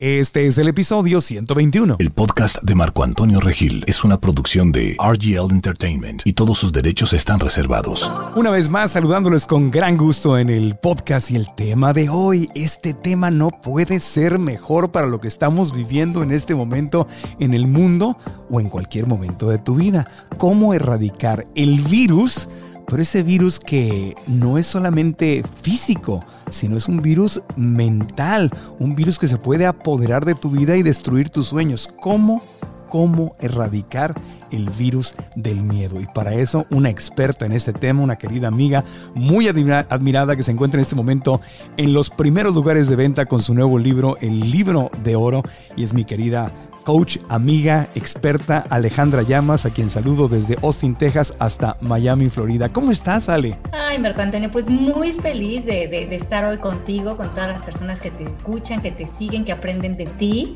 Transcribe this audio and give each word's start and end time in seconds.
Este 0.00 0.46
es 0.46 0.56
el 0.58 0.68
episodio 0.68 1.20
121. 1.20 1.96
El 1.98 2.12
podcast 2.12 2.62
de 2.62 2.76
Marco 2.76 3.02
Antonio 3.02 3.40
Regil 3.40 3.82
es 3.88 4.04
una 4.04 4.20
producción 4.20 4.70
de 4.70 4.96
RGL 4.96 5.50
Entertainment 5.50 6.22
y 6.24 6.34
todos 6.34 6.56
sus 6.56 6.72
derechos 6.72 7.12
están 7.12 7.40
reservados. 7.40 8.12
Una 8.36 8.52
vez 8.52 8.70
más 8.70 8.92
saludándoles 8.92 9.44
con 9.44 9.72
gran 9.72 9.96
gusto 9.96 10.38
en 10.38 10.50
el 10.50 10.76
podcast 10.76 11.32
y 11.32 11.34
el 11.34 11.52
tema 11.56 11.92
de 11.92 12.10
hoy. 12.10 12.48
Este 12.54 12.94
tema 12.94 13.32
no 13.32 13.50
puede 13.50 13.98
ser 13.98 14.38
mejor 14.38 14.92
para 14.92 15.08
lo 15.08 15.20
que 15.20 15.26
estamos 15.26 15.74
viviendo 15.74 16.22
en 16.22 16.30
este 16.30 16.54
momento 16.54 17.08
en 17.40 17.52
el 17.52 17.66
mundo 17.66 18.16
o 18.52 18.60
en 18.60 18.68
cualquier 18.68 19.08
momento 19.08 19.50
de 19.50 19.58
tu 19.58 19.74
vida. 19.74 20.08
¿Cómo 20.36 20.74
erradicar 20.74 21.48
el 21.56 21.80
virus? 21.80 22.48
Pero 22.88 23.02
ese 23.02 23.22
virus 23.22 23.60
que 23.60 24.16
no 24.26 24.58
es 24.58 24.66
solamente 24.66 25.44
físico, 25.62 26.24
sino 26.50 26.76
es 26.76 26.88
un 26.88 27.02
virus 27.02 27.42
mental, 27.56 28.50
un 28.78 28.94
virus 28.94 29.18
que 29.18 29.26
se 29.26 29.36
puede 29.36 29.66
apoderar 29.66 30.24
de 30.24 30.34
tu 30.34 30.50
vida 30.50 30.76
y 30.76 30.82
destruir 30.82 31.28
tus 31.30 31.48
sueños. 31.48 31.88
¿Cómo? 32.00 32.42
cómo 32.88 33.36
erradicar 33.38 34.14
el 34.50 34.70
virus 34.70 35.14
del 35.36 35.60
miedo. 35.60 36.00
Y 36.00 36.06
para 36.06 36.34
eso, 36.34 36.66
una 36.70 36.88
experta 36.88 37.46
en 37.46 37.52
este 37.52 37.72
tema, 37.72 38.02
una 38.02 38.16
querida 38.16 38.48
amiga 38.48 38.82
muy 39.14 39.46
admirada 39.46 40.36
que 40.36 40.42
se 40.42 40.52
encuentra 40.52 40.78
en 40.78 40.82
este 40.82 40.96
momento 40.96 41.40
en 41.76 41.92
los 41.92 42.10
primeros 42.10 42.54
lugares 42.54 42.88
de 42.88 42.96
venta 42.96 43.26
con 43.26 43.42
su 43.42 43.54
nuevo 43.54 43.78
libro, 43.78 44.16
El 44.20 44.40
libro 44.40 44.90
de 45.04 45.16
oro, 45.16 45.42
y 45.76 45.84
es 45.84 45.92
mi 45.92 46.04
querida 46.04 46.50
coach, 46.88 47.18
amiga, 47.28 47.90
experta 47.94 48.64
Alejandra 48.70 49.20
Llamas, 49.20 49.66
a 49.66 49.70
quien 49.70 49.90
saludo 49.90 50.26
desde 50.26 50.56
Austin, 50.62 50.94
Texas 50.94 51.34
hasta 51.38 51.76
Miami, 51.82 52.30
Florida. 52.30 52.70
¿Cómo 52.70 52.92
estás, 52.92 53.28
Ale? 53.28 53.58
Ay, 53.72 53.98
Marco 53.98 54.22
Antonio, 54.22 54.50
pues 54.50 54.70
muy 54.70 55.12
feliz 55.12 55.66
de, 55.66 55.86
de 55.86 56.16
estar 56.16 56.46
hoy 56.46 56.56
contigo, 56.56 57.18
con 57.18 57.28
todas 57.34 57.48
las 57.48 57.62
personas 57.62 58.00
que 58.00 58.10
te 58.10 58.24
escuchan, 58.24 58.80
que 58.80 58.90
te 58.90 59.04
siguen, 59.04 59.44
que 59.44 59.52
aprenden 59.52 59.98
de 59.98 60.06
ti 60.06 60.54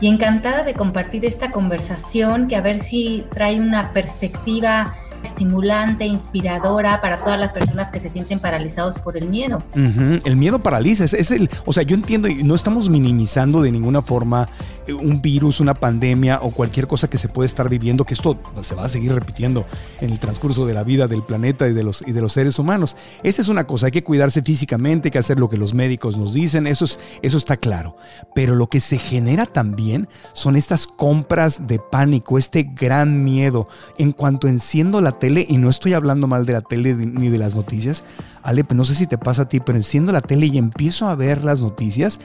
y 0.00 0.08
encantada 0.08 0.64
de 0.64 0.74
compartir 0.74 1.24
esta 1.24 1.52
conversación 1.52 2.48
que 2.48 2.56
a 2.56 2.60
ver 2.60 2.80
si 2.80 3.24
trae 3.32 3.60
una 3.60 3.92
perspectiva 3.92 4.96
estimulante, 5.22 6.06
inspiradora 6.06 7.00
para 7.00 7.18
todas 7.18 7.38
las 7.38 7.52
personas 7.52 7.90
que 7.90 8.00
se 8.00 8.10
sienten 8.10 8.40
paralizados 8.40 8.98
por 8.98 9.16
el 9.16 9.28
miedo. 9.28 9.62
El 9.74 10.36
miedo 10.36 10.58
paraliza, 10.60 11.04
es, 11.04 11.30
el, 11.30 11.50
o 11.64 11.72
sea, 11.72 11.82
yo 11.82 11.96
entiendo 11.96 12.28
y 12.28 12.42
no 12.42 12.54
estamos 12.54 12.88
minimizando 12.88 13.62
de 13.62 13.72
ninguna 13.72 14.02
forma 14.02 14.48
un 14.92 15.20
virus, 15.20 15.60
una 15.60 15.74
pandemia 15.74 16.38
o 16.42 16.50
cualquier 16.50 16.86
cosa 16.86 17.08
que 17.08 17.18
se 17.18 17.28
puede 17.28 17.46
estar 17.46 17.68
viviendo, 17.68 18.04
que 18.04 18.14
esto 18.14 18.38
se 18.62 18.74
va 18.74 18.84
a 18.84 18.88
seguir 18.88 19.12
repitiendo 19.12 19.66
en 20.00 20.10
el 20.10 20.18
transcurso 20.18 20.66
de 20.66 20.74
la 20.74 20.84
vida 20.84 21.06
del 21.08 21.22
planeta 21.22 21.68
y 21.68 21.74
de 21.74 21.84
los, 21.84 22.02
y 22.06 22.12
de 22.12 22.20
los 22.20 22.32
seres 22.32 22.58
humanos. 22.58 22.96
Esa 23.22 23.42
es 23.42 23.48
una 23.48 23.66
cosa, 23.66 23.86
hay 23.86 23.92
que 23.92 24.04
cuidarse 24.04 24.42
físicamente, 24.42 25.08
hay 25.08 25.12
que 25.12 25.18
hacer 25.18 25.38
lo 25.38 25.48
que 25.48 25.56
los 25.56 25.74
médicos 25.74 26.16
nos 26.16 26.34
dicen, 26.34 26.66
eso, 26.66 26.84
es, 26.84 26.98
eso 27.22 27.38
está 27.38 27.56
claro. 27.56 27.96
Pero 28.34 28.54
lo 28.54 28.68
que 28.68 28.80
se 28.80 28.98
genera 28.98 29.46
también 29.46 30.08
son 30.32 30.56
estas 30.56 30.86
compras 30.86 31.66
de 31.66 31.78
pánico, 31.78 32.38
este 32.38 32.62
gran 32.62 33.24
miedo. 33.24 33.68
En 33.98 34.12
cuanto 34.12 34.48
enciendo 34.48 35.00
la 35.00 35.12
tele, 35.12 35.46
y 35.48 35.58
no 35.58 35.70
estoy 35.70 35.92
hablando 35.92 36.26
mal 36.26 36.46
de 36.46 36.54
la 36.54 36.62
tele 36.62 36.94
ni 36.94 37.28
de 37.28 37.38
las 37.38 37.54
noticias, 37.54 38.04
Ale, 38.42 38.64
no 38.70 38.84
sé 38.84 38.94
si 38.94 39.06
te 39.06 39.18
pasa 39.18 39.42
a 39.42 39.48
ti, 39.48 39.60
pero 39.60 39.76
enciendo 39.76 40.12
la 40.12 40.22
tele 40.22 40.46
y 40.46 40.56
empiezo 40.56 41.08
a 41.08 41.14
ver 41.14 41.44
las 41.44 41.60
noticias 41.60 42.18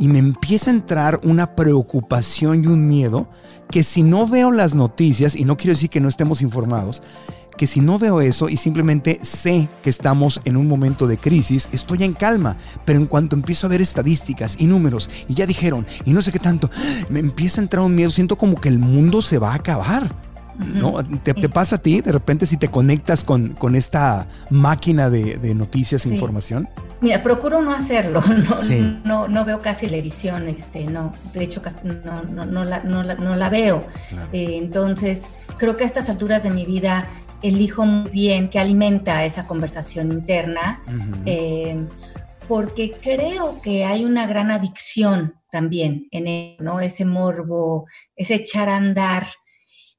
y 0.00 0.08
me 0.08 0.18
empieza 0.18 0.70
a 0.70 0.74
entrar 0.74 1.20
una 1.22 1.54
preocupación 1.54 2.07
y 2.10 2.66
un 2.66 2.88
miedo 2.88 3.28
que 3.70 3.82
si 3.82 4.02
no 4.02 4.26
veo 4.26 4.50
las 4.50 4.74
noticias, 4.74 5.36
y 5.36 5.44
no 5.44 5.56
quiero 5.56 5.74
decir 5.74 5.90
que 5.90 6.00
no 6.00 6.08
estemos 6.08 6.40
informados, 6.40 7.02
que 7.58 7.66
si 7.66 7.80
no 7.80 7.98
veo 7.98 8.22
eso 8.22 8.48
y 8.48 8.56
simplemente 8.56 9.18
sé 9.22 9.68
que 9.82 9.90
estamos 9.90 10.40
en 10.44 10.56
un 10.56 10.68
momento 10.68 11.06
de 11.06 11.18
crisis, 11.18 11.68
estoy 11.72 12.04
en 12.04 12.14
calma. 12.14 12.56
Pero 12.86 12.98
en 12.98 13.06
cuanto 13.06 13.36
empiezo 13.36 13.66
a 13.66 13.70
ver 13.70 13.82
estadísticas 13.82 14.56
y 14.58 14.66
números, 14.66 15.10
y 15.28 15.34
ya 15.34 15.44
dijeron, 15.44 15.86
y 16.06 16.12
no 16.12 16.22
sé 16.22 16.32
qué 16.32 16.38
tanto, 16.38 16.70
me 17.10 17.18
empieza 17.18 17.60
a 17.60 17.64
entrar 17.64 17.84
un 17.84 17.94
miedo, 17.94 18.10
siento 18.10 18.38
como 18.38 18.58
que 18.58 18.68
el 18.70 18.78
mundo 18.78 19.20
se 19.20 19.38
va 19.38 19.52
a 19.52 19.56
acabar. 19.56 20.14
¿no? 20.58 21.04
¿Te, 21.22 21.34
pasa 21.48 21.76
a 21.76 21.78
ti 21.78 22.00
de 22.00 22.10
repente 22.10 22.44
si 22.44 22.56
te 22.56 22.68
conectas 22.68 23.22
con, 23.22 23.50
con 23.50 23.76
esta 23.76 24.26
máquina 24.50 25.08
de, 25.08 25.54
noticias 25.54 26.04
e 26.06 26.08
información? 26.08 26.68
Mira, 27.00 27.22
procuro 27.22 27.62
no 27.62 27.72
hacerlo, 27.72 28.22
no, 29.04 29.28
no, 29.28 29.44
veo 29.44 29.60
casi 29.60 29.88
la 29.88 29.96
edición, 29.96 30.48
este, 30.48 30.84
no, 30.84 31.12
de 31.32 31.44
hecho 31.44 31.62
no, 31.84 32.22
no, 32.44 32.64
la, 32.64 32.80
no, 32.82 33.02
la, 33.36 33.48
veo. 33.48 33.86
Eh, 34.32 34.56
entonces, 34.56 35.22
creo 35.58 35.76
que 35.76 35.84
a 35.84 35.86
estas 35.86 36.08
alturas 36.08 36.42
de 36.42 36.50
mi 36.50 36.66
vida 36.66 37.08
elijo 37.40 37.86
muy 37.86 38.10
bien 38.10 38.48
que 38.48 38.58
alimenta 38.58 39.24
esa 39.24 39.46
conversación 39.46 40.10
interna, 40.10 40.82
eh, 41.24 41.86
porque 42.48 42.92
creo 42.92 43.60
que 43.62 43.84
hay 43.84 44.04
una 44.04 44.26
gran 44.26 44.50
adicción 44.50 45.34
también 45.50 46.08
en 46.10 46.56
¿no? 46.58 46.80
Ese 46.80 47.04
morbo, 47.04 47.86
ese 48.16 48.34
echar 48.36 48.68
a 48.68 48.76
andar 48.76 49.28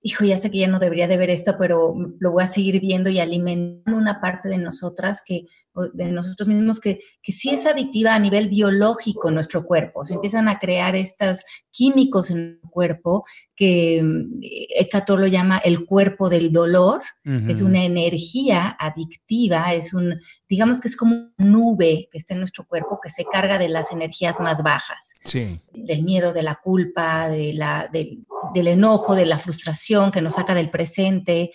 hijo, 0.01 0.23
ya 0.23 0.37
sé 0.37 0.49
que 0.49 0.59
ya 0.59 0.67
no 0.67 0.79
debería 0.79 1.07
de 1.07 1.17
ver 1.17 1.29
esto, 1.29 1.55
pero 1.57 1.93
lo 2.19 2.31
voy 2.31 2.43
a 2.43 2.47
seguir 2.47 2.79
viendo 2.79 3.09
y 3.09 3.19
alimentando 3.19 3.97
una 3.97 4.21
parte 4.21 4.47
de 4.47 4.57
nosotras 4.57 5.21
que, 5.25 5.45
de 5.93 6.11
nosotros 6.11 6.47
mismos 6.47 6.79
que, 6.79 6.99
que 7.21 7.31
sí 7.31 7.49
es 7.49 7.65
adictiva 7.65 8.15
a 8.15 8.19
nivel 8.19 8.49
biológico 8.49 9.27
en 9.27 9.35
nuestro 9.35 9.65
cuerpo. 9.65 10.05
Se 10.05 10.13
empiezan 10.15 10.47
a 10.47 10.59
crear 10.59 10.95
estos 10.95 11.43
químicos 11.71 12.31
en 12.31 12.59
el 12.63 12.69
cuerpo 12.69 13.25
que 13.55 14.01
mm, 14.01 14.39
Hecator 14.77 15.19
lo 15.19 15.27
llama 15.27 15.57
el 15.57 15.85
cuerpo 15.85 16.29
del 16.29 16.51
dolor. 16.51 17.01
Es 17.47 17.61
una 17.61 17.83
energía 17.83 18.75
adictiva, 18.79 19.73
es 19.73 19.93
un, 19.93 20.19
digamos 20.47 20.81
que 20.81 20.87
es 20.87 20.95
como 20.95 21.15
una 21.15 21.33
nube 21.37 22.09
que 22.11 22.17
está 22.17 22.33
en 22.33 22.39
nuestro 22.39 22.65
cuerpo 22.65 22.99
que 23.01 23.09
se 23.09 23.25
carga 23.25 23.59
de 23.59 23.69
las 23.69 23.91
energías 23.91 24.39
más 24.39 24.63
bajas. 24.63 25.13
Sí. 25.25 25.61
Del 25.71 26.03
miedo, 26.03 26.33
de 26.33 26.43
la 26.43 26.55
culpa, 26.55 27.29
de 27.29 27.53
la, 27.53 27.87
del 27.91 28.25
del 28.53 28.67
enojo, 28.67 29.15
de 29.15 29.25
la 29.25 29.39
frustración 29.39 30.11
que 30.11 30.21
nos 30.21 30.35
saca 30.35 30.53
del 30.53 30.69
presente. 30.69 31.51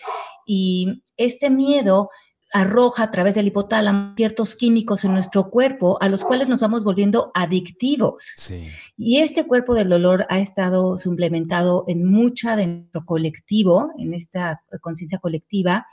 Y 0.46 1.04
este 1.16 1.50
miedo 1.50 2.10
arroja 2.54 3.02
a 3.02 3.10
través 3.10 3.34
del 3.34 3.48
hipotálamo 3.48 4.14
ciertos 4.16 4.54
químicos 4.54 5.04
en 5.04 5.12
nuestro 5.12 5.50
cuerpo 5.50 6.00
a 6.00 6.08
los 6.08 6.24
cuales 6.24 6.48
nos 6.48 6.60
vamos 6.60 6.84
volviendo 6.84 7.32
adictivos. 7.34 8.52
Y 8.96 9.18
este 9.18 9.44
cuerpo 9.44 9.74
del 9.74 9.88
dolor 9.88 10.24
ha 10.28 10.38
estado 10.38 10.98
suplementado 11.00 11.84
en 11.88 12.04
mucha 12.04 12.54
de 12.54 12.68
nuestro 12.68 13.04
colectivo, 13.04 13.90
en 13.98 14.14
esta 14.14 14.62
conciencia 14.80 15.18
colectiva. 15.18 15.86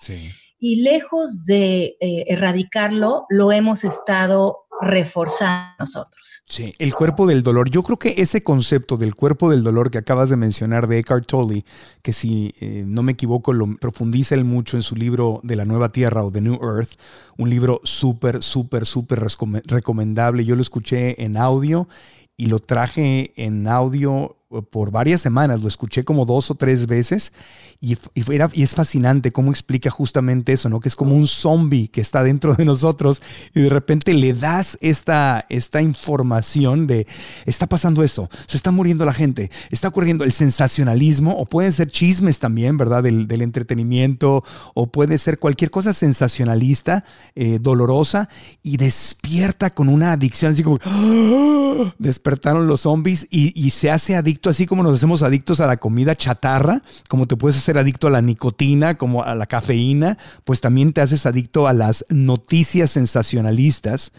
Y 0.59 0.83
lejos 0.83 1.45
de 1.45 1.97
eh, 2.00 2.25
erradicarlo, 2.27 3.25
lo 3.30 3.51
hemos 3.51 3.83
estado 3.83 4.65
reforzar 4.81 5.75
nosotros. 5.80 6.44
Sí, 6.45 6.74
el 6.80 6.94
cuerpo 6.94 7.28
del 7.28 7.44
dolor. 7.44 7.69
Yo 7.69 7.83
creo 7.83 7.98
que 7.98 8.16
ese 8.18 8.44
concepto 8.44 8.98
del 8.98 9.16
cuerpo 9.16 9.50
del 9.50 9.63
dolor 9.63 9.92
que 9.92 10.00
acabas 10.00 10.30
de 10.30 10.36
mencionar 10.36 10.88
de 10.88 11.00
Eckhart 11.00 11.28
Tolle, 11.28 11.63
que 12.01 12.13
si 12.13 12.54
eh, 12.60 12.83
no 12.86 13.04
me 13.04 13.13
equivoco 13.13 13.54
lo 13.54 13.68
profundiza 13.78 14.36
él 14.36 14.44
mucho 14.44 14.78
en 14.78 14.83
su 14.83 14.95
libro 14.95 15.39
de 15.44 15.56
la 15.56 15.66
Nueva 15.66 15.92
Tierra 15.92 16.24
o 16.24 16.31
The 16.31 16.42
New 16.42 16.60
Earth, 16.62 17.00
un 17.38 17.50
libro 17.50 17.80
súper, 17.83 18.42
súper, 18.42 18.86
súper 18.86 19.24
recomendable. 19.66 20.45
Yo 20.45 20.56
lo 20.56 20.62
escuché 20.62 21.24
en 21.24 21.38
audio 21.38 21.88
y 22.36 22.48
lo 22.48 22.60
traje 22.60 23.33
en 23.36 23.68
audio 23.68 24.40
por 24.69 24.92
varias 24.92 25.21
semanas, 25.21 25.62
lo 25.62 25.68
escuché 25.68 26.03
como 26.03 26.25
dos 26.25 26.51
o 26.51 26.56
tres 26.56 26.86
veces 26.86 27.31
y, 27.80 27.98
y, 28.13 28.62
es 28.62 28.75
fascinante 28.75 29.31
cómo 29.31 29.50
explica 29.50 29.89
justamente 29.89 30.53
eso, 30.53 30.68
¿no? 30.68 30.80
Que 30.80 30.89
es 30.89 30.95
como 30.95 31.15
un 31.15 31.27
zombie 31.27 31.88
que 31.88 32.01
está 32.01 32.21
dentro 32.21 32.53
de 32.53 32.65
nosotros 32.65 33.21
y 33.56 33.62
de 33.62 33.69
repente 33.69 34.13
le 34.13 34.33
das 34.33 34.77
esta, 34.81 35.45
esta 35.50 35.81
información 35.81 36.86
de, 36.86 37.07
está 37.45 37.68
pasando 37.68 38.03
esto, 38.03 38.30
se 38.45 38.57
está 38.57 38.71
muriendo 38.71 39.06
la 39.06 39.13
gente, 39.13 39.51
está 39.69 39.88
ocurriendo 39.88 40.25
el 40.25 40.33
sensacionalismo 40.33 41.31
o 41.31 41.45
pueden 41.45 41.71
ser 41.71 41.89
chismes 41.89 42.39
también, 42.39 42.77
¿verdad? 42.77 43.04
Del, 43.04 43.42
entretenimiento 43.42 44.44
o 44.75 44.88
puede 44.92 45.18
ser 45.18 45.39
cualquier 45.39 45.71
cosa 45.71 45.94
sensacionalista, 45.94 47.06
eh, 47.36 47.57
dolorosa 47.59 48.30
y 48.62 48.77
despierta 48.77 49.69
con 49.69 49.89
una 49.89 50.12
adicción 50.12 50.51
así 50.51 50.62
como, 50.62 50.77
¡Ah! 50.83 51.94
despertaron 51.97 52.68
los 52.68 52.81
zombies 52.81 53.25
y, 53.31 53.51
y 53.56 53.71
se 53.71 53.89
hace 53.89 54.15
adicto 54.15 54.40
así 54.49 54.65
como 54.65 54.83
nos 54.83 54.97
hacemos 54.97 55.21
adictos 55.21 55.59
a 55.59 55.67
la 55.67 55.77
comida 55.77 56.15
chatarra, 56.15 56.81
como 57.07 57.27
te 57.27 57.35
puedes 57.35 57.57
hacer 57.57 57.77
adicto 57.77 58.07
a 58.07 58.11
la 58.11 58.21
nicotina, 58.21 58.97
como 58.97 59.23
a 59.23 59.35
la 59.35 59.45
cafeína, 59.45 60.17
pues 60.43 60.61
también 60.61 60.93
te 60.93 61.01
haces 61.01 61.25
adicto 61.25 61.67
a 61.67 61.73
las 61.73 62.05
noticias 62.09 62.91
sensacionalistas 62.91 64.11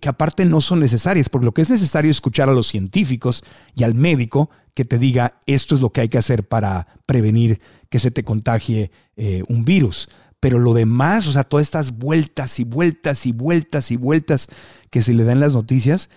que 0.00 0.08
aparte 0.08 0.44
no 0.44 0.60
son 0.60 0.80
necesarias, 0.80 1.28
porque 1.28 1.46
lo 1.46 1.52
que 1.52 1.62
es 1.62 1.70
necesario 1.70 2.10
es 2.10 2.18
escuchar 2.18 2.48
a 2.48 2.52
los 2.52 2.68
científicos 2.68 3.42
y 3.74 3.84
al 3.84 3.94
médico 3.94 4.50
que 4.74 4.84
te 4.84 4.98
diga 4.98 5.40
esto 5.46 5.74
es 5.74 5.80
lo 5.80 5.90
que 5.90 6.02
hay 6.02 6.08
que 6.08 6.18
hacer 6.18 6.46
para 6.46 6.86
prevenir 7.04 7.60
que 7.90 7.98
se 7.98 8.10
te 8.10 8.22
contagie 8.22 8.92
eh, 9.16 9.42
un 9.48 9.64
virus. 9.64 10.08
Pero 10.40 10.60
lo 10.60 10.72
demás, 10.72 11.26
o 11.26 11.32
sea, 11.32 11.42
todas 11.42 11.66
estas 11.66 11.98
vueltas 11.98 12.60
y 12.60 12.64
vueltas 12.64 13.26
y 13.26 13.32
vueltas 13.32 13.90
y 13.90 13.96
vueltas 13.96 14.48
que 14.90 15.02
se 15.02 15.14
le 15.14 15.24
dan 15.24 15.40
las 15.40 15.54
noticias, 15.54 16.10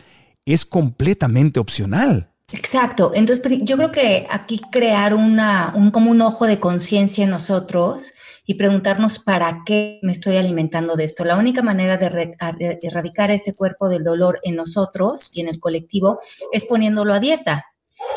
es 0.46 0.66
completamente 0.66 1.60
opcional. 1.60 2.31
Exacto. 2.54 3.12
Entonces, 3.14 3.60
yo 3.62 3.78
creo 3.78 3.92
que 3.92 4.28
aquí 4.30 4.60
crear 4.72 5.14
una, 5.14 5.74
un, 5.76 5.92
como 5.92 6.12
un 6.12 6.22
ojo 6.22 6.46
de 6.46 6.60
conciencia 6.60 7.24
en 7.24 7.30
nosotros 7.30 8.14
y 8.46 8.56
preguntarnos 8.56 9.20
para 9.20 9.64
qué 9.66 10.00
me 10.02 10.12
estoy 10.12 10.38
alimentando 10.38 10.96
de 10.96 11.06
esto. 11.06 11.24
La 11.24 11.38
única 11.38 11.62
manera 11.62 11.98
de, 11.98 12.38
erradicar 12.82 13.32
este 13.32 13.54
cuerpo 13.54 13.88
del 13.88 14.04
dolor 14.04 14.40
en 14.44 14.56
nosotros 14.56 15.30
y 15.34 15.42
en 15.42 15.48
el 15.48 15.60
colectivo 15.60 16.20
es 16.52 16.66
poniéndolo 16.66 17.14
a 17.14 17.20
dieta. 17.20 17.66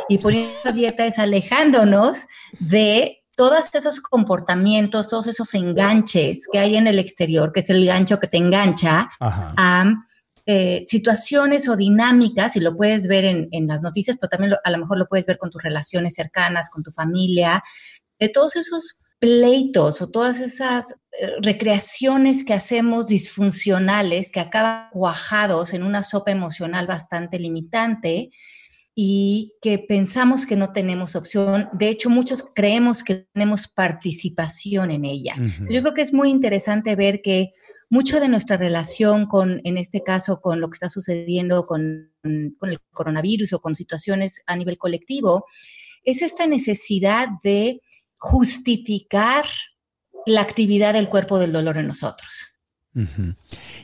Y 0.08 0.18
poniendo 0.18 0.52
a 0.64 0.72
dieta 0.72 1.06
es 1.06 1.18
alejándonos 1.18 2.18
de 2.58 3.22
todos 3.36 3.74
esos 3.74 4.00
comportamientos, 4.00 5.08
todos 5.08 5.26
esos 5.26 5.52
enganches 5.54 6.48
que 6.50 6.58
hay 6.58 6.76
en 6.76 6.86
el 6.86 6.98
exterior, 6.98 7.52
que 7.52 7.60
es 7.60 7.70
el 7.70 7.84
gancho 7.84 8.18
que 8.18 8.28
te 8.28 8.38
engancha 8.38 9.10
a 9.20 9.84
eh, 10.46 10.82
situaciones 10.84 11.68
o 11.68 11.76
dinámicas, 11.76 12.56
y 12.56 12.60
lo 12.60 12.76
puedes 12.76 13.08
ver 13.08 13.24
en, 13.24 13.66
las 13.66 13.80
noticias, 13.80 14.18
pero 14.20 14.28
también 14.28 14.54
a 14.62 14.70
lo 14.70 14.78
mejor 14.78 14.98
lo 14.98 15.08
puedes 15.08 15.24
ver 15.26 15.38
con 15.38 15.50
tus 15.50 15.62
relaciones 15.62 16.14
cercanas, 16.14 16.68
con 16.68 16.82
tu 16.82 16.90
familia, 16.90 17.62
de 18.18 18.28
todos 18.28 18.56
esos 18.56 19.00
pleitos 19.18 20.02
o 20.02 20.10
todas 20.10 20.40
esas 20.40 20.96
eh, 21.18 21.30
recreaciones 21.40 22.44
que 22.44 22.52
hacemos 22.52 23.06
disfuncionales 23.06 24.30
que 24.30 24.40
acaban 24.40 24.90
cuajados 24.92 25.72
en 25.72 25.82
una 25.82 26.02
sopa 26.02 26.30
emocional 26.30 26.86
bastante 26.86 27.38
limitante 27.38 28.30
y 28.94 29.54
que 29.62 29.78
pensamos 29.78 30.44
que 30.44 30.56
no 30.56 30.72
tenemos 30.72 31.16
opción. 31.16 31.68
De 31.72 31.88
hecho, 31.88 32.10
muchos 32.10 32.44
creemos 32.54 33.02
que 33.02 33.26
tenemos 33.32 33.66
participación 33.66 34.90
en 34.90 35.06
ella. 35.06 35.34
yo 35.70 35.80
creo 35.80 35.94
que 35.94 36.02
es 36.02 36.12
muy 36.12 36.28
interesante 36.30 36.94
ver 36.94 37.22
que 37.22 37.54
mucho 37.94 38.18
de 38.18 38.28
nuestra 38.28 38.56
relación 38.56 39.26
con, 39.26 39.60
en 39.62 39.78
este 39.78 40.02
caso, 40.02 40.40
con 40.40 40.60
lo 40.60 40.68
que 40.68 40.74
está 40.74 40.88
sucediendo 40.88 41.64
con, 41.64 42.10
el 42.24 42.80
coronavirus 42.92 43.52
o 43.52 43.60
con 43.60 43.76
situaciones 43.76 44.42
a 44.46 44.56
nivel 44.56 44.78
colectivo, 44.78 45.44
es 46.02 46.20
esta 46.20 46.48
necesidad 46.48 47.28
de 47.44 47.80
justificar 48.16 49.44
la 50.26 50.40
actividad 50.40 50.94
del 50.94 51.08
cuerpo 51.08 51.38
del 51.38 51.52
dolor 51.52 51.78
en 51.78 51.86
nosotros. 51.86 52.30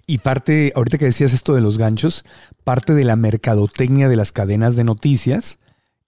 Y 0.08 0.18
parte, 0.18 0.72
ahorita 0.74 0.98
que 0.98 1.04
decías 1.04 1.32
esto 1.32 1.54
de 1.54 1.60
los 1.60 1.78
ganchos, 1.78 2.24
parte 2.64 2.94
de 2.94 3.04
la 3.04 3.14
mercadotecnia 3.14 4.08
de 4.08 4.16
las 4.16 4.32
cadenas 4.32 4.74
de 4.74 4.82
noticias 4.82 5.60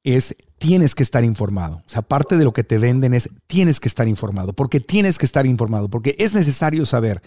es 0.03 0.35
tienes 0.59 0.97
que 0.97 1.05
estar 1.05 1.23
informado. 1.23 1.85
O 1.87 1.89
sea, 1.89 2.03
parte 2.03 2.37
de 2.37 2.43
lo 2.43 2.53
que 2.53 2.65
te 2.65 2.79
venden 2.79 3.15
es 3.15 3.31
tienes 3.47 3.79
que 3.79 3.87
estar 3.87 4.09
informado, 4.09 4.55
porque 4.55 4.81
tienes 4.81 5.19
que 5.19 5.27
estar 5.27 5.47
informado, 5.47 5.89
porque 5.89 6.17
es 6.19 6.35
necesario 6.35 6.85
saber 6.85 7.23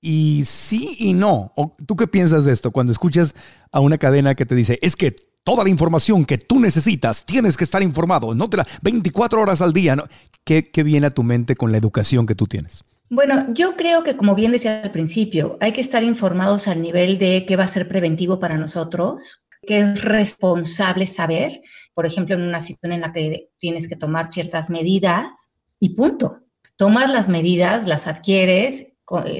y 0.00 0.42
sí 0.44 0.96
y 0.98 1.12
no. 1.12 1.52
¿Tú 1.86 1.96
qué 1.96 2.06
piensas 2.06 2.44
de 2.44 2.52
esto 2.52 2.70
cuando 2.70 2.92
escuchas 2.92 3.34
a 3.72 3.80
una 3.80 3.98
cadena 3.98 4.34
que 4.34 4.46
te 4.46 4.54
dice, 4.54 4.78
es 4.82 4.96
que 4.96 5.14
toda 5.44 5.62
la 5.62 5.70
información 5.70 6.24
que 6.24 6.38
tú 6.38 6.58
necesitas, 6.58 7.24
tienes 7.24 7.56
que 7.56 7.64
estar 7.64 7.82
informado, 7.82 8.34
no 8.34 8.50
te 8.50 8.56
la 8.56 8.66
24 8.82 9.40
horas 9.40 9.60
al 9.60 9.72
día, 9.72 9.94
¿no? 9.94 10.04
¿Qué, 10.44 10.70
¿Qué 10.70 10.82
viene 10.82 11.06
a 11.06 11.10
tu 11.10 11.22
mente 11.22 11.56
con 11.56 11.72
la 11.72 11.78
educación 11.78 12.26
que 12.26 12.34
tú 12.34 12.46
tienes? 12.46 12.84
Bueno, 13.08 13.46
yo 13.54 13.76
creo 13.76 14.02
que 14.02 14.16
como 14.16 14.34
bien 14.34 14.50
decía 14.50 14.82
al 14.82 14.90
principio, 14.90 15.56
hay 15.60 15.72
que 15.72 15.80
estar 15.80 16.02
informados 16.02 16.66
al 16.66 16.82
nivel 16.82 17.18
de 17.18 17.46
qué 17.46 17.54
va 17.54 17.64
a 17.64 17.68
ser 17.68 17.86
preventivo 17.86 18.40
para 18.40 18.58
nosotros, 18.58 19.42
qué 19.62 19.78
es 19.78 20.02
responsable 20.02 21.06
saber, 21.06 21.60
por 21.94 22.06
ejemplo, 22.06 22.34
en 22.34 22.42
una 22.42 22.60
situación 22.60 22.92
en 22.92 23.02
la 23.02 23.12
que 23.12 23.50
tienes 23.58 23.88
que 23.88 23.94
tomar 23.94 24.30
ciertas 24.32 24.70
medidas 24.70 25.50
y 25.78 25.90
punto. 25.90 26.40
Tomas 26.76 27.10
las 27.10 27.28
medidas, 27.28 27.86
las 27.86 28.08
adquieres 28.08 28.94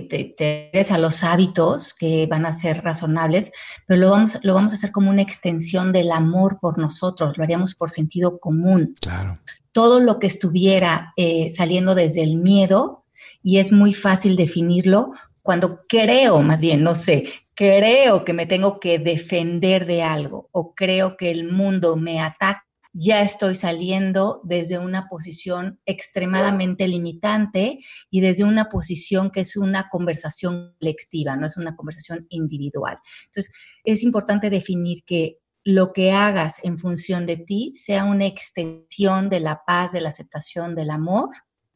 te, 0.08 0.34
te 0.36 0.86
a 0.90 0.98
los 0.98 1.24
hábitos 1.24 1.94
que 1.94 2.26
van 2.26 2.46
a 2.46 2.52
ser 2.52 2.82
razonables, 2.82 3.52
pero 3.86 4.00
lo 4.00 4.10
vamos, 4.10 4.38
lo 4.42 4.54
vamos 4.54 4.72
a 4.72 4.76
hacer 4.76 4.92
como 4.92 5.10
una 5.10 5.22
extensión 5.22 5.92
del 5.92 6.12
amor 6.12 6.58
por 6.60 6.78
nosotros, 6.78 7.36
lo 7.36 7.44
haríamos 7.44 7.74
por 7.74 7.90
sentido 7.90 8.38
común. 8.38 8.94
Claro. 9.00 9.40
Todo 9.72 10.00
lo 10.00 10.18
que 10.18 10.26
estuviera 10.26 11.12
eh, 11.16 11.50
saliendo 11.50 11.94
desde 11.94 12.22
el 12.22 12.36
miedo, 12.36 13.04
y 13.42 13.58
es 13.58 13.72
muy 13.72 13.94
fácil 13.94 14.36
definirlo 14.36 15.12
cuando 15.42 15.80
creo, 15.88 16.42
más 16.42 16.60
bien, 16.60 16.82
no 16.82 16.94
sé, 16.94 17.32
creo 17.54 18.24
que 18.24 18.32
me 18.32 18.46
tengo 18.46 18.80
que 18.80 18.98
defender 18.98 19.86
de 19.86 20.02
algo 20.02 20.48
o 20.50 20.74
creo 20.74 21.16
que 21.16 21.30
el 21.30 21.50
mundo 21.50 21.96
me 21.96 22.20
ataca 22.20 22.65
ya 22.98 23.20
estoy 23.20 23.56
saliendo 23.56 24.40
desde 24.43 24.78
una 24.78 25.06
posición 25.10 25.78
extremadamente 25.84 26.88
limitante 26.88 27.81
y 28.10 28.22
desde 28.22 28.44
una 28.44 28.70
posición 28.70 29.31
que 29.31 29.40
es 29.40 29.58
una 29.58 29.90
conversación 29.90 30.75
colectiva, 30.81 31.37
no 31.37 31.44
es 31.44 31.58
una 31.58 31.76
conversación 31.76 32.26
individual. 32.31 32.96
Entonces, 33.26 33.52
es 33.84 34.02
importante 34.02 34.48
definir 34.48 35.04
que 35.04 35.40
lo 35.62 35.93
que 35.93 36.12
hagas 36.12 36.64
en 36.64 36.78
función 36.78 37.26
de 37.26 37.37
ti 37.37 37.75
sea 37.76 38.04
una 38.04 38.25
extensión 38.25 39.28
de 39.28 39.40
la 39.40 39.62
paz, 39.66 39.93
de 39.93 40.00
la 40.00 40.08
aceptación, 40.08 40.75
del 40.75 40.88
amor, 40.88 41.28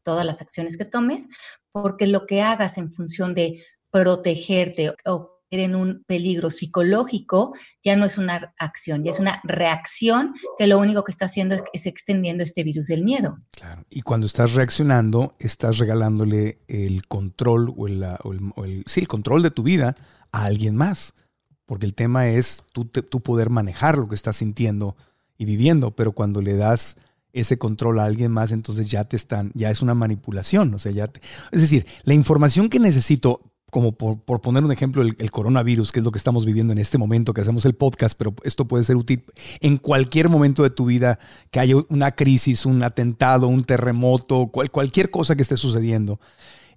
todas 0.03 0.25
las 0.25 0.41
acciones 0.41 0.79
que 0.79 0.87
tomes, 0.87 1.29
porque 1.71 2.07
lo 2.07 2.27
que 2.27 2.41
hagas 2.41 2.79
en 2.79 2.95
función 2.95 3.35
de 3.35 3.63
protegerte 3.91 4.95
o 5.05 5.40
en 5.59 5.75
un 5.75 6.05
peligro 6.07 6.51
psicológico, 6.51 7.53
ya 7.83 7.97
no 7.97 8.07
es 8.07 8.19
una 8.19 8.55
acción, 8.59 9.03
ya 9.03 9.11
es 9.11 9.19
una 9.19 9.41
reacción 9.43 10.35
que 10.59 10.67
lo 10.67 10.79
único 10.79 11.03
que 11.03 11.11
está 11.11 11.27
haciendo 11.27 11.57
es, 11.73 11.87
extendiendo 11.87 12.45
este 12.45 12.63
virus 12.63 12.87
del 12.87 13.03
miedo. 13.03 13.39
Claro. 13.51 13.85
Y 13.91 14.03
cuando 14.03 14.27
estás 14.27 14.55
reaccionando, 14.55 15.35
estás 15.41 15.79
regalándole 15.79 16.61
el 16.69 17.07
control 17.09 17.75
o 17.77 17.89
el, 17.89 18.85
sí, 18.87 19.01
el 19.01 19.09
control 19.09 19.43
de 19.43 19.51
tu 19.51 19.63
vida 19.63 19.97
a 20.31 20.45
alguien 20.45 20.77
más. 20.77 21.15
Porque 21.67 21.87
el 21.87 21.95
tema 21.95 22.29
es 22.29 22.65
tú, 22.73 22.85
tú 22.85 23.21
poder 23.21 23.51
manejar 23.51 23.99
lo 23.99 24.09
que 24.09 24.15
estás 24.15 24.37
sintiendo 24.37 24.97
y 25.37 25.45
viviendo, 25.45 25.95
pero 25.95 26.13
cuando 26.13 26.43
le 26.43 26.55
das 26.55 26.97
ese 27.33 27.59
control 27.59 28.01
a 28.01 28.05
alguien 28.05 28.33
más, 28.33 28.51
entonces 28.53 28.91
ya 28.91 29.05
te 29.05 29.17
están, 29.17 29.53
ya 29.55 29.71
es 29.71 29.83
una 29.83 29.95
manipulación, 29.95 30.75
o 30.75 30.79
sea, 30.79 30.93
ya 30.93 31.09
es 31.53 31.61
decir, 31.61 31.87
la 32.03 32.15
información 32.15 32.69
que 32.69 32.81
necesito 32.81 33.50
como 33.71 33.93
por, 33.93 34.41
poner 34.41 34.65
un 34.65 34.73
ejemplo, 34.73 35.03
el, 35.03 35.31
coronavirus, 35.31 35.93
que 35.93 36.01
es 36.01 36.05
lo 36.05 36.13
que 36.13 36.19
estamos 36.19 36.45
viviendo 36.45 36.73
en 36.73 36.79
este 36.79 36.99
momento, 36.99 37.33
que 37.33 37.41
hacemos 37.41 37.65
el 37.65 37.75
podcast, 37.75 38.17
pero 38.19 38.35
esto 38.45 38.67
puede 38.67 38.85
ser 38.85 38.97
útil 38.97 39.25
en 39.61 39.79
cualquier 39.79 40.29
momento 40.29 40.63
de 40.63 40.71
tu 40.71 40.87
vida, 40.87 41.19
que 41.51 41.61
haya 41.61 41.75
una 41.89 42.13
crisis, 42.13 42.67
un 42.67 42.83
atentado, 42.83 43.49
un 43.49 43.65
terremoto, 43.65 44.49
cualquier 44.49 45.11
cosa 45.11 45.37
que 45.37 45.43
esté 45.43 45.57
sucediendo. 45.57 46.21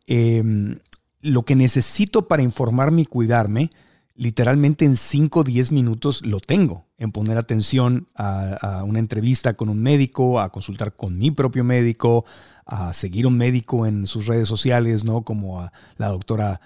Em, 0.07 0.79
lo 1.21 1.43
que 1.43 1.55
necesito 1.55 2.27
para 2.27 2.43
informarme 2.43 3.03
y 3.03 3.05
cuidarme, 3.05 3.69
literalmente 4.15 4.85
en 4.85 4.95
5 4.95 5.39
o 5.39 5.43
10 5.43 5.71
minutos 5.71 6.21
lo 6.25 6.39
tengo, 6.39 6.87
en 6.97 7.11
poner 7.11 7.37
atención 7.37 8.07
a, 8.15 8.83
una 8.85 8.99
entrevista 8.99 9.55
con 9.55 9.69
un 9.69 9.81
médico, 9.81 10.39
a 10.39 10.51
consultar 10.51 10.95
con 10.95 11.17
mi 11.17 11.31
propio 11.31 11.63
médico, 11.63 12.25
a 12.65 12.93
seguir 12.93 13.27
un 13.27 13.37
médico 13.37 13.85
en 13.85 14.07
sus 14.07 14.27
redes 14.27 14.47
sociales, 14.47 15.03
¿no? 15.03 15.23
Como 15.23 15.59
a 15.59 15.73
la 15.97 16.07
doctora 16.07 16.61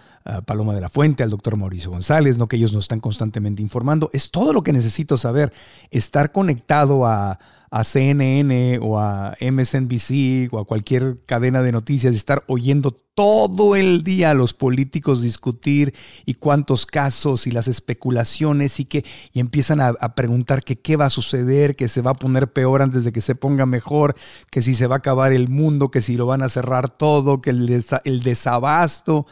Paloma 0.46 0.76
de 0.76 0.82
la 0.82 0.90
Fuente, 0.90 1.24
al 1.24 1.30
doctor 1.30 1.58
Mauricio 1.58 1.90
González, 1.90 2.38
¿no? 2.38 2.48
Que 2.48 2.58
ellos 2.58 2.74
nos 2.74 2.84
están 2.84 3.00
constantemente 3.00 3.62
informando. 3.62 4.10
Es 4.14 4.30
todo 4.30 4.54
lo 4.54 4.62
que 4.62 4.74
necesito 4.74 5.18
saber. 5.18 5.52
Estar 5.90 6.32
conectado 6.32 7.08
a, 7.08 7.40
a 7.70 7.84
CNN 7.84 8.80
o 8.82 9.00
a 9.00 9.36
MSNBC 9.42 10.52
o 10.52 10.60
a 10.60 10.66
cualquier 10.66 11.18
cadena 11.26 11.62
de 11.62 11.72
noticias 11.72 12.14
y 12.14 12.18
estar 12.18 12.44
oyendo 12.48 12.92
todo 12.92 13.76
el 13.76 14.04
día 14.04 14.30
a 14.30 14.34
los 14.36 14.54
políticos 14.54 15.24
discutir 15.24 15.96
y 16.26 16.36
cuántos 16.36 16.86
casos 16.86 17.48
y 17.48 17.52
las 17.52 17.68
especulaciones 17.68 18.80
y 18.80 18.86
que 18.86 19.06
y 19.34 19.40
empiezan 19.40 19.82
a, 19.82 19.94
preguntar 20.14 20.64
que 20.64 20.76
qué 20.80 20.98
va 20.98 21.06
a 21.06 21.10
suceder, 21.10 21.76
que 21.76 21.88
se 21.88 22.04
va 22.04 22.12
a 22.12 22.16
poner 22.16 22.54
peor 22.54 22.84
antes 22.84 23.06
de 23.06 23.12
que 23.12 23.22
se 23.22 23.34
ponga 23.34 23.66
mejor, 23.66 24.16
que 24.52 24.62
si 24.62 24.76
se 24.76 24.86
va 24.86 24.96
a 24.96 24.98
acabar 25.00 25.34
el 25.34 25.48
mundo, 25.48 25.90
que 25.90 26.04
si 26.04 26.16
lo 26.16 26.28
van 26.28 26.44
a 26.44 26.50
cerrar 26.50 26.96
todo, 26.96 27.42
que 27.42 27.50
el, 27.50 27.84
el 28.04 28.20
desabasto. 28.22 29.26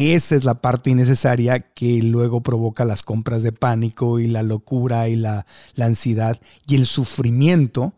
Esa 0.00 0.36
es 0.36 0.44
la 0.44 0.60
parte 0.60 0.90
innecesaria 0.90 1.58
que 1.58 2.00
luego 2.02 2.40
provoca 2.40 2.84
las 2.84 3.02
compras 3.02 3.42
de 3.42 3.50
pánico 3.50 4.20
y 4.20 4.28
la 4.28 4.44
locura 4.44 5.08
y 5.08 5.16
la, 5.16 5.44
ansiedad 5.76 6.40
y 6.68 6.76
el 6.76 6.86
sufrimiento 6.86 7.94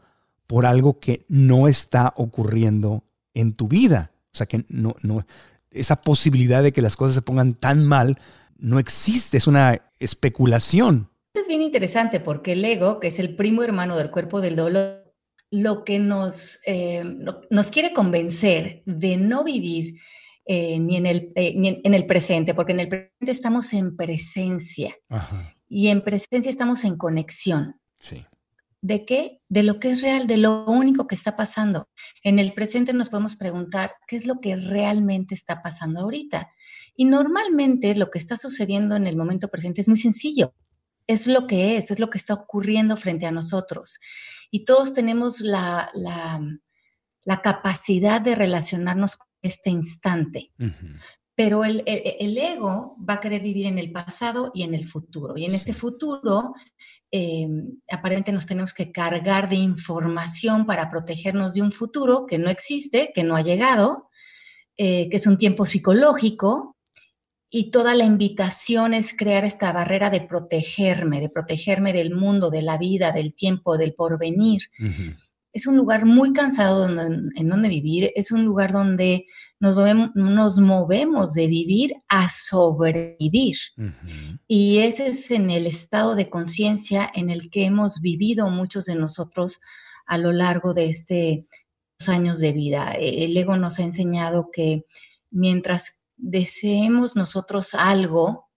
por 0.47 0.65
algo 0.65 0.99
que 0.99 1.27
no 1.29 1.69
está 1.69 2.15
ocurriendo 2.17 3.05
en 3.35 3.53
tu 3.53 3.69
vida. 3.69 4.13
O 4.33 4.37
sea 4.39 4.47
que 4.47 4.65
no, 4.71 4.97
no, 5.03 5.27
esa 5.71 6.01
posibilidad 6.01 6.63
de 6.63 6.73
que 6.73 6.81
las 6.81 6.97
cosas 6.97 7.17
se 7.17 7.23
pongan 7.23 7.53
tan 7.53 7.85
mal 7.85 8.19
no 8.57 8.79
existe, 8.79 9.37
es 9.37 9.47
una 9.47 9.83
especulación. 9.99 11.11
Es 11.35 11.49
bien 11.49 11.61
interesante 11.61 12.19
porque 12.19 12.53
el 12.53 12.65
ego, 12.65 12.99
que 12.99 13.09
es 13.09 13.19
el 13.19 13.37
primo 13.37 13.63
hermano 13.63 13.99
del 13.99 14.11
cuerpo 14.11 14.41
del 14.41 14.57
dolor, 14.57 15.05
lo 15.51 15.85
que 15.85 15.99
nos, 15.99 16.61
eh, 16.65 17.05
nos 17.51 17.71
quiere 17.71 17.93
convencer 17.93 18.83
de 18.87 19.19
no 19.19 19.45
vivir 19.45 19.97
eh, 20.53 20.81
ni, 20.81 20.97
en 20.97 21.07
el, 21.07 21.31
eh, 21.37 21.55
en, 21.85 21.95
el 21.95 22.07
presente, 22.07 22.55
porque 22.55 22.73
en 22.73 22.81
el 22.81 22.89
presente 22.89 23.31
estamos 23.31 23.73
en 23.73 23.97
presencia. 23.97 24.97
Y 25.69 25.87
en 25.87 26.03
presencia 26.03 26.51
estamos 26.51 26.83
en 26.83 26.97
conexión. 26.97 27.81
Sí. 28.01 28.27
¿De 28.81 29.05
qué? 29.05 29.41
De 29.49 29.63
lo 29.63 29.79
que 29.79 29.93
es 29.93 30.03
real, 30.03 30.27
de 30.27 30.39
lo 30.39 30.65
único 30.65 31.07
que 31.07 31.15
está 31.15 31.37
pasando. 31.37 31.89
En 32.25 32.41
el 32.41 32.53
presente 32.53 32.93
nos 32.93 33.11
podemos 33.11 33.37
preguntar 33.37 33.95
qué 34.09 34.17
es 34.17 34.27
lo 34.27 34.41
que 34.41 34.57
realmente 34.57 35.37
está 35.37 35.63
pasando 35.63 36.01
ahorita. 36.01 36.51
Y 36.97 37.05
normalmente 37.05 37.95
lo 37.95 38.11
que 38.11 38.19
está 38.19 38.37
sucediendo 38.37 38.97
en 38.97 39.07
el 39.07 39.17
momento 39.17 39.47
presente 39.51 39.83
es 39.83 39.87
muy 39.87 39.99
sencillo. 39.99 40.53
Es 41.07 41.29
lo 41.29 41.47
que 41.47 41.77
es, 41.77 41.93
es 41.93 42.01
lo 42.01 42.11
que 42.11 42.19
está 42.19 42.35
ocurriendo 42.35 42.97
frente 42.97 43.25
a 43.25 43.31
nosotros. 43.31 44.01
Y 44.51 44.65
todos 44.65 44.95
tenemos 44.95 45.43
la, 45.43 45.93
la, 45.95 46.41
la 47.23 47.41
capacidad 47.41 48.21
de 48.21 48.35
relacionarnos 48.35 49.17
con 49.17 49.30
este 49.43 49.71
instante. 49.71 50.51
Pero 51.35 51.65
el, 51.65 51.83
el, 51.87 52.37
ego 52.37 52.97
va 53.09 53.15
a 53.15 53.21
querer 53.21 53.41
vivir 53.41 53.67
en 53.67 53.79
el 53.79 53.93
pasado 53.93 54.51
y 54.55 54.63
en 54.63 54.75
el 54.75 54.85
futuro. 54.85 55.39
Y 55.39 55.47
en 55.47 55.55
este 55.55 55.73
futuro, 55.73 56.53
em, 57.11 57.79
aparentemente 57.91 58.33
nos 58.33 58.45
tenemos 58.45 58.75
que 58.75 58.93
cargar 58.93 59.49
de 59.49 59.57
información 59.57 60.67
para 60.67 60.91
protegernos 60.91 61.55
de 61.55 61.63
un 61.63 61.73
futuro 61.73 62.27
que 62.27 62.39
no 62.39 62.51
existe, 62.51 63.13
que 63.15 63.25
no 63.25 63.37
ha 63.37 63.43
llegado, 63.43 64.11
eh, 64.77 65.09
que 65.09 65.17
es 65.17 65.27
un 65.27 65.39
tiempo 65.39 65.65
psicológico. 65.65 66.77
Y 67.49 67.71
toda 67.71 67.95
la 67.95 68.05
invitación 68.05 68.93
es 68.93 69.17
crear 69.17 69.45
esta 69.45 69.73
barrera 69.73 70.11
de 70.11 70.21
protegerme, 70.21 71.21
de 71.21 71.31
protegerme 71.31 71.93
del 71.93 72.15
mundo, 72.15 72.51
de 72.51 72.63
la 72.63 72.77
vida, 72.77 73.13
del 73.13 73.35
tiempo, 73.35 73.79
del 73.79 73.95
porvenir 73.95 74.65
es 75.53 75.67
un 75.67 75.77
lugar 75.77 76.07
muy 76.07 76.33
cansado 76.33 76.89
en 76.89 77.49
donde 77.49 77.69
vivir, 77.69 78.13
es 78.15 78.31
un 78.31 78.45
lugar 78.45 78.73
donde 78.73 79.27
nos 79.59 79.75
movemos, 79.75 80.11
nos 80.15 80.61
movemos 80.61 81.35
de 81.35 81.49
vivir 81.49 81.95
a 82.09 82.29
sobrevivir. 82.29 83.57
Y 84.47 84.79
ese 84.79 85.09
es 85.09 85.31
en 85.31 85.51
el 85.51 85.67
estado 85.67 86.15
de 86.15 86.31
conciencia 86.31 87.11
en 87.15 87.31
el 87.31 87.51
que 87.51 87.65
hemos 87.65 88.01
vivido 88.01 88.49
muchos 88.49 88.87
de 88.87 88.95
nosotros 88.95 89.61
a 90.07 90.19
lo 90.19 90.33
largo 90.33 90.73
de 90.73 90.89
estos 90.89 92.09
años 92.09 92.39
de 92.39 92.53
vida. 92.53 92.93
El 92.93 93.37
ego 93.37 93.57
nos 93.57 93.79
ha 93.81 93.83
enseñado 93.83 94.51
que 94.53 94.87
mientras 95.31 96.01
deseemos 96.17 97.17
nosotros 97.17 97.75
algo, 97.75 98.49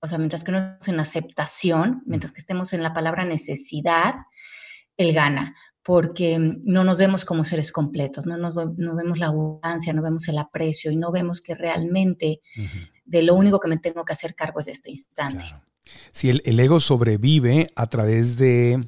o 0.00 0.08
sea, 0.08 0.18
mientras 0.18 0.44
que 0.44 0.52
no 0.52 0.58
estemos 0.58 0.88
en 0.88 1.00
aceptación, 1.00 2.02
mientras 2.06 2.32
que 2.32 2.40
estemos 2.40 2.74
en 2.74 2.82
la 2.82 2.92
palabra 2.92 3.24
necesidad, 3.24 4.14
él 4.98 5.12
gana 5.12 5.56
porque 5.86 6.36
no 6.64 6.82
nos 6.82 6.98
vemos 6.98 7.24
como 7.24 7.44
seres 7.44 7.70
completos, 7.70 8.26
no, 8.26 8.36
nos, 8.36 8.56
no 8.76 8.96
vemos 8.96 9.20
la 9.20 9.28
abundancia, 9.28 9.92
no 9.92 10.02
vemos 10.02 10.26
el 10.26 10.36
aprecio 10.36 10.90
y 10.90 10.96
no 10.96 11.12
vemos 11.12 11.40
que 11.40 11.54
realmente 11.54 12.40
de 13.04 13.22
lo 13.22 13.34
único 13.34 13.60
que 13.60 13.68
me 13.68 13.78
tengo 13.78 14.04
que 14.04 14.12
hacer 14.12 14.34
cargo 14.34 14.58
es 14.58 14.66
de 14.66 14.72
este 14.72 14.90
instante. 14.90 15.44
Si 16.10 16.28
el, 16.28 16.58
ego 16.58 16.80
sobrevive 16.80 17.68
a 17.76 17.86
través 17.86 18.36
de 18.36 18.84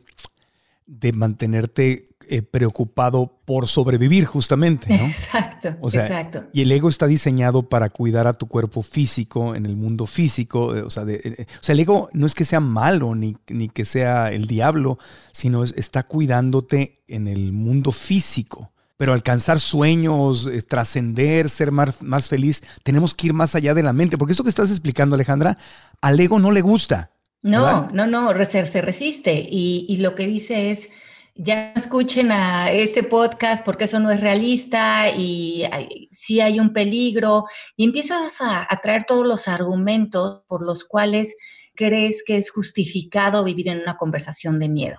de 0.88 1.12
mantenerte 1.12 2.06
eh, 2.28 2.40
preocupado 2.40 3.40
por 3.44 3.66
sobrevivir 3.68 4.24
justamente, 4.24 4.88
¿no? 4.88 5.04
Exacto, 5.06 5.68
exacto. 5.82 6.44
Y 6.52 6.62
el 6.62 6.72
ego 6.72 6.88
está 6.88 7.06
diseñado 7.06 7.68
para 7.68 7.90
cuidar 7.90 8.26
a 8.26 8.32
tu 8.32 8.48
cuerpo 8.48 8.82
físico 8.82 9.54
en 9.54 9.66
el 9.66 9.76
mundo 9.76 10.06
físico, 10.06 10.74
eh, 10.74 10.82
o 10.82 10.88
sea, 10.88 11.04
eh, 11.06 11.46
o 11.60 11.62
sea 11.62 11.74
el 11.74 11.80
ego 11.80 12.08
no 12.14 12.26
es 12.26 12.34
que 12.34 12.46
sea 12.46 12.60
malo 12.60 13.14
ni, 13.14 13.36
ni 13.48 13.68
que 13.68 13.84
sea 13.84 14.32
el 14.32 14.46
diablo, 14.46 14.98
sino 15.30 15.62
está 15.62 16.04
cuidándote 16.04 17.02
en 17.06 17.28
el 17.28 17.52
mundo 17.52 17.92
físico. 17.92 18.72
Pero 18.96 19.12
alcanzar 19.12 19.60
sueños, 19.60 20.50
trascender, 20.68 21.48
ser 21.50 21.70
más, 21.70 22.02
más 22.02 22.28
feliz, 22.28 22.62
tenemos 22.82 23.14
que 23.14 23.28
ir 23.28 23.32
más 23.32 23.54
allá 23.54 23.74
de 23.74 23.82
la 23.82 23.92
mente, 23.92 24.18
porque 24.18 24.32
eso 24.32 24.42
que 24.42 24.48
estás 24.48 24.70
explicando, 24.70 25.14
Alejandra, 25.14 25.56
al 26.00 26.18
ego 26.18 26.38
no 26.38 26.50
le 26.50 26.62
gusta. 26.62 27.10
No, 27.42 27.88
no, 27.92 28.06
no, 28.06 28.32
se, 28.44 28.66
se 28.66 28.82
resiste. 28.82 29.46
Y, 29.48 29.96
lo 29.98 30.14
que 30.14 30.26
dice 30.26 30.70
es, 30.70 30.88
ya 31.34 31.72
escuchen 31.74 32.32
a 32.32 32.72
ese 32.72 33.04
podcast 33.04 33.64
porque 33.64 33.84
eso 33.84 34.00
no 34.00 34.10
es 34.10 34.20
realista 34.20 35.10
y 35.16 35.64
sí 36.10 36.40
hay 36.40 36.58
un 36.58 36.72
peligro. 36.72 37.44
Y 37.76 37.84
empiezas 37.84 38.40
a, 38.40 38.66
traer 38.82 39.04
todos 39.04 39.26
los 39.26 39.48
argumentos 39.48 40.42
por 40.48 40.64
los 40.64 40.84
cuales 40.84 41.36
crees 41.74 42.24
que 42.26 42.36
es 42.36 42.50
justificado 42.50 43.44
vivir 43.44 43.68
en 43.68 43.80
una 43.80 43.96
conversación 43.96 44.58
de 44.58 44.68
miedo. 44.68 44.98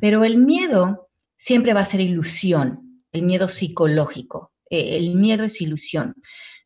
Pero 0.00 0.24
el 0.24 0.38
miedo 0.38 1.08
siempre 1.36 1.74
va 1.74 1.80
a 1.80 1.86
ser 1.86 2.00
ilusión, 2.00 3.04
el 3.12 3.22
miedo 3.22 3.48
psicológico. 3.48 4.52
Eh, 4.70 4.96
el 4.98 5.14
miedo 5.14 5.44
es 5.44 5.60
ilusión 5.62 6.14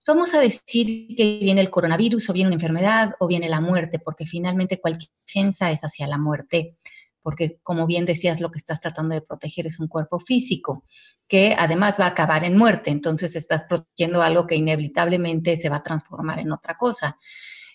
vamos 0.06 0.35
a 0.35 0.40
decir 0.40 1.14
que 1.16 1.38
viene 1.40 1.61
el 1.61 1.71
coronavirus 1.71 2.30
o 2.30 2.32
viene 2.32 2.49
una 2.49 2.56
enfermedad 2.56 3.14
o 3.18 3.26
viene 3.26 3.49
la 3.49 3.61
muerte, 3.61 3.99
porque 3.99 4.26
finalmente 4.26 4.80
cualquier 4.80 5.11
defensa 5.26 5.71
es 5.71 5.82
hacia 5.82 6.06
la 6.06 6.18
muerte, 6.18 6.76
porque 7.23 7.61
como 7.62 7.87
bien 7.87 8.04
decías, 8.04 8.40
lo 8.40 8.50
que 8.50 8.59
estás 8.59 8.80
tratando 8.80 9.14
de 9.14 9.23
proteger 9.23 9.66
es 9.66 9.78
un 9.78 9.88
cuerpo 9.88 10.18
físico, 10.18 10.85
que 11.28 11.54
además 11.56 11.97
va 11.99 12.06
a 12.06 12.09
acabar 12.09 12.44
en 12.44 12.56
muerte, 12.56 12.90
entonces 12.90 13.37
estás 13.37 13.64
protegiendo 13.64 14.23
algo 14.23 14.47
que 14.47 14.56
inevitablemente 14.56 15.56
se 15.59 15.68
va 15.68 15.76
a 15.76 15.82
transformar 15.82 16.40
en 16.40 16.52
otra 16.52 16.76
cosa. 16.76 17.16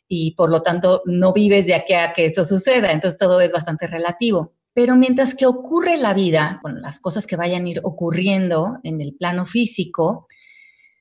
Y 0.09 0.35
por 0.35 0.49
lo 0.49 0.61
tanto, 0.61 1.01
no 1.05 1.33
vives 1.33 1.65
de 1.65 1.75
aquí 1.75 1.93
a 1.93 2.13
que 2.13 2.25
eso 2.27 2.45
suceda, 2.45 2.91
entonces 2.91 3.19
todo 3.19 3.41
es 3.41 3.51
bastante 3.51 3.87
relativo. 3.87 4.53
Pero 4.73 4.95
mientras 4.95 5.33
que 5.33 5.47
ocurre 5.47 5.97
la 5.97 6.13
vida, 6.13 6.59
con 6.61 6.81
las 6.81 6.99
cosas 6.99 7.25
que 7.25 7.35
vayan 7.35 7.65
a 7.65 7.69
ir 7.69 7.81
ocurriendo 7.83 8.79
en 8.83 9.01
el 9.01 9.15
plano 9.15 9.45
físico, 9.45 10.27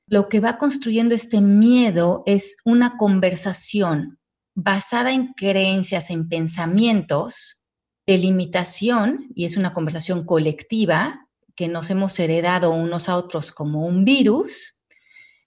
lo 0.07 0.29
que 0.29 0.39
va 0.39 0.57
construyendo 0.57 1.13
este 1.13 1.41
miedo 1.41 2.23
es 2.25 2.55
una 2.63 2.97
conversación 2.97 4.19
basada 4.55 5.11
en 5.11 5.33
creencias, 5.33 6.09
en 6.09 6.29
pensamientos 6.29 7.63
de 8.07 8.17
limitación, 8.17 9.27
y 9.35 9.43
es 9.45 9.57
una 9.57 9.73
conversación 9.73 10.25
colectiva 10.25 11.27
que 11.55 11.67
nos 11.67 11.89
hemos 11.89 12.17
heredado 12.19 12.71
unos 12.71 13.09
a 13.09 13.17
otros 13.17 13.51
como 13.51 13.85
un 13.85 14.05
virus, 14.05 14.81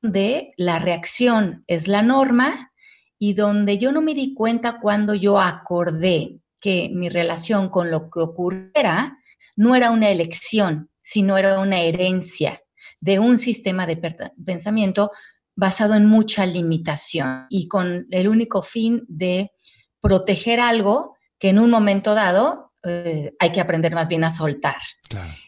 de 0.02 0.52
la 0.56 0.78
reacción 0.78 1.64
es 1.66 1.86
la 1.86 2.02
norma 2.02 2.72
y 3.18 3.34
donde 3.34 3.76
yo 3.76 3.92
no 3.92 4.00
me 4.00 4.14
di 4.14 4.32
cuenta 4.34 4.80
cuando 4.80 5.14
yo 5.14 5.38
acordé 5.38 6.40
que 6.58 6.90
mi 6.92 7.08
relación 7.08 7.68
con 7.68 7.90
lo 7.90 8.10
que 8.10 8.20
ocurriera 8.20 9.18
no 9.56 9.74
era 9.74 9.90
una 9.90 10.08
elección, 10.08 10.90
sino 11.02 11.36
era 11.36 11.58
una 11.58 11.80
herencia 11.80 12.62
de 13.00 13.18
un 13.18 13.38
sistema 13.38 13.86
de 13.86 13.96
pensamiento 14.44 15.10
basado 15.56 15.94
en 15.94 16.06
mucha 16.06 16.46
limitación 16.46 17.46
y 17.50 17.68
con 17.68 18.06
el 18.10 18.28
único 18.28 18.62
fin 18.62 19.04
de 19.08 19.52
proteger 20.00 20.60
algo 20.60 21.16
que 21.38 21.50
en 21.50 21.58
un 21.58 21.70
momento 21.70 22.14
dado 22.14 22.72
eh, 22.82 23.34
hay 23.38 23.52
que 23.52 23.60
aprender 23.60 23.94
más 23.94 24.08
bien 24.08 24.24
a 24.24 24.30
soltar. 24.30 24.76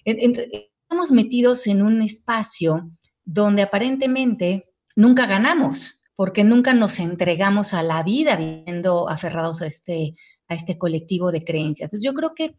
Estamos 0.05 1.13
metidos 1.13 1.67
en 1.67 1.83
un 1.83 2.03
espacio 2.03 2.91
donde 3.25 3.63
aparentemente 3.63 4.69
nunca 4.97 5.27
ganamos, 5.27 6.03
porque 6.17 6.45
nunca 6.45 6.75
nos 6.75 6.99
entregamos 6.99 7.73
a 7.73 7.83
la 7.83 8.03
vida 8.03 8.37
viviendo 8.37 9.09
aferrados 9.09 9.63
a 9.63 9.67
este, 9.67 10.15
a 10.49 10.55
este 10.55 10.77
colectivo 10.77 11.33
de 11.33 11.45
creencias. 11.45 11.91
yo 12.03 12.13
creo 12.13 12.35
que 12.35 12.55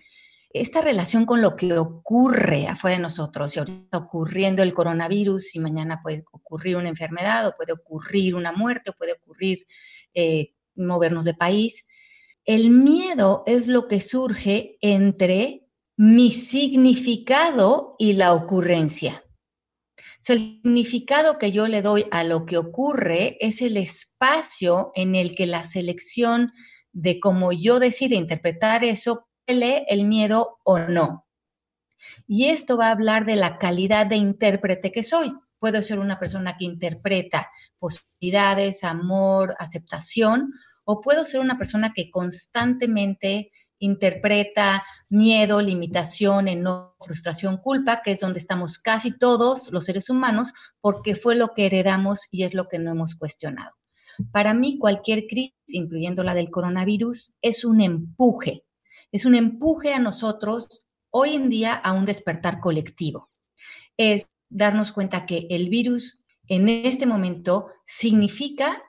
esta 0.54 0.82
relación 0.82 1.26
con 1.26 1.42
lo 1.42 1.56
que 1.56 1.78
ocurre 1.80 2.68
afuera 2.68 2.98
de 2.98 3.02
nosotros, 3.02 3.56
y 3.56 3.60
ahorita 3.60 3.84
está 3.86 3.98
ocurriendo 3.98 4.62
el 4.62 4.76
coronavirus 4.76 5.56
y 5.56 5.60
mañana 5.60 6.00
puede 6.04 6.24
ocurrir 6.32 6.78
una 6.78 6.90
enfermedad 6.90 7.48
o 7.48 7.56
puede 7.58 7.74
ocurrir 7.74 8.36
una 8.36 8.52
muerte 8.52 8.92
o 8.92 8.94
puede 8.94 9.14
ocurrir 9.14 9.66
eh, 10.14 10.54
movernos 10.76 11.26
de 11.26 11.34
país. 11.34 11.88
El 12.46 12.70
miedo 12.70 13.44
es 13.48 13.68
lo 13.68 13.88
que 13.88 14.00
surge 14.00 14.78
entre 14.82 15.68
mi 15.98 16.32
significado 16.32 17.96
y 17.98 18.14
la 18.14 18.34
ocurrencia. 18.34 19.24
el 20.28 20.40
significado 20.40 21.40
que 21.40 21.52
yo 21.52 21.68
le 21.68 21.82
doy 21.82 22.06
a 22.12 22.24
lo 22.24 22.46
que 22.46 22.58
ocurre 22.58 23.38
es 23.40 23.62
el 23.62 23.76
espacio 23.76 24.92
en 24.94 25.16
el 25.16 25.36
que 25.36 25.48
la 25.48 25.64
selección 25.64 26.52
de 26.92 27.20
cómo 27.20 27.52
yo 27.52 27.80
decide 27.80 28.16
interpretar 28.16 28.84
eso 28.84 29.28
el 29.48 30.06
miedo 30.06 30.60
o 30.64 30.80
no. 30.80 31.26
Y 32.28 32.46
esto 32.46 32.78
va 32.78 32.88
a 32.88 32.92
hablar 32.92 33.26
de 33.26 33.36
la 33.36 33.58
calidad 33.58 34.06
de 34.06 34.18
intérprete 34.18 34.92
que 34.92 35.04
soy. 35.04 35.34
Puedo 35.60 35.82
ser 35.82 36.00
una 36.00 36.20
persona 36.20 36.58
que 36.58 36.66
interpreta 36.66 37.50
posibilidades, 37.80 38.84
amor, 38.84 39.56
aceptación, 39.60 40.54
o 40.84 41.02
puedo 41.02 41.26
ser 41.26 41.40
una 41.40 41.58
persona 41.58 41.94
que 41.94 42.12
constantemente 42.12 43.52
interpreta 43.80 44.84
miedo, 45.10 45.62
limitación, 45.62 46.48
enojo, 46.48 46.96
frustración, 47.00 47.58
culpa, 47.58 48.02
que 48.02 48.12
es 48.12 48.20
donde 48.20 48.40
estamos 48.40 48.78
casi 48.78 49.18
todos 49.18 49.72
los 49.72 49.86
seres 49.86 50.10
humanos, 50.10 50.54
porque 50.82 51.16
fue 51.16 51.36
lo 51.36 51.54
que 51.54 51.66
heredamos 51.68 52.28
y 52.32 52.44
es 52.44 52.54
lo 52.54 52.68
que 52.68 52.80
no 52.80 52.92
hemos 52.92 53.16
cuestionado. 53.16 53.72
Para 54.32 54.54
mí, 54.54 54.78
cualquier 54.78 55.26
crisis, 55.28 55.54
incluyendo 55.68 56.24
la 56.24 56.34
del 56.34 56.50
coronavirus, 56.50 57.34
es 57.42 57.66
un 57.66 57.82
empuje 57.82 58.63
es 59.14 59.26
un 59.26 59.36
empuje 59.36 59.94
a 59.94 60.00
nosotros 60.00 60.86
hoy 61.12 61.36
en 61.36 61.50
día 61.50 61.74
a 61.74 61.94
un 61.94 62.06
despertar 62.06 62.60
colectivo. 62.60 63.30
Es 63.96 64.30
darnos 64.50 64.92
cuenta 64.92 65.26
que 65.26 65.48
el 65.52 65.70
virus 65.70 66.24
en 66.48 66.68
este 66.68 67.06
momento 67.06 67.68
significa, 67.86 68.84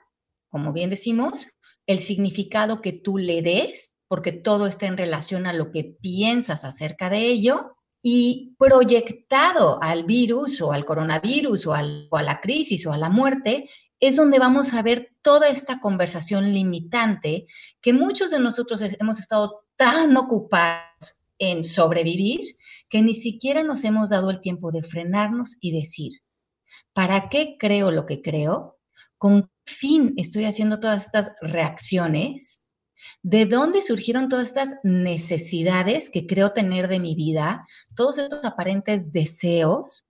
como 0.49 0.73
bien 0.73 0.89
decimos, 0.89 1.51
el 1.85 1.99
significado 1.99 2.81
que 2.81 2.91
tú 2.91 3.19
le 3.19 3.43
des, 3.43 3.95
porque 4.07 4.31
todo 4.31 4.65
está 4.65 4.87
en 4.87 4.97
relación 4.97 5.45
a 5.45 5.53
lo 5.53 5.71
que 5.71 5.83
piensas 5.83 6.65
acerca 6.65 7.09
de 7.09 7.27
ello, 7.27 7.77
y 8.01 8.55
proyectado 8.59 9.79
al 9.81 10.03
virus 10.03 10.61
o 10.61 10.71
al 10.71 10.85
coronavirus 10.85 11.65
o, 11.67 11.71
o 11.71 12.17
a 12.17 12.23
la 12.23 12.39
crisis 12.39 12.85
o 12.85 12.93
a 12.93 12.99
la 12.99 13.09
muerte, 13.09 13.67
es 13.99 14.15
donde 14.15 14.37
vamos 14.37 14.73
a 14.73 14.81
ver 14.81 15.15
toda 15.23 15.49
esta 15.49 15.79
conversación 15.79 16.53
limitante 16.53 17.47
que 17.81 17.93
muchos 17.93 18.29
de 18.29 18.39
nosotros 18.39 18.81
hemos 18.99 19.19
estado 19.19 19.64
tan 19.77 20.15
ocupados 20.17 21.21
en 21.37 21.63
sobrevivir 21.63 22.57
que 22.89 23.01
ni 23.01 23.13
siquiera 23.13 23.63
nos 23.63 23.83
hemos 23.83 24.09
dado 24.09 24.29
el 24.29 24.39
tiempo 24.39 24.71
de 24.71 24.83
frenarnos 24.83 25.57
y 25.59 25.71
decir, 25.71 26.21
¿para 26.93 27.29
qué 27.29 27.57
creo 27.59 27.91
lo 27.91 28.05
que 28.05 28.21
creo? 28.21 28.77
¿Con 29.17 29.43
qué 29.43 29.73
fin 29.73 30.13
estoy 30.17 30.45
haciendo 30.45 30.79
todas 30.79 31.05
estas 31.05 31.31
reacciones? 31.41 32.63
¿De 33.21 33.45
dónde 33.45 33.81
surgieron 33.81 34.29
todas 34.29 34.47
estas 34.47 34.75
necesidades 34.83 36.09
que 36.09 36.27
creo 36.27 36.51
tener 36.51 36.87
de 36.87 36.99
mi 36.99 37.15
vida? 37.15 37.67
Todos 37.95 38.17
estos 38.17 38.43
aparentes 38.45 39.11
deseos. 39.11 40.05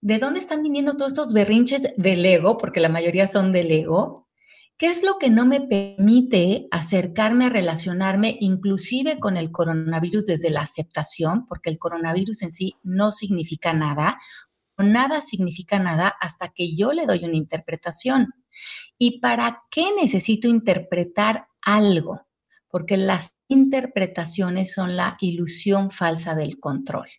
¿De 0.00 0.18
dónde 0.18 0.40
están 0.40 0.62
viniendo 0.62 0.96
todos 0.96 1.12
estos 1.12 1.32
berrinches 1.32 1.92
del 1.96 2.24
ego? 2.24 2.56
Porque 2.58 2.80
la 2.80 2.88
mayoría 2.88 3.26
son 3.26 3.52
del 3.52 3.70
ego. 3.70 4.28
¿Qué 4.80 4.86
es 4.86 5.02
lo 5.02 5.18
que 5.18 5.28
no 5.28 5.44
me 5.44 5.60
permite 5.60 6.66
acercarme 6.70 7.44
a 7.44 7.50
relacionarme 7.50 8.38
inclusive 8.40 9.18
con 9.18 9.36
el 9.36 9.52
coronavirus 9.52 10.24
desde 10.24 10.48
la 10.48 10.62
aceptación? 10.62 11.46
Porque 11.46 11.68
el 11.68 11.78
coronavirus 11.78 12.40
en 12.40 12.50
sí 12.50 12.76
no 12.82 13.12
significa 13.12 13.74
nada, 13.74 14.18
o 14.78 14.82
nada 14.82 15.20
significa 15.20 15.78
nada 15.78 16.08
hasta 16.08 16.48
que 16.48 16.74
yo 16.74 16.94
le 16.94 17.04
doy 17.04 17.26
una 17.26 17.36
interpretación. 17.36 18.32
¿Y 18.96 19.20
para 19.20 19.64
qué 19.70 19.90
necesito 20.00 20.48
interpretar 20.48 21.48
algo? 21.60 22.26
Porque 22.70 22.96
las 22.96 23.36
interpretaciones 23.48 24.72
son 24.72 24.96
la 24.96 25.14
ilusión 25.20 25.90
falsa 25.90 26.34
del 26.34 26.58
control. 26.58 27.10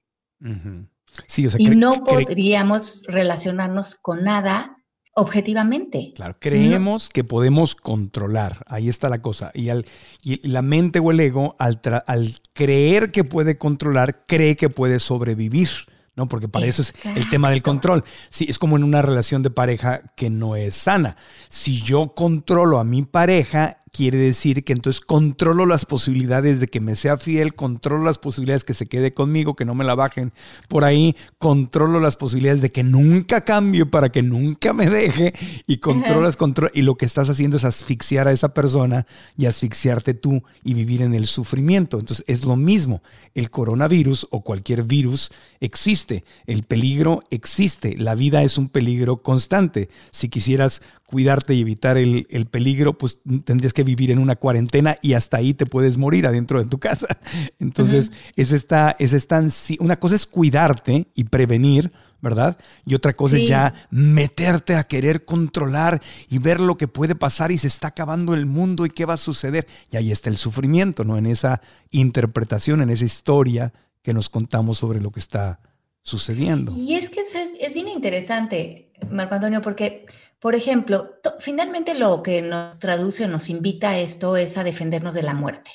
y 1.60 1.70
no 1.70 2.04
podríamos 2.06 3.04
relacionarnos 3.04 3.94
con 3.94 4.24
nada 4.24 4.81
objetivamente. 5.14 6.14
Claro, 6.16 6.36
creemos 6.40 7.10
que 7.10 7.24
podemos 7.24 7.76
controlar, 7.76 8.64
ahí 8.68 8.90
está 8.90 9.10
la 9.10 9.22
cosa. 9.22 9.52
Y, 9.54 9.70
al, 9.70 9.86
y 10.22 10.48
la 10.48 10.62
mente 10.62 11.00
o 11.00 11.12
el 11.12 11.20
ego, 11.20 11.56
al, 11.60 11.82
al, 12.08 12.30
creer 12.54 13.12
que 13.12 13.24
puede 13.24 13.58
controlar, 13.58 14.26
cree 14.26 14.56
que 14.56 14.70
puede 14.70 15.00
sobrevivir. 15.00 15.70
¿no? 16.16 16.28
Porque 16.28 16.50
para 16.50 16.66
eso 16.66 16.82
es 16.82 16.94
el 17.16 17.30
tema 17.30 17.50
del 17.50 17.62
control. 17.62 18.04
Sí, 18.30 18.46
es 18.50 18.60
como 18.60 18.76
en 18.76 18.84
una 18.84 19.02
relación 19.02 19.44
de 19.44 19.50
pareja 19.50 20.14
que 20.16 20.30
no 20.30 20.56
es 20.56 20.76
sana. 20.76 21.16
Si 21.48 21.82
yo 21.82 22.14
controlo 22.14 22.80
a 22.80 22.84
mi 22.84 23.04
pareja, 23.04 23.81
quiere 23.92 24.18
decir 24.18 24.64
que 24.64 24.74
entonces 24.74 25.02
controlo 25.02 25.66
las 25.66 25.86
posibilidades 25.86 26.60
de 26.62 26.68
que 26.68 26.80
me 26.80 26.96
sea 26.96 27.18
fiel, 27.18 27.54
controlo 27.54 28.06
las 28.06 28.18
posibilidades 28.18 28.64
que 28.64 28.74
se 28.74 28.88
quede 28.88 29.14
conmigo, 29.14 29.56
que 29.56 29.66
no 29.66 29.76
me 29.76 29.84
la 29.84 29.96
bajen 29.96 30.32
por 30.70 30.86
ahí, 30.86 31.16
controlo 31.38 32.00
las 32.00 32.16
posibilidades 32.16 32.62
de 32.62 32.72
que 32.72 32.84
nunca 32.84 33.44
cambie 33.44 33.86
para 33.86 34.10
que 34.10 34.22
nunca 34.22 34.72
me 34.72 34.90
deje 34.90 35.34
y 35.68 35.78
controlas, 35.78 36.38
control 36.38 36.72
y 36.74 36.84
lo 36.84 36.96
que 36.96 37.06
estás 37.06 37.30
haciendo 37.30 37.58
es 37.58 37.66
asfixiar 37.66 38.28
a 38.28 38.32
esa 38.32 38.54
persona 38.54 39.06
y 39.38 39.46
asfixiarte 39.46 40.14
tú 40.14 40.42
y 40.64 40.74
vivir 40.74 41.02
en 41.02 41.14
el 41.14 41.26
sufrimiento. 41.26 42.00
Entonces 42.00 42.24
es 42.28 42.46
lo 42.46 42.56
mismo, 42.56 43.04
el 43.36 43.50
coronavirus 43.50 44.28
o 44.32 44.42
cualquier 44.42 44.84
virus 44.84 45.32
existe, 45.60 46.24
el 46.46 46.64
peligro 46.64 47.24
existe, 47.30 47.96
la 47.98 48.16
vida 48.16 48.44
es 48.44 48.58
un 48.58 48.70
peligro 48.70 49.22
constante. 49.22 49.90
Si 50.12 50.30
quisieras 50.30 50.82
cuidarte 51.12 51.54
y 51.54 51.62
evitar 51.62 51.98
el, 51.98 52.26
peligro, 52.50 52.98
pues 52.98 53.20
tendrías 53.44 53.74
que 53.74 53.84
vivir 53.84 54.12
en 54.12 54.18
una 54.18 54.38
cuarentena 54.38 54.98
y 55.02 55.14
hasta 55.14 55.38
ahí 55.38 55.54
te 55.54 55.66
puedes 55.66 55.98
morir 55.98 56.26
adentro 56.26 56.64
de 56.64 56.70
tu 56.70 56.80
casa. 56.80 57.08
Entonces, 57.60 58.12
es, 58.38 58.54
esta, 58.54 58.96
es 58.98 59.12
esta, 59.12 59.44
una 59.80 60.00
cosa 60.00 60.16
es 60.16 60.26
cuidarte 60.26 61.08
y 61.14 61.26
prevenir, 61.26 61.92
¿verdad? 62.22 62.58
Y 62.86 62.96
otra 62.96 63.14
cosa 63.14 63.38
es 63.38 63.48
ya 63.48 63.74
meterte 63.90 64.76
a 64.76 64.86
querer 64.86 65.26
controlar 65.26 66.02
y 66.30 66.40
ver 66.40 66.62
lo 66.62 66.78
que 66.78 66.88
puede 66.88 67.16
pasar 67.16 67.52
y 67.52 67.58
se 67.58 67.68
está 67.68 67.90
acabando 67.90 68.34
el 68.34 68.46
mundo 68.46 68.86
y 68.86 68.90
qué 68.90 69.06
va 69.06 69.16
a 69.16 69.18
suceder. 69.18 69.68
Y 69.92 69.98
ahí 69.98 70.12
está 70.12 70.30
el 70.30 70.38
sufrimiento, 70.38 71.04
¿no? 71.04 71.18
En 71.18 71.26
esa 71.26 71.62
interpretación, 71.90 72.82
en 72.82 72.90
esa 72.90 73.06
historia 73.06 73.74
que 74.02 74.14
nos 74.14 74.30
contamos 74.30 74.78
sobre 74.78 75.02
lo 75.02 75.12
que 75.12 75.20
está 75.20 75.60
sucediendo. 76.02 76.74
Y 76.76 76.96
es 76.96 77.10
que 77.10 77.20
es, 77.20 77.52
es 77.60 77.74
bien 77.74 77.90
interesante, 77.90 78.92
Marco 79.12 79.36
Antonio, 79.36 79.62
porque 79.62 80.06
por 80.42 80.56
ejemplo, 80.56 81.20
finalmente 81.40 81.94
lo 81.94 82.24
que 82.24 82.42
nos 82.42 82.80
traduce 82.80 83.26
o 83.26 83.28
nos 83.28 83.50
invita 83.50 83.92
a 83.92 84.00
esto 84.00 84.36
es 84.38 84.58
a 84.58 84.64
defendernos 84.64 85.14
de 85.14 85.22
la 85.22 85.36
muerte, 85.36 85.70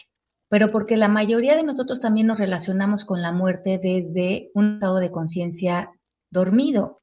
pero 0.49 0.73
porque 0.73 0.97
la 0.97 1.07
mayoría 1.07 1.55
de 1.55 1.63
nosotros 1.63 2.01
también 2.01 2.27
nos 2.27 2.41
relacionamos 2.41 3.05
con 3.05 3.23
la 3.23 3.31
muerte 3.31 3.79
desde 3.81 4.51
un 4.55 4.75
estado 4.75 4.97
de 4.97 5.13
conciencia 5.13 5.93
dormido. 6.31 7.01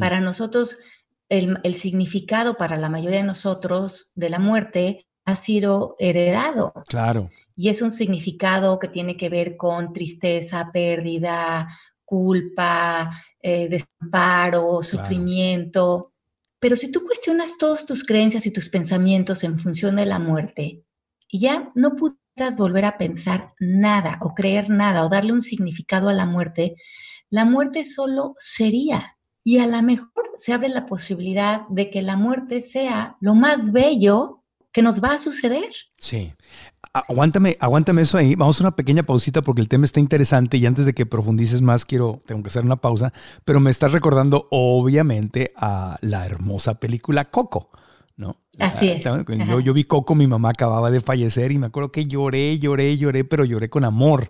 Para 0.00 0.20
nosotros, 0.20 0.78
el, 1.28 1.60
el 1.62 1.74
significado 1.74 2.54
para 2.54 2.76
la 2.76 2.88
mayoría 2.88 3.18
de 3.18 3.26
nosotros 3.26 4.10
de 4.16 4.28
la 4.28 4.40
muerte 4.40 5.06
ha 5.24 5.36
sido 5.36 5.94
heredado. 6.00 6.72
Claro. 6.88 7.30
Y 7.54 7.68
es 7.68 7.82
un 7.82 7.90
significado 7.90 8.78
que 8.78 8.88
tiene 8.88 9.16
que 9.16 9.28
ver 9.28 9.56
con 9.56 9.92
tristeza, 9.92 10.70
pérdida, 10.72 11.68
culpa, 12.04 13.12
eh, 13.40 13.68
desamparo, 13.68 14.82
sufrimiento. 14.82 16.11
Pero 16.62 16.76
si 16.76 16.92
tú 16.92 17.04
cuestionas 17.04 17.58
todas 17.58 17.86
tus 17.86 18.04
creencias 18.04 18.46
y 18.46 18.52
tus 18.52 18.68
pensamientos 18.68 19.42
en 19.42 19.58
función 19.58 19.96
de 19.96 20.06
la 20.06 20.20
muerte 20.20 20.84
y 21.28 21.40
ya 21.40 21.72
no 21.74 21.96
pudieras 21.96 22.56
volver 22.56 22.84
a 22.84 22.98
pensar 22.98 23.52
nada 23.58 24.18
o 24.20 24.32
creer 24.32 24.70
nada 24.70 25.04
o 25.04 25.08
darle 25.08 25.32
un 25.32 25.42
significado 25.42 26.08
a 26.08 26.12
la 26.12 26.24
muerte, 26.24 26.76
la 27.30 27.44
muerte 27.44 27.82
solo 27.84 28.36
sería. 28.38 29.18
Y 29.42 29.58
a 29.58 29.66
lo 29.66 29.82
mejor 29.82 30.30
se 30.38 30.52
abre 30.52 30.68
la 30.68 30.86
posibilidad 30.86 31.66
de 31.68 31.90
que 31.90 32.00
la 32.00 32.16
muerte 32.16 32.62
sea 32.62 33.16
lo 33.20 33.34
más 33.34 33.72
bello 33.72 34.44
que 34.70 34.82
nos 34.82 35.02
va 35.02 35.14
a 35.14 35.18
suceder. 35.18 35.72
Sí. 35.98 36.32
Aguántame, 36.94 37.56
aguántame 37.58 38.02
eso 38.02 38.18
ahí. 38.18 38.34
Vamos 38.34 38.60
a 38.60 38.64
una 38.64 38.76
pequeña 38.76 39.02
pausita 39.02 39.40
porque 39.40 39.62
el 39.62 39.68
tema 39.68 39.86
está 39.86 39.98
interesante 39.98 40.58
y 40.58 40.66
antes 40.66 40.84
de 40.84 40.92
que 40.92 41.06
profundices 41.06 41.62
más 41.62 41.86
quiero, 41.86 42.20
tengo 42.26 42.42
que 42.42 42.48
hacer 42.48 42.64
una 42.64 42.76
pausa, 42.76 43.14
pero 43.46 43.60
me 43.60 43.70
estás 43.70 43.92
recordando 43.92 44.46
obviamente 44.50 45.52
a 45.56 45.96
la 46.02 46.26
hermosa 46.26 46.74
película 46.74 47.24
Coco. 47.24 47.70
¿no? 48.16 48.36
Así 48.58 48.90
es. 48.90 49.04
Yo, 49.04 49.60
yo 49.60 49.72
vi 49.72 49.84
Coco, 49.84 50.14
mi 50.14 50.26
mamá 50.26 50.50
acababa 50.50 50.90
de 50.90 51.00
fallecer 51.00 51.50
y 51.50 51.58
me 51.58 51.66
acuerdo 51.66 51.90
que 51.90 52.04
lloré, 52.04 52.58
lloré, 52.58 52.98
lloré, 52.98 53.24
pero 53.24 53.44
lloré 53.46 53.70
con 53.70 53.84
amor 53.84 54.28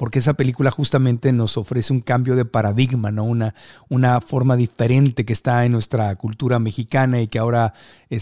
porque 0.00 0.20
esa 0.20 0.32
película 0.32 0.70
justamente 0.70 1.30
nos 1.30 1.58
ofrece 1.58 1.92
un 1.92 2.00
cambio 2.00 2.34
de 2.34 2.46
paradigma, 2.46 3.10
¿no? 3.10 3.24
Una, 3.24 3.54
una 3.90 4.22
forma 4.22 4.56
diferente 4.56 5.26
que 5.26 5.34
está 5.34 5.66
en 5.66 5.72
nuestra 5.72 6.16
cultura 6.16 6.58
mexicana 6.58 7.20
y 7.20 7.28
que 7.28 7.38
ahora, 7.38 7.74
eh, 8.08 8.18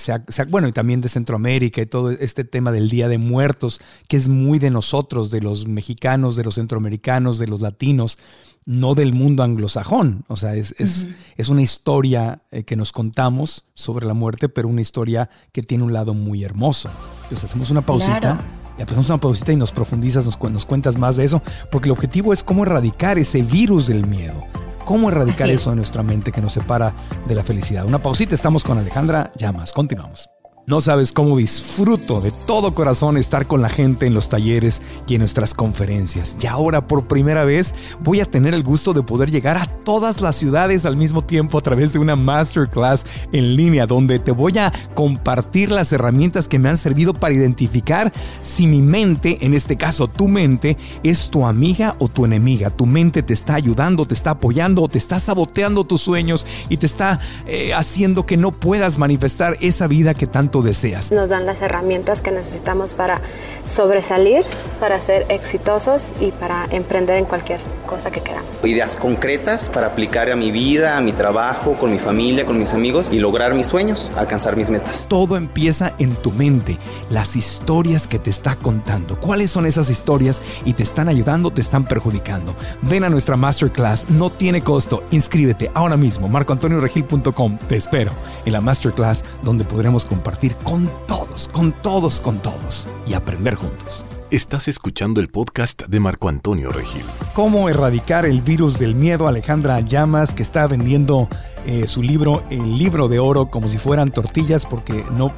bueno, 0.48 0.66
y 0.66 0.72
también 0.72 1.00
de 1.00 1.08
Centroamérica 1.08 1.80
y 1.80 1.86
todo 1.86 2.10
este 2.10 2.42
tema 2.42 2.72
del 2.72 2.90
Día 2.90 3.06
de 3.06 3.18
Muertos, 3.18 3.80
que 4.08 4.16
es 4.16 4.28
muy 4.28 4.58
de 4.58 4.70
nosotros, 4.70 5.30
de 5.30 5.40
los 5.40 5.68
mexicanos, 5.68 6.34
de 6.34 6.42
los 6.42 6.56
centroamericanos, 6.56 7.38
de 7.38 7.46
los 7.46 7.60
latinos 7.60 8.18
no 8.66 8.96
del 8.96 9.14
mundo 9.14 9.44
anglosajón. 9.44 10.24
O 10.26 10.36
sea, 10.36 10.56
es, 10.56 10.74
es, 10.78 11.48
una 11.48 11.62
historia 11.62 12.40
eh, 12.50 12.64
que 12.64 12.74
nos 12.74 12.90
contamos 12.90 13.64
sobre 13.74 14.04
la 14.04 14.14
muerte, 14.14 14.48
pero 14.48 14.66
una 14.66 14.82
historia 14.82 15.30
que 15.52 15.62
tiene 15.62 15.84
un 15.84 15.92
lado 15.92 16.12
muy 16.12 16.42
hermoso. 16.42 16.90
Entonces 17.22 17.44
hacemos 17.44 17.70
una 17.70 17.82
pausita. 17.82 18.57
Y 18.78 18.82
hacemos 18.82 19.08
una 19.08 19.18
pausita 19.18 19.52
y 19.52 19.56
nos 19.56 19.72
profundizas, 19.72 20.24
nos, 20.24 20.40
nos, 20.40 20.66
cuentas 20.66 20.96
más 20.96 21.16
de 21.16 21.24
eso, 21.24 21.42
porque 21.70 21.88
el 21.88 21.92
objetivo 21.92 22.32
es 22.32 22.42
cómo 22.42 22.62
erradicar 22.62 23.18
ese 23.18 23.42
virus 23.42 23.88
del 23.88 24.06
miedo. 24.06 24.44
¿Cómo 24.84 25.10
erradicar 25.10 25.50
eso 25.50 25.70
en 25.70 25.76
nuestra 25.76 26.02
mente 26.02 26.32
que 26.32 26.40
nos 26.40 26.54
separa 26.54 26.94
de 27.26 27.34
la 27.34 27.44
felicidad? 27.44 27.84
Una 27.84 28.00
pausita, 28.00 28.34
estamos 28.34 28.64
con 28.64 28.78
Alejandra 28.78 29.32
Llamas. 29.36 29.72
Continuamos. 29.72 30.37
No 30.68 30.82
sabes 30.82 31.12
cómo 31.12 31.38
disfruto 31.38 32.20
de 32.20 32.30
todo 32.30 32.74
corazón 32.74 33.16
estar 33.16 33.46
con 33.46 33.62
la 33.62 33.70
gente 33.70 34.04
en 34.04 34.12
los 34.12 34.28
talleres 34.28 34.82
y 35.06 35.14
en 35.14 35.20
nuestras 35.20 35.54
conferencias. 35.54 36.36
Y 36.42 36.46
ahora 36.46 36.86
por 36.86 37.08
primera 37.08 37.42
vez 37.46 37.74
voy 38.04 38.20
a 38.20 38.26
tener 38.26 38.52
el 38.52 38.62
gusto 38.62 38.92
de 38.92 39.02
poder 39.02 39.30
llegar 39.30 39.56
a 39.56 39.64
todas 39.64 40.20
las 40.20 40.36
ciudades 40.36 40.84
al 40.84 40.94
mismo 40.94 41.22
tiempo 41.22 41.56
a 41.56 41.62
través 41.62 41.94
de 41.94 41.98
una 41.98 42.16
masterclass 42.16 43.06
en 43.32 43.56
línea 43.56 43.86
donde 43.86 44.18
te 44.18 44.30
voy 44.30 44.58
a 44.58 44.70
compartir 44.94 45.72
las 45.72 45.90
herramientas 45.94 46.48
que 46.48 46.58
me 46.58 46.68
han 46.68 46.76
servido 46.76 47.14
para 47.14 47.32
identificar 47.32 48.12
si 48.42 48.66
mi 48.66 48.82
mente, 48.82 49.38
en 49.46 49.54
este 49.54 49.78
caso 49.78 50.06
tu 50.06 50.28
mente, 50.28 50.76
es 51.02 51.30
tu 51.30 51.46
amiga 51.46 51.96
o 51.98 52.08
tu 52.08 52.26
enemiga. 52.26 52.68
Tu 52.68 52.84
mente 52.84 53.22
te 53.22 53.32
está 53.32 53.54
ayudando, 53.54 54.04
te 54.04 54.12
está 54.12 54.32
apoyando 54.32 54.86
te 54.88 54.98
está 54.98 55.18
saboteando 55.18 55.84
tus 55.84 56.02
sueños 56.02 56.44
y 56.68 56.76
te 56.76 56.84
está 56.84 57.20
eh, 57.46 57.72
haciendo 57.72 58.26
que 58.26 58.36
no 58.36 58.52
puedas 58.52 58.98
manifestar 58.98 59.56
esa 59.62 59.86
vida 59.86 60.12
que 60.12 60.26
tanto 60.26 60.57
deseas. 60.62 61.12
Nos 61.12 61.28
dan 61.28 61.46
las 61.46 61.62
herramientas 61.62 62.20
que 62.20 62.30
necesitamos 62.30 62.94
para 62.94 63.20
sobresalir, 63.66 64.44
para 64.80 65.00
ser 65.00 65.26
exitosos 65.28 66.12
y 66.20 66.32
para 66.32 66.66
emprender 66.70 67.16
en 67.16 67.24
cualquier 67.24 67.60
cosa 67.86 68.10
que 68.10 68.20
queramos. 68.20 68.64
Ideas 68.64 68.96
concretas 68.96 69.68
para 69.68 69.88
aplicar 69.88 70.30
a 70.30 70.36
mi 70.36 70.50
vida, 70.50 70.96
a 70.96 71.00
mi 71.00 71.12
trabajo, 71.12 71.76
con 71.78 71.90
mi 71.90 71.98
familia, 71.98 72.44
con 72.44 72.58
mis 72.58 72.74
amigos 72.74 73.08
y 73.10 73.18
lograr 73.18 73.54
mis 73.54 73.66
sueños, 73.66 74.10
alcanzar 74.16 74.56
mis 74.56 74.70
metas. 74.70 75.06
Todo 75.08 75.36
empieza 75.36 75.94
en 75.98 76.14
tu 76.14 76.30
mente, 76.30 76.78
las 77.10 77.36
historias 77.36 78.06
que 78.06 78.18
te 78.18 78.30
está 78.30 78.56
contando. 78.56 79.18
¿Cuáles 79.18 79.50
son 79.50 79.66
esas 79.66 79.90
historias 79.90 80.40
y 80.64 80.74
te 80.74 80.82
están 80.82 81.08
ayudando, 81.08 81.50
te 81.50 81.60
están 81.60 81.84
perjudicando? 81.84 82.54
Ven 82.82 83.04
a 83.04 83.08
nuestra 83.08 83.36
masterclass, 83.36 84.08
no 84.10 84.30
tiene 84.30 84.62
costo. 84.62 85.02
Inscríbete 85.10 85.70
ahora 85.74 85.96
mismo, 85.96 86.28
marcoantonioregil.com. 86.28 87.58
Te 87.68 87.76
espero 87.76 88.12
en 88.44 88.52
la 88.52 88.60
masterclass 88.60 89.24
donde 89.42 89.64
podremos 89.64 90.04
compartir 90.04 90.47
con 90.56 90.90
todos, 91.06 91.48
con 91.48 91.72
todos, 91.72 92.20
con 92.20 92.38
todos 92.40 92.86
y 93.06 93.14
aprender 93.14 93.54
juntos. 93.54 94.04
Estás 94.30 94.68
escuchando 94.68 95.20
el 95.20 95.28
podcast 95.28 95.84
de 95.88 96.00
Marco 96.00 96.28
Antonio 96.28 96.70
Regil. 96.70 97.04
¿Cómo 97.32 97.68
erradicar 97.70 98.26
el 98.26 98.42
virus 98.42 98.78
del 98.78 98.94
miedo? 98.94 99.26
Alejandra 99.26 99.80
Llamas, 99.80 100.34
que 100.34 100.42
está 100.42 100.66
vendiendo 100.66 101.28
eh, 101.70 101.86
su 101.86 102.02
libro, 102.02 102.44
el 102.48 102.78
libro 102.78 103.08
de 103.08 103.18
oro, 103.18 103.50
como 103.50 103.68
si 103.68 103.76
fueran 103.76 104.10
tortillas, 104.10 104.64
porque 104.64 105.04
no, 105.18 105.30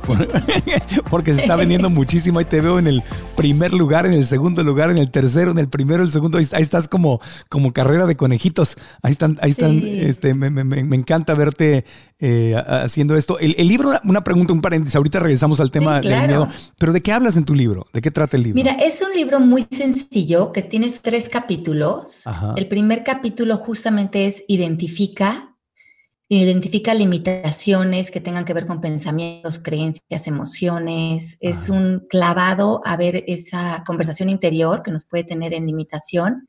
porque 1.10 1.34
se 1.34 1.40
está 1.40 1.56
vendiendo 1.56 1.90
muchísimo. 1.90 2.38
Ahí 2.38 2.44
te 2.44 2.60
veo 2.60 2.78
en 2.78 2.86
el 2.86 3.02
primer 3.36 3.74
lugar, 3.74 4.06
en 4.06 4.12
el 4.12 4.24
segundo 4.28 4.62
lugar, 4.62 4.92
en 4.92 4.98
el 4.98 5.10
tercero, 5.10 5.50
en 5.50 5.58
el 5.58 5.68
primero, 5.68 6.04
el 6.04 6.12
segundo. 6.12 6.38
Ahí, 6.38 6.46
estás 6.52 6.86
como, 6.86 7.20
como 7.48 7.72
carrera 7.72 8.06
de 8.06 8.16
conejitos. 8.16 8.76
Ahí 9.02 9.10
están, 9.10 9.38
ahí 9.42 9.50
están. 9.50 9.82
Este, 9.84 10.34
me, 10.34 10.50
me, 10.50 10.62
me, 10.62 10.94
encanta 10.94 11.34
verte 11.34 11.84
eh, 12.20 12.54
haciendo 12.64 13.16
esto. 13.16 13.40
El, 13.40 13.66
libro, 13.66 13.90
una 14.04 14.22
pregunta, 14.22 14.52
un 14.52 14.60
paréntesis. 14.60 14.94
Ahorita 14.94 15.18
regresamos 15.18 15.58
al 15.58 15.72
tema 15.72 16.00
del 16.00 16.28
miedo. 16.28 16.48
Pero 16.78 16.92
¿de 16.92 17.02
qué 17.02 17.10
hablas 17.10 17.36
en 17.38 17.44
tu 17.44 17.56
libro? 17.56 17.88
¿De 17.92 18.00
qué 18.00 18.12
trata 18.12 18.36
el 18.36 18.44
libro? 18.44 18.54
Mira, 18.54 18.74
es 18.74 19.02
un 19.02 19.12
libro 19.16 19.40
muy 19.40 19.66
sencillo 19.68 20.52
que 20.52 20.62
tiene 20.62 20.92
tres 21.02 21.28
capítulos. 21.28 22.22
El 22.54 22.68
primer 22.68 23.02
capítulo 23.02 23.56
justamente 23.56 24.28
es 24.28 24.44
identifica 24.46 25.49
identifica 26.38 26.94
limitaciones 26.94 28.12
que 28.12 28.20
tengan 28.20 28.44
que 28.44 28.54
ver 28.54 28.66
con 28.66 28.80
pensamientos, 28.80 29.58
creencias, 29.58 30.28
emociones. 30.28 31.36
Es 31.40 31.68
un 31.68 32.06
clavado 32.08 32.80
a 32.84 32.96
ver 32.96 33.24
esa 33.26 33.82
conversación 33.84 34.28
interior 34.28 34.84
que 34.84 34.92
nos 34.92 35.04
puede 35.04 35.24
tener 35.24 35.54
en 35.54 35.66
limitación. 35.66 36.48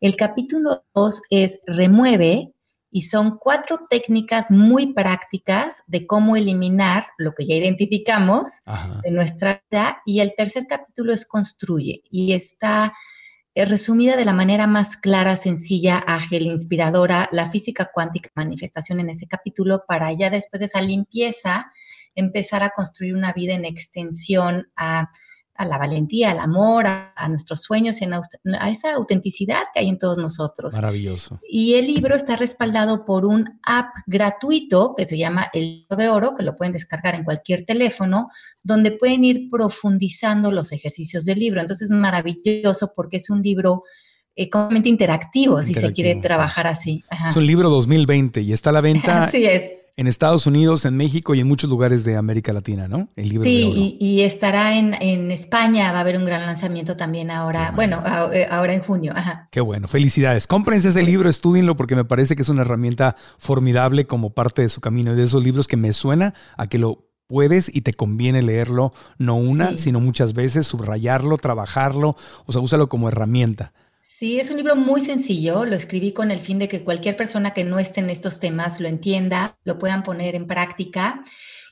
El 0.00 0.16
capítulo 0.16 0.84
2 0.94 1.22
es 1.30 1.60
remueve 1.64 2.52
y 2.90 3.02
son 3.02 3.38
cuatro 3.38 3.86
técnicas 3.88 4.50
muy 4.50 4.92
prácticas 4.92 5.84
de 5.86 6.08
cómo 6.08 6.34
eliminar 6.34 7.06
lo 7.16 7.34
que 7.34 7.46
ya 7.46 7.54
identificamos 7.54 8.50
de 9.04 9.12
nuestra 9.12 9.62
vida. 9.70 10.02
Y 10.04 10.20
el 10.20 10.34
tercer 10.36 10.66
capítulo 10.68 11.12
es 11.12 11.24
construye 11.24 12.02
y 12.10 12.32
está 12.32 12.92
resumida 13.54 14.16
de 14.16 14.24
la 14.24 14.32
manera 14.32 14.66
más 14.66 14.96
clara, 14.96 15.36
sencilla, 15.36 15.98
ágil, 15.98 16.46
inspiradora, 16.46 17.28
la 17.30 17.50
física 17.50 17.90
cuántica 17.94 18.30
manifestación 18.34 18.98
en 18.98 19.10
ese 19.10 19.28
capítulo 19.28 19.84
para 19.86 20.12
ya 20.12 20.28
después 20.28 20.58
de 20.58 20.66
esa 20.66 20.82
limpieza 20.82 21.70
empezar 22.16 22.62
a 22.64 22.70
construir 22.70 23.14
una 23.14 23.32
vida 23.32 23.54
en 23.54 23.64
extensión 23.64 24.70
a 24.76 25.10
a 25.56 25.64
la 25.64 25.78
valentía, 25.78 26.32
al 26.32 26.40
amor, 26.40 26.86
a, 26.86 27.28
nuestros 27.28 27.62
sueños, 27.62 27.98
a 28.58 28.70
esa 28.70 28.94
autenticidad 28.94 29.62
que 29.72 29.80
hay 29.80 29.88
en 29.88 29.98
todos 29.98 30.18
nosotros. 30.18 30.74
Maravilloso. 30.74 31.40
Y 31.48 31.74
el 31.74 31.86
libro 31.86 32.16
está 32.16 32.36
respaldado 32.36 33.04
por 33.04 33.24
un 33.24 33.60
app 33.64 33.90
gratuito 34.06 34.94
que 34.96 35.06
se 35.06 35.16
llama 35.16 35.48
El 35.52 35.86
Libro 35.88 35.96
de 35.96 36.08
Oro, 36.08 36.34
que 36.36 36.42
lo 36.42 36.56
pueden 36.56 36.72
descargar 36.72 37.14
en 37.14 37.24
cualquier 37.24 37.64
teléfono, 37.64 38.28
donde 38.62 38.90
pueden 38.90 39.24
ir 39.24 39.48
profundizando 39.50 40.50
los 40.50 40.72
ejercicios 40.72 41.24
del 41.24 41.38
libro. 41.38 41.60
Entonces 41.60 41.90
es 41.90 41.96
maravilloso 41.96 42.92
porque 42.94 43.18
es 43.18 43.30
un 43.30 43.42
libro 43.42 43.84
eh, 44.34 44.50
completamente 44.50 44.88
interactivo, 44.88 45.62
si 45.62 45.74
se 45.74 45.92
quiere 45.92 46.16
trabajar 46.16 46.66
así. 46.66 47.04
Es 47.28 47.36
un 47.36 47.46
libro 47.46 47.70
2020 47.70 48.40
y 48.40 48.52
está 48.52 48.70
a 48.70 48.72
la 48.72 48.80
venta. 48.80 49.24
Así 49.26 49.44
es 49.44 49.83
en 49.96 50.08
Estados 50.08 50.46
Unidos, 50.46 50.84
en 50.84 50.96
México 50.96 51.34
y 51.34 51.40
en 51.40 51.46
muchos 51.46 51.70
lugares 51.70 52.04
de 52.04 52.16
América 52.16 52.52
Latina, 52.52 52.88
¿no? 52.88 53.08
El 53.14 53.28
libro 53.28 53.44
sí, 53.44 53.96
Y, 54.00 54.22
estará 54.22 54.76
en, 54.76 55.30
España, 55.30 55.92
va 55.92 55.98
a 55.98 56.00
haber 56.00 56.16
un 56.16 56.24
gran 56.24 56.44
lanzamiento 56.44 56.96
también 56.96 57.30
ahora, 57.30 57.72
bueno, 57.74 58.02
eh, 58.32 58.46
ahora 58.50 58.74
en 58.74 58.80
junio. 58.80 59.12
Ajá. 59.14 59.48
Qué 59.52 59.60
bueno, 59.60 59.86
felicidades. 59.86 60.46
Cómprense 60.46 60.88
ese 60.88 61.02
libro, 61.02 61.28
estudienlo 61.28 61.76
porque 61.76 61.94
me 61.94 62.04
parece 62.04 62.34
que 62.34 62.42
es 62.42 62.48
una 62.48 62.62
herramienta 62.62 63.14
formidable 63.38 64.06
como 64.06 64.30
parte 64.30 64.62
de 64.62 64.68
su 64.68 64.80
camino 64.80 65.12
y 65.12 65.16
de 65.16 65.24
esos 65.24 65.44
libros 65.44 65.68
que 65.68 65.76
me 65.76 65.92
suena 65.92 66.34
a 66.56 66.66
que 66.66 66.78
lo 66.78 67.08
puedes 67.26 67.74
y 67.74 67.82
te 67.82 67.94
conviene 67.94 68.42
leerlo 68.42 68.92
no 69.18 69.36
una, 69.36 69.76
sino 69.76 70.00
muchas 70.00 70.34
veces, 70.34 70.66
subrayarlo, 70.66 71.38
trabajarlo, 71.38 72.16
o 72.46 72.52
sea, 72.52 72.60
úsalo 72.60 72.88
como 72.88 73.08
herramienta. 73.08 73.72
Sí, 74.16 74.38
es 74.38 74.48
un 74.48 74.58
libro 74.58 74.76
muy 74.76 75.00
sencillo, 75.00 75.64
lo 75.64 75.74
escribí 75.74 76.12
con 76.12 76.30
el 76.30 76.38
fin 76.38 76.60
de 76.60 76.68
que 76.68 76.84
cualquier 76.84 77.16
persona 77.16 77.52
que 77.52 77.64
no 77.64 77.80
esté 77.80 77.98
en 77.98 78.10
estos 78.10 78.38
temas 78.38 78.78
lo 78.78 78.86
entienda, 78.86 79.58
lo 79.64 79.76
puedan 79.76 80.04
poner 80.04 80.36
en 80.36 80.46
práctica 80.46 81.24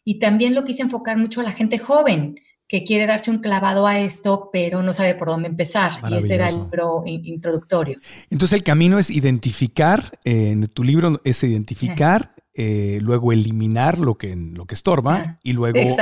y 0.05 0.19
también 0.19 0.53
lo 0.53 0.65
quise 0.65 0.83
enfocar 0.83 1.17
mucho 1.17 1.41
a 1.41 1.45
la 1.45 1.53
gente 1.53 1.79
joven 1.79 2.35
que 2.67 2.83
quiere 2.83 3.07
darse 3.07 3.31
un 3.31 3.39
clavado 3.39 3.87
a 3.87 4.01
esto, 4.01 4.51
pero 4.53 4.83
no 4.83 4.93
sabe 4.93 5.15
por 5.15 5.29
dónde 5.29 5.47
empezar. 5.47 6.01
Y 6.11 6.15
ese 6.15 6.35
era 6.35 6.49
el 6.49 6.57
libro 6.57 7.05
introductorio. 7.07 8.01
Entonces 8.29 8.57
el 8.57 8.65
camino 8.65 8.99
es 8.99 9.11
identificar, 9.11 10.19
en 10.25 10.67
tu 10.67 10.83
libro 10.83 11.21
es 11.23 11.45
identificar, 11.45 12.35
eh, 12.55 12.99
luego 13.01 13.33
eliminar 13.33 13.99
lo 13.99 14.17
que, 14.17 14.37
lo 14.37 14.67
que 14.67 14.75
estorba 14.75 15.39
y 15.43 15.55
luego 15.55 15.97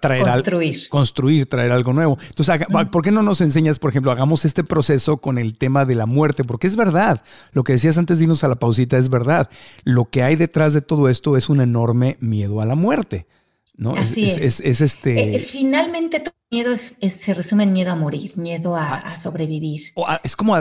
traer 0.00 0.24
construir. 0.24 0.88
construir, 0.90 1.46
traer 1.48 1.72
algo 1.72 1.94
nuevo. 1.94 2.18
Entonces, 2.28 2.66
¿por 2.92 3.02
qué 3.02 3.10
no 3.10 3.22
nos 3.22 3.40
enseñas, 3.40 3.78
por 3.78 3.90
ejemplo, 3.90 4.10
hagamos 4.10 4.44
este 4.44 4.62
proceso 4.62 5.16
con 5.16 5.38
el 5.38 5.56
tema 5.56 5.86
de 5.86 5.94
la 5.94 6.04
muerte? 6.04 6.44
Porque 6.44 6.66
es 6.66 6.76
verdad, 6.76 7.24
lo 7.52 7.64
que 7.64 7.72
decías 7.72 7.96
antes 7.96 8.18
de 8.18 8.24
irnos 8.24 8.44
a 8.44 8.48
la 8.48 8.56
pausita 8.56 8.98
es 8.98 9.08
verdad. 9.08 9.48
Lo 9.84 10.10
que 10.10 10.22
hay 10.22 10.36
detrás 10.36 10.74
de 10.74 10.82
todo 10.82 11.08
esto 11.08 11.38
es 11.38 11.48
un 11.48 11.62
enorme 11.62 12.18
miedo 12.20 12.60
a 12.60 12.66
la 12.66 12.74
muerte. 12.74 13.26
¿no? 13.74 13.94
Así 13.94 14.26
es, 14.26 14.60
es. 14.60 14.80
este... 14.82 15.36
Eh, 15.36 15.40
finalmente 15.40 16.20
todo 16.20 16.34
miedo 16.50 16.74
se 16.76 17.34
resume 17.34 17.64
en 17.64 17.72
miedo 17.72 17.92
a 17.92 17.96
morir, 17.96 18.36
miedo 18.36 18.76
a, 18.76 18.96
ah, 18.96 19.18
sobrevivir. 19.18 19.92
es 20.22 20.36
como 20.36 20.56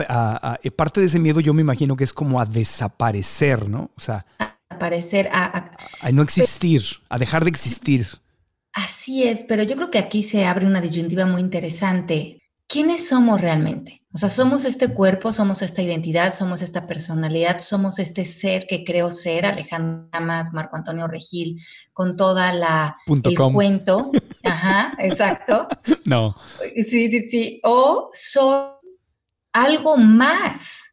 parte 0.78 1.02
de 1.02 1.08
ese 1.08 1.20
miedo 1.20 1.42
yo 1.42 1.54
me 1.54 1.62
imagino 1.62 1.98
que 1.98 2.06
es 2.06 2.14
como 2.14 2.40
a 2.40 2.46
desaparecer, 2.46 3.68
¿no? 3.68 3.92
O 3.98 4.00
sea... 4.00 4.26
Ah, 4.70 4.76
aparecer, 4.76 5.30
a, 5.32 5.72
a, 6.02 6.12
no 6.12 6.22
existir, 6.22 6.84
a 7.10 7.18
dejar 7.18 7.44
de 7.44 7.50
existir. 7.50 8.08
Así 8.74 9.24
es, 9.24 9.46
pero 9.48 9.64
yo 9.64 9.76
creo 9.76 9.92
que 9.92 10.00
aquí 10.00 10.24
se 10.24 10.46
abre 10.46 10.66
una 10.66 10.82
disyuntiva 10.82 11.26
muy 11.26 11.42
interesante. 11.42 12.42
¿Quiénes 12.68 13.08
somos 13.08 13.40
realmente? 13.40 14.02
O 14.12 14.18
sea, 14.18 14.30
somos 14.30 14.66
este 14.66 14.94
cuerpo, 14.94 15.32
somos 15.32 15.62
esta 15.62 15.82
identidad, 15.82 16.34
somos 16.34 16.62
esta 16.62 16.88
personalidad, 16.88 17.60
somos 17.60 18.00
este 18.00 18.26
ser 18.26 18.66
que 18.66 18.84
creo 18.84 19.12
ser, 19.12 19.46
Alejandra 19.46 20.20
Más, 20.20 20.52
Marco 20.52 20.78
Antonio 20.78 21.08
Regil, 21.08 21.62
con 21.94 22.16
toda 22.16 22.52
la 22.54 22.98
el 23.08 23.36
cuento. 23.54 24.12
Ajá, 24.44 24.94
exacto. 25.00 25.68
No. 26.06 26.36
Sí, 26.76 27.10
sí, 27.12 27.30
sí. 27.30 27.60
O 27.64 28.10
soy 28.14 28.70
algo 29.54 29.98
más 29.98 30.84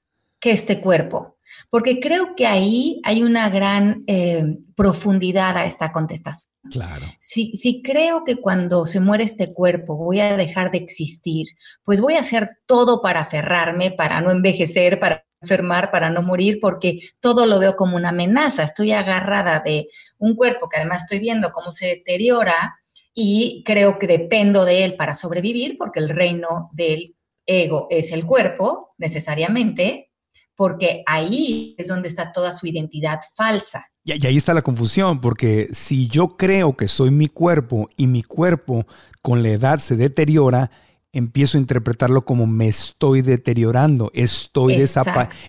que 0.41 0.51
este 0.51 0.81
cuerpo, 0.81 1.32
porque 1.73 2.01
creo 2.01 2.37
que 2.37 2.47
ahí 2.47 3.01
hay 3.03 3.23
una 3.23 3.49
gran 3.49 4.05
eh, 4.07 4.59
profundidad 4.77 5.57
a 5.57 5.65
esta 5.65 5.91
contestación. 5.91 6.53
Claro. 6.71 7.07
Si, 7.19 7.57
si 7.57 7.81
creo 7.81 8.25
que 8.25 8.37
cuando 8.37 8.85
se 8.85 9.01
muere 9.01 9.25
este 9.25 9.55
cuerpo 9.55 9.97
voy 9.97 10.21
a 10.21 10.37
dejar 10.37 10.71
de 10.71 10.77
existir, 10.77 11.47
pues 11.83 12.03
voy 12.03 12.17
a 12.17 12.21
hacer 12.21 12.59
todo 12.67 13.01
para 13.01 13.21
aferrarme, 13.21 13.91
para 13.91 14.21
no 14.21 14.31
envejecer, 14.31 15.01
para 15.01 15.25
enfermar, 15.41 15.91
para 15.91 16.11
no 16.11 16.21
morir, 16.21 16.59
porque 16.61 16.99
todo 17.21 17.47
lo 17.47 17.59
veo 17.59 17.75
como 17.75 17.97
una 17.97 18.11
amenaza. 18.11 18.65
Estoy 18.65 18.93
agarrada 18.93 19.61
de 19.61 19.89
un 20.19 20.37
cuerpo 20.37 20.69
que 20.69 20.77
además 20.77 21.05
estoy 21.05 21.21
viendo 21.21 21.53
cómo 21.53 21.73
se 21.73 21.87
deteriora 21.87 22.77
y 23.15 23.63
creo 23.65 23.99
que 23.99 24.07
dependo 24.07 24.67
de 24.67 24.85
él 24.85 24.95
para 24.97 25.17
sobrevivir, 25.17 25.79
porque 25.79 26.01
el 26.01 26.11
reino 26.11 26.69
del 26.75 27.17
ego 27.47 27.87
es 27.89 28.13
el 28.13 28.27
cuerpo, 28.27 28.95
necesariamente, 28.99 30.12
porque 30.57 31.03
ahí 31.07 31.75
es 31.79 31.88
donde 31.88 32.09
está 32.09 32.33
toda 32.33 32.53
su 32.53 32.67
identidad 32.67 33.21
falsa. 33.35 33.87
Y, 34.05 34.12
ahí 34.27 34.37
está 34.37 34.55
la 34.55 34.62
confusión, 34.62 35.21
porque 35.21 35.69
si 35.73 36.09
yo 36.09 36.37
creo 36.37 36.77
que 36.77 36.88
soy 36.88 37.11
mi 37.11 37.29
cuerpo 37.29 37.88
y 37.97 38.07
mi 38.07 38.23
cuerpo 38.23 38.87
con 39.23 39.43
la 39.43 39.51
edad 39.51 39.79
se 39.79 39.97
deteriora, 39.97 40.71
empiezo 41.12 41.57
a 41.57 41.61
interpretarlo 41.61 42.23
como 42.23 42.47
me 42.47 42.69
estoy 42.69 43.23
deteriorando, 43.23 44.11
estoy, 44.15 44.75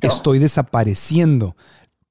estoy 0.01 0.39
desapareciendo. 0.39 1.55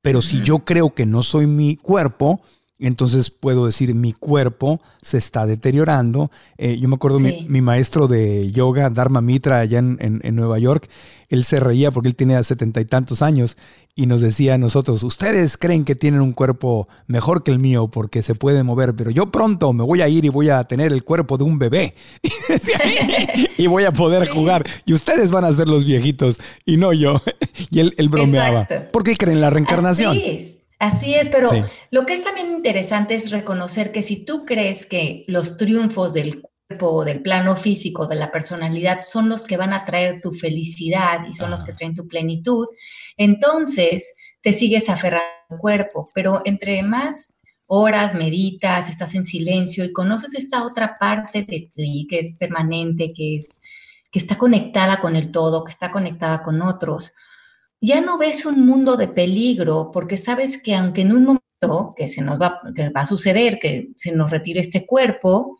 Pero 0.00 0.20
si 0.20 0.42
yo 0.42 0.61
creo 0.61 0.94
que 0.94 1.07
no 1.07 1.22
soy 1.22 1.46
mi 1.46 1.76
cuerpo, 1.76 2.42
entonces 2.86 3.30
puedo 3.30 3.66
decir 3.66 3.94
mi 3.94 4.12
cuerpo 4.12 4.80
se 5.00 5.18
está 5.18 5.46
deteriorando. 5.46 6.30
Eh, 6.58 6.78
yo 6.78 6.88
me 6.88 6.96
acuerdo 6.96 7.20
mi, 7.20 7.60
maestro 7.60 8.08
de 8.08 8.50
yoga, 8.50 8.90
Dharma 8.90 9.20
Mitra, 9.20 9.60
allá 9.60 9.78
en, 9.78 10.20
Nueva 10.34 10.58
York, 10.58 10.88
él 11.28 11.44
se 11.44 11.60
reía 11.60 11.90
porque 11.90 12.08
él 12.08 12.16
tenía 12.16 12.42
setenta 12.42 12.80
y 12.80 12.84
tantos 12.84 13.22
años 13.22 13.56
y 13.94 14.06
nos 14.06 14.20
decía 14.20 14.54
a 14.54 14.58
nosotros, 14.58 15.02
ustedes 15.02 15.56
creen 15.56 15.84
que 15.84 15.94
tienen 15.94 16.22
un 16.22 16.32
cuerpo 16.32 16.88
mejor 17.06 17.42
que 17.42 17.50
el 17.50 17.58
mío 17.58 17.88
porque 17.88 18.22
se 18.22 18.34
puede 18.34 18.62
mover, 18.62 18.94
pero 18.94 19.10
yo 19.10 19.30
pronto 19.30 19.72
me 19.72 19.84
voy 19.84 20.00
a 20.00 20.08
ir 20.08 20.24
y 20.24 20.30
voy 20.30 20.48
a 20.48 20.64
tener 20.64 20.92
el 20.92 21.04
cuerpo 21.04 21.36
de 21.36 21.44
un 21.44 21.58
bebé 21.58 21.94
y 23.58 23.66
voy 23.66 23.84
a 23.84 23.92
poder 23.92 24.28
jugar 24.28 24.66
y 24.86 24.94
ustedes 24.94 25.30
van 25.30 25.44
a 25.44 25.52
ser 25.52 25.68
los 25.68 25.84
viejitos 25.84 26.40
y 26.64 26.78
no 26.78 26.92
yo. 26.92 27.20
y 27.70 27.80
él, 27.80 28.08
bromeaba. 28.08 28.66
¿Por 28.92 29.02
qué 29.02 29.16
creen 29.16 29.40
la 29.40 29.50
reencarnación? 29.50 30.12
Así 30.12 30.24
es, 30.24 30.62
pero 31.30 31.50
lo 31.90 32.06
que 32.06 32.14
es 32.14 32.24
también 32.24 32.52
interesante 32.52 33.14
es 33.14 33.30
reconocer 33.30 33.92
que 33.92 34.02
si 34.02 34.24
tú 34.24 34.44
crees 34.44 34.86
que 34.86 35.24
los 35.28 35.56
triunfos 35.56 36.14
del 36.14 36.42
cuerpo, 36.42 37.04
del 37.04 37.22
plano 37.22 37.56
físico, 37.56 38.06
de 38.06 38.16
la 38.16 38.32
personalidad 38.32 39.02
son 39.04 39.28
los 39.28 39.44
que 39.44 39.56
van 39.56 39.72
a 39.72 39.84
traer 39.84 40.20
tu 40.20 40.32
felicidad 40.32 41.20
y 41.28 41.32
son 41.32 41.50
los 41.50 41.64
que 41.64 41.72
traen 41.72 41.94
tu 41.94 42.08
plenitud, 42.08 42.66
entonces 43.16 44.14
te 44.40 44.52
sigues 44.52 44.88
aferrando 44.88 45.26
al 45.50 45.58
cuerpo, 45.58 46.10
pero 46.14 46.42
entre 46.44 46.82
más 46.82 47.38
horas 47.66 48.14
meditas, 48.14 48.88
estás 48.88 49.14
en 49.14 49.24
silencio 49.24 49.84
y 49.84 49.92
conoces 49.92 50.34
esta 50.34 50.64
otra 50.64 50.98
parte 50.98 51.42
de 51.42 51.70
ti 51.72 52.06
que 52.08 52.18
es 52.18 52.34
permanente, 52.34 53.12
que 53.14 53.36
es 53.36 53.46
que 54.10 54.18
está 54.18 54.36
conectada 54.36 55.00
con 55.00 55.16
el 55.16 55.30
todo, 55.32 55.64
que 55.64 55.72
está 55.72 55.90
conectada 55.90 56.42
con 56.42 56.60
otros, 56.60 57.12
ya 57.82 58.00
no 58.00 58.16
ves 58.16 58.46
un 58.46 58.64
mundo 58.64 58.96
de 58.96 59.08
peligro 59.08 59.90
porque 59.92 60.16
sabes 60.16 60.62
que 60.62 60.74
aunque 60.74 61.02
en 61.02 61.12
un 61.12 61.24
momento 61.24 61.94
que 61.96 62.06
se 62.06 62.22
nos 62.22 62.40
va, 62.40 62.60
que 62.74 62.90
va 62.90 63.02
a 63.02 63.06
suceder, 63.06 63.58
que 63.58 63.90
se 63.96 64.12
nos 64.12 64.30
retire 64.30 64.60
este 64.60 64.86
cuerpo, 64.86 65.58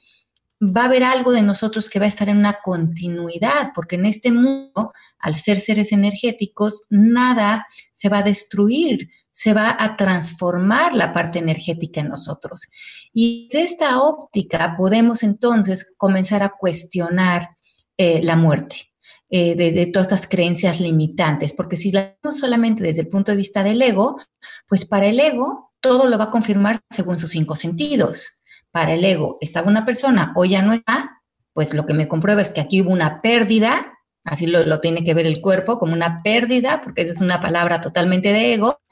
va 0.62 0.82
a 0.82 0.85
haber 0.85 1.02
algo 1.02 1.32
de 1.32 1.42
nosotros 1.42 1.90
que 1.90 1.98
va 1.98 2.04
a 2.04 2.08
estar 2.08 2.28
en 2.28 2.38
una 2.38 2.58
continuidad, 2.62 3.72
porque 3.74 3.96
en 3.96 4.06
este 4.06 4.30
mundo, 4.30 4.92
al 5.18 5.35
ser 5.35 5.58
seres 5.58 5.90
energéticos, 5.90 6.85
nada 6.90 7.66
se 7.92 8.08
va 8.08 8.18
a 8.18 8.22
destruir, 8.22 9.11
se 9.32 9.52
va 9.52 9.76
a 9.76 9.96
transformar 9.96 10.94
la 10.94 11.12
parte 11.12 11.40
energética 11.40 12.02
en 12.02 12.08
nosotros. 12.08 12.68
Y 13.12 13.48
de 13.52 13.62
esta 13.62 14.00
óptica 14.00 14.76
podemos 14.76 15.24
entonces 15.24 15.92
comenzar 15.98 16.44
a 16.44 16.52
cuestionar 16.56 17.56
eh, 17.96 18.20
la 18.22 18.37
muerte 18.37 18.91
eh, 19.35 19.55
de, 19.55 19.87
todas 19.87 20.09
estas 20.09 20.29
creencias 20.29 20.79
limitantes, 20.79 21.55
porque 21.55 21.79
si 21.79 21.90
la 21.90 22.18
vemos 22.23 22.37
solamente 22.37 22.83
desde 22.83 23.01
el 23.01 23.09
punto 23.09 23.33
de 23.33 23.38
vista 23.38 23.62
del 23.62 23.81
ego, 23.81 24.21
pues 24.68 24.85
para 24.85 25.07
el 25.07 25.18
ego 25.18 25.73
todo 25.81 26.07
lo 26.07 26.18
va 26.18 26.25
a 26.25 26.31
confirmar 26.31 26.81
según 26.90 27.18
sus 27.18 27.31
cinco 27.31 27.57
sentidos. 27.57 28.42
Para 28.71 28.92
el 28.92 29.03
ego, 29.03 29.38
estaba 29.40 29.71
una 29.71 29.87
persona 29.87 30.35
o 30.37 30.45
ya 30.45 30.61
no 30.61 30.75
está, 30.75 31.23
pues 31.55 31.73
lo 31.73 31.87
que 31.87 31.95
me 31.95 32.09
comprueba 32.09 32.42
es 32.42 32.51
que 32.51 32.61
aquí 32.61 32.83
hubo 32.83 32.90
una 32.90 33.23
pérdida, 33.23 33.95
así 34.23 34.47
lo, 34.47 34.66
lo 34.66 34.81
tiene 34.81 35.03
que 35.03 35.14
ver 35.14 35.25
el 35.25 35.40
cuerpo 35.40 35.79
como 35.79 35.95
una 35.95 36.23
pérdida, 36.23 36.83
porque 36.83 37.01
esa 37.01 37.12
es 37.12 37.23
una 37.23 37.40
palabra 37.40 37.81
totalmente 37.81 38.35
de 38.35 38.53
ego, 38.53 38.83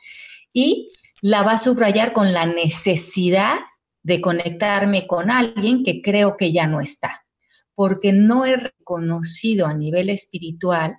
y 0.55 0.91
la 1.21 1.43
va 1.43 1.53
a 1.53 1.59
subrayar 1.59 2.15
con 2.15 2.33
la 2.33 2.47
necesidad 2.47 3.59
de 4.03 4.23
conectarme 4.23 5.07
con 5.07 5.31
alguien 5.31 5.85
que 5.85 6.01
creo 6.01 6.39
que 6.39 6.51
ya 6.51 6.67
no 6.67 6.81
está 6.81 7.27
porque 7.75 8.13
no 8.13 8.45
he 8.45 8.57
reconocido 8.57 9.67
a 9.67 9.75
nivel 9.75 10.11
espiritual 10.11 10.99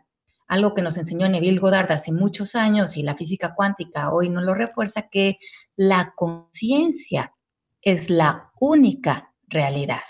algo 0.51 0.75
que 0.75 0.81
nos 0.81 0.97
enseñó 0.97 1.29
Neville 1.29 1.59
Goddard 1.59 1.93
hace 1.93 2.11
muchos 2.11 2.55
años 2.55 2.97
y 2.97 3.03
la 3.03 3.15
física 3.15 3.55
cuántica 3.55 4.11
hoy 4.11 4.27
no 4.27 4.41
lo 4.41 4.53
refuerza, 4.53 5.07
que 5.09 5.37
la 5.77 6.13
conciencia 6.13 7.33
es 7.81 8.09
la 8.09 8.51
única 8.59 9.33
realidad. 9.47 10.01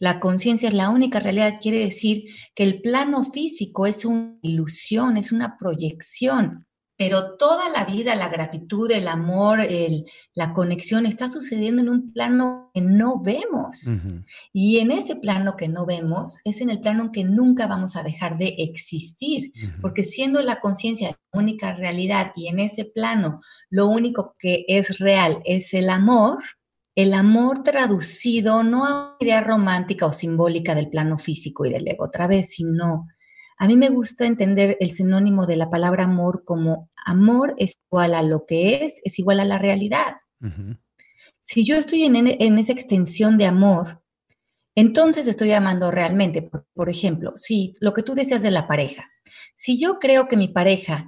La 0.00 0.18
conciencia 0.18 0.68
es 0.68 0.74
la 0.74 0.90
única 0.90 1.20
realidad, 1.20 1.58
quiere 1.60 1.78
decir 1.78 2.24
que 2.56 2.64
el 2.64 2.82
plano 2.82 3.24
físico 3.24 3.86
es 3.86 4.04
una 4.04 4.36
ilusión, 4.42 5.16
es 5.16 5.30
una 5.30 5.56
proyección 5.56 6.66
pero 7.04 7.34
toda 7.36 7.68
la 7.68 7.84
vida, 7.84 8.14
la 8.14 8.28
gratitud, 8.28 8.88
el 8.92 9.08
amor, 9.08 9.58
la 10.34 10.52
conexión 10.52 11.04
está 11.04 11.28
sucediendo 11.28 11.82
en 11.82 11.88
un 11.88 12.12
plano 12.12 12.70
que 12.72 12.80
no 12.80 13.20
vemos. 13.20 13.90
Y 14.52 14.78
en 14.78 14.92
ese 14.92 15.16
plano 15.16 15.56
que 15.56 15.66
no 15.66 15.84
vemos 15.84 16.38
es 16.44 16.60
en 16.60 16.70
el 16.70 16.80
plano 16.80 17.02
en 17.02 17.10
que 17.10 17.24
nunca 17.24 17.66
vamos 17.66 17.96
a 17.96 18.04
dejar 18.04 18.38
de 18.38 18.54
existir, 18.58 19.52
porque 19.80 20.04
siendo 20.04 20.42
la 20.42 20.60
conciencia 20.60 21.08
la 21.10 21.40
única 21.40 21.74
realidad 21.74 22.30
y 22.36 22.46
en 22.46 22.60
ese 22.60 22.84
plano 22.84 23.40
lo 23.68 23.88
único 23.88 24.36
que 24.38 24.64
es 24.68 25.00
real 25.00 25.42
es 25.44 25.74
el 25.74 25.90
amor, 25.90 26.38
el 26.94 27.14
amor 27.14 27.64
traducido 27.64 28.62
no 28.62 28.86
a 28.86 28.90
una 28.90 29.16
idea 29.18 29.40
romántica 29.40 30.06
o 30.06 30.12
simbólica 30.12 30.76
del 30.76 30.88
plano 30.88 31.18
físico 31.18 31.66
y 31.66 31.72
del 31.72 31.88
ego 31.88 32.04
otra 32.04 32.28
vez, 32.28 32.50
sino 32.50 33.08
a 33.62 33.68
mí 33.68 33.76
me 33.76 33.90
gusta 33.90 34.26
entender 34.26 34.76
el 34.80 34.90
sinónimo 34.90 35.46
de 35.46 35.54
la 35.54 35.70
palabra 35.70 36.02
amor 36.02 36.42
como 36.44 36.90
amor 36.96 37.54
es 37.58 37.78
igual 37.88 38.12
a 38.16 38.22
lo 38.24 38.44
que 38.44 38.84
es, 38.84 39.00
es 39.04 39.20
igual 39.20 39.38
a 39.38 39.44
la 39.44 39.56
realidad. 39.56 40.16
Si 41.40 41.64
yo 41.64 41.76
estoy 41.76 42.02
en, 42.02 42.16
en, 42.16 42.58
esa 42.58 42.72
extensión 42.72 43.38
de 43.38 43.46
amor, 43.46 44.02
entonces 44.74 45.28
estoy 45.28 45.52
amando 45.52 45.92
realmente. 45.92 46.42
Por, 46.42 46.66
por, 46.74 46.88
ejemplo, 46.90 47.34
si 47.36 47.74
lo 47.78 47.94
que 47.94 48.02
tú 48.02 48.16
deseas 48.16 48.42
de 48.42 48.50
la 48.50 48.66
pareja, 48.66 49.12
si 49.54 49.78
yo 49.78 50.00
creo 50.00 50.26
que 50.26 50.36
mi 50.36 50.48
pareja 50.48 51.06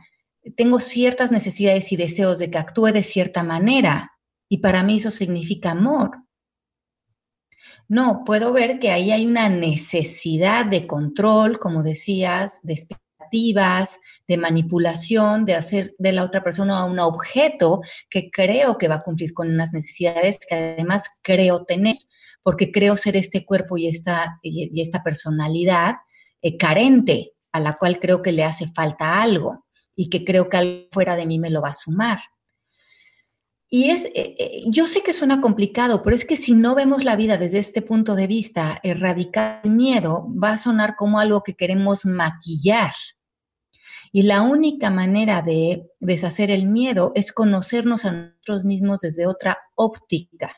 tengo 0.56 0.78
ciertas 0.78 1.32
necesidades 1.32 1.90
y 1.90 1.96
deseos 1.96 2.38
de 2.38 2.52
que 2.52 2.58
actúe 2.58 2.92
de 2.92 3.02
cierta 3.02 3.42
manera, 3.42 4.12
y 4.48 4.58
para 4.58 4.84
mí 4.84 4.98
eso 4.98 5.10
significa 5.10 5.72
amor, 5.72 6.23
no, 7.88 8.22
puedo 8.24 8.52
ver 8.52 8.78
que 8.78 8.90
ahí 8.90 9.10
hay 9.10 9.26
una 9.26 9.48
necesidad 9.48 10.66
de 10.66 10.86
control, 10.86 11.58
como 11.58 11.82
decías, 11.82 12.60
de 12.62 12.74
expectativas, 12.74 13.98
de 14.26 14.36
manipulación, 14.36 15.44
de 15.44 15.54
hacer 15.54 15.94
de 15.98 16.12
la 16.12 16.24
otra 16.24 16.42
persona 16.42 16.84
un 16.84 16.98
objeto 16.98 17.80
que 18.08 18.30
creo 18.30 18.78
que 18.78 18.88
va 18.88 18.96
a 18.96 19.02
cumplir 19.02 19.34
con 19.34 19.48
unas 19.48 19.72
necesidades 19.72 20.38
que 20.48 20.54
además 20.54 21.04
creo 21.22 21.64
tener, 21.64 21.96
porque 22.42 22.72
creo 22.72 22.96
ser 22.96 23.16
este 23.16 23.44
cuerpo 23.44 23.76
y 23.76 23.88
esta, 23.88 24.38
y 24.42 24.80
esta 24.80 25.02
personalidad 25.02 25.96
eh, 26.42 26.56
carente, 26.56 27.32
a 27.52 27.60
la 27.60 27.78
cual 27.78 28.00
creo 28.00 28.20
que 28.20 28.32
le 28.32 28.44
hace 28.44 28.68
falta 28.68 29.22
algo 29.22 29.64
y 29.96 30.10
que 30.10 30.24
creo 30.24 30.48
que 30.48 30.56
algo 30.56 30.88
fuera 30.90 31.16
de 31.16 31.24
mí 31.24 31.38
me 31.38 31.50
lo 31.50 31.62
va 31.62 31.70
a 31.70 31.74
sumar. 31.74 32.18
Y 33.74 33.90
es, 33.90 34.04
eh, 34.04 34.37
eh, 34.38 34.62
yo 34.68 34.87
sé 34.87 35.02
que 35.02 35.12
suena 35.12 35.40
complicado, 35.40 36.04
pero 36.04 36.14
es 36.14 36.24
que 36.24 36.37
si 36.37 36.54
no 36.54 36.76
vemos 36.76 37.02
la 37.02 37.16
vida 37.16 37.38
desde 37.38 37.58
este 37.58 37.82
punto 37.82 38.14
de 38.14 38.28
vista, 38.28 38.78
erradicar 38.84 39.62
el 39.64 39.72
miedo 39.72 40.28
va 40.40 40.52
a 40.52 40.58
sonar 40.58 40.94
como 40.94 41.18
algo 41.18 41.42
que 41.42 41.56
queremos 41.56 42.06
maquillar. 42.06 42.92
Y 44.12 44.22
la 44.22 44.42
única 44.42 44.90
manera 44.90 45.42
de 45.42 45.90
deshacer 45.98 46.52
el 46.52 46.66
miedo 46.66 47.10
es 47.16 47.32
conocernos 47.32 48.04
a 48.04 48.12
nosotros 48.12 48.62
mismos 48.62 49.00
desde 49.00 49.26
otra 49.26 49.58
óptica, 49.74 50.54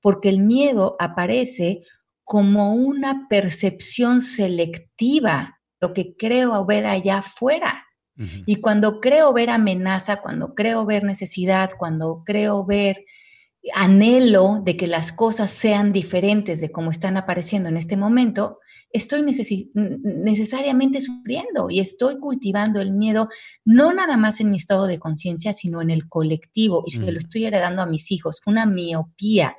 porque 0.00 0.28
el 0.28 0.40
miedo 0.40 0.96
aparece 0.98 1.84
como 2.24 2.74
una 2.74 3.28
percepción 3.28 4.20
selectiva, 4.20 5.60
lo 5.80 5.92
que 5.92 6.16
creo 6.16 6.66
ver 6.66 6.86
allá 6.86 7.18
afuera. 7.18 7.86
Y 8.46 8.56
cuando 8.56 9.00
creo 9.00 9.32
ver 9.32 9.50
amenaza, 9.50 10.20
cuando 10.20 10.54
creo 10.54 10.84
ver 10.86 11.04
necesidad, 11.04 11.70
cuando 11.78 12.22
creo 12.24 12.64
ver 12.64 13.04
anhelo 13.74 14.60
de 14.64 14.76
que 14.76 14.86
las 14.86 15.12
cosas 15.12 15.50
sean 15.50 15.92
diferentes 15.92 16.60
de 16.60 16.72
como 16.72 16.90
están 16.90 17.16
apareciendo 17.16 17.68
en 17.68 17.76
este 17.76 17.96
momento, 17.96 18.58
estoy 18.92 19.22
necesariamente 19.72 21.00
sufriendo 21.00 21.70
y 21.70 21.80
estoy 21.80 22.18
cultivando 22.18 22.80
el 22.80 22.92
miedo 22.92 23.28
no 23.64 23.92
nada 23.92 24.16
más 24.16 24.40
en 24.40 24.50
mi 24.50 24.58
estado 24.58 24.86
de 24.86 24.98
conciencia, 24.98 25.52
sino 25.52 25.80
en 25.80 25.90
el 25.90 26.08
colectivo 26.08 26.84
y 26.86 26.90
se 26.90 27.10
lo 27.10 27.18
estoy 27.18 27.46
heredando 27.46 27.82
a 27.82 27.86
mis 27.86 28.10
hijos, 28.10 28.40
una 28.44 28.66
miopía. 28.66 29.56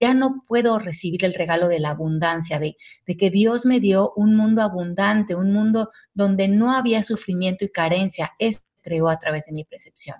Ya 0.00 0.14
no 0.14 0.44
puedo 0.46 0.78
recibir 0.78 1.24
el 1.24 1.34
regalo 1.34 1.68
de 1.68 1.78
la 1.78 1.90
abundancia, 1.90 2.58
de, 2.58 2.76
de 3.06 3.16
que 3.16 3.30
Dios 3.30 3.64
me 3.64 3.80
dio 3.80 4.12
un 4.16 4.36
mundo 4.36 4.62
abundante, 4.62 5.34
un 5.34 5.52
mundo 5.52 5.90
donde 6.12 6.48
no 6.48 6.72
había 6.72 7.02
sufrimiento 7.02 7.64
y 7.64 7.70
carencia. 7.70 8.32
Eso 8.38 8.60
creó 8.82 9.08
a 9.08 9.18
través 9.18 9.46
de 9.46 9.52
mi 9.52 9.64
percepción. 9.64 10.16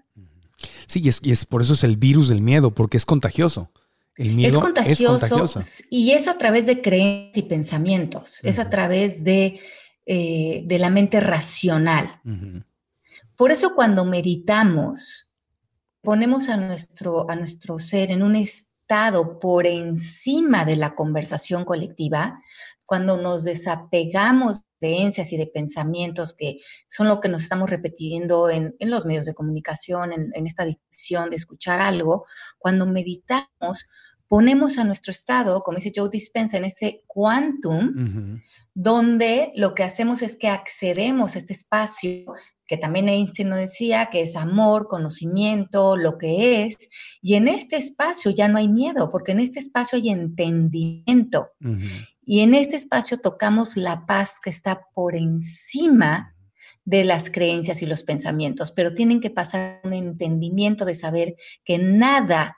Sí, 0.87 1.01
y 1.05 1.09
es, 1.09 1.19
y 1.23 1.33
es 1.33 1.45
por 1.45 1.63
eso 1.63 1.75
es 1.75 1.85
el 1.85 1.97
virus 1.97 2.29
del 2.29 2.41
miedo, 2.41 2.71
porque 2.73 2.97
es 2.97 3.05
contagioso. 3.05 3.71
El 4.17 4.31
miedo 4.31 4.59
es 4.59 4.63
contagioso, 4.63 5.61
y 5.91 6.13
es 6.13 6.29
a 6.29 6.39
través 6.39 6.67
de 6.67 6.81
creencias 6.81 7.37
y 7.37 7.43
pensamientos, 7.49 8.39
es 8.45 8.61
a 8.61 8.71
través 8.71 9.25
de, 9.25 9.59
eh, 10.07 10.63
de 10.65 10.79
la 10.79 10.89
mente 10.89 11.19
racional. 11.19 12.21
Por 13.37 13.51
eso 13.51 13.75
cuando 13.75 14.05
meditamos, 14.05 15.33
ponemos 16.01 16.49
a 16.49 16.57
nuestro, 16.57 17.29
a 17.29 17.35
nuestro 17.35 17.81
ser 17.81 18.13
en 18.13 18.23
un 18.23 18.37
estado 18.37 18.74
por 19.41 19.67
encima 19.67 20.65
de 20.65 20.77
la 20.77 20.95
conversación 20.95 21.65
colectiva, 21.65 22.41
cuando 22.87 23.17
nos 23.17 23.45
desapegamos 23.45 24.61
de 24.61 24.67
creencias 24.85 25.33
y 25.33 25.39
de 25.39 25.47
pensamientos 25.47 26.35
que 26.35 26.59
son 26.91 27.09
lo 27.09 27.21
que 27.21 27.29
nos 27.29 27.43
estamos 27.43 27.71
repitiendo 27.71 28.51
en, 28.51 28.75
los 28.81 29.07
medios 29.07 29.25
de 29.25 29.35
comunicación, 29.35 30.13
en, 30.13 30.47
esta 30.47 30.65
adicción 30.65 31.31
de 31.31 31.37
escuchar 31.37 31.81
algo, 31.81 32.27
cuando 32.59 32.87
meditamos, 32.87 33.87
ponemos 34.29 34.77
a 34.79 34.85
nuestro 34.85 35.11
estado, 35.13 35.63
como 35.63 35.77
dice 35.77 35.93
Joe 35.95 36.11
Dispensa, 36.11 36.59
en 36.59 36.67
ese 36.67 37.03
quantum, 37.07 38.43
donde 38.75 39.53
lo 39.57 39.75
que 39.75 39.85
hacemos 39.85 40.21
es 40.21 40.37
que 40.37 40.49
accedemos 40.49 41.35
a 41.35 41.39
este 41.39 41.55
espacio 41.55 42.35
que 42.67 42.77
también 42.77 43.09
Einstein 43.09 43.51
nos 43.51 43.59
decía 43.59 44.09
que 44.11 44.23
es 44.23 44.37
amor, 44.37 44.87
conocimiento, 44.89 45.97
lo 45.97 46.19
que 46.19 46.65
es, 46.65 46.77
y 47.21 47.35
en 47.35 47.49
este 47.49 47.77
espacio 47.77 48.31
ya 48.31 48.49
no 48.49 48.59
hay 48.59 48.69
miedo, 48.69 49.11
porque 49.11 49.33
en 49.33 49.41
este 49.41 49.61
espacio 49.61 49.99
hay 49.99 50.11
entendimiento. 50.11 51.51
Y 52.23 52.41
en 52.41 52.55
este 52.55 52.77
espacio 52.77 53.19
tocamos 53.19 53.77
la 53.77 54.07
paz 54.07 54.39
que 54.43 54.51
está 54.51 54.87
por 54.95 55.15
encima 55.15 56.35
de 56.85 57.05
las 57.05 57.31
creencias 57.31 57.83
y 57.83 57.87
los 57.87 58.03
pensamientos, 58.03 58.73
pero 58.73 58.95
tienen 58.95 59.21
que 59.21 59.31
pasar 59.31 59.81
un 59.85 59.93
entendimiento 59.93 60.85
de 60.85 60.95
saber 60.95 61.37
que 61.65 61.79
nada 61.79 62.57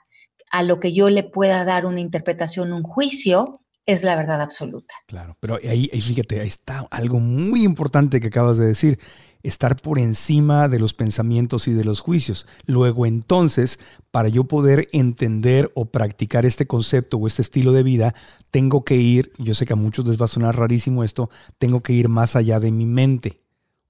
a 0.51 0.63
lo 0.63 0.79
que 0.79 0.93
yo 0.93 1.09
le 1.09 1.23
pueda 1.23 1.65
dar 1.65 1.85
una 1.85 1.99
interpretación, 1.99 2.73
un 2.73 2.83
juicio, 2.83 3.61
es 3.85 4.03
la 4.03 4.15
verdad 4.15 4.41
absoluta. 4.41 4.93
Claro, 5.07 5.37
pero 5.39 5.59
ahí, 5.63 5.87
fíjate, 5.87 6.41
ahí 6.41 6.47
está 6.47 6.85
algo 6.91 7.19
muy 7.19 7.63
importante 7.63 8.19
que 8.19 8.27
acabas 8.27 8.57
de 8.57 8.65
decir, 8.65 8.99
estar 9.43 9.75
por 9.81 9.99
encima 9.99 10.67
de 10.67 10.79
los 10.79 10.93
pensamientos 10.93 11.67
y 11.67 11.73
de 11.73 11.85
los 11.85 12.01
juicios. 12.01 12.45
Luego 12.65 13.05
entonces, 13.05 13.79
para 14.11 14.29
yo 14.29 14.45
poder 14.45 14.87
entender 14.91 15.71
o 15.75 15.85
practicar 15.85 16.45
este 16.45 16.67
concepto 16.67 17.17
o 17.17 17.27
este 17.27 17.41
estilo 17.41 17.71
de 17.71 17.83
vida, 17.83 18.15
tengo 18.51 18.83
que 18.83 18.95
ir, 18.95 19.31
yo 19.37 19.53
sé 19.53 19.65
que 19.65 19.73
a 19.73 19.77
muchos 19.77 20.07
les 20.07 20.19
va 20.19 20.25
a 20.25 20.29
sonar 20.29 20.57
rarísimo 20.57 21.03
esto, 21.03 21.29
tengo 21.57 21.81
que 21.81 21.93
ir 21.93 22.09
más 22.09 22.35
allá 22.35 22.59
de 22.59 22.71
mi 22.71 22.85
mente. 22.85 23.41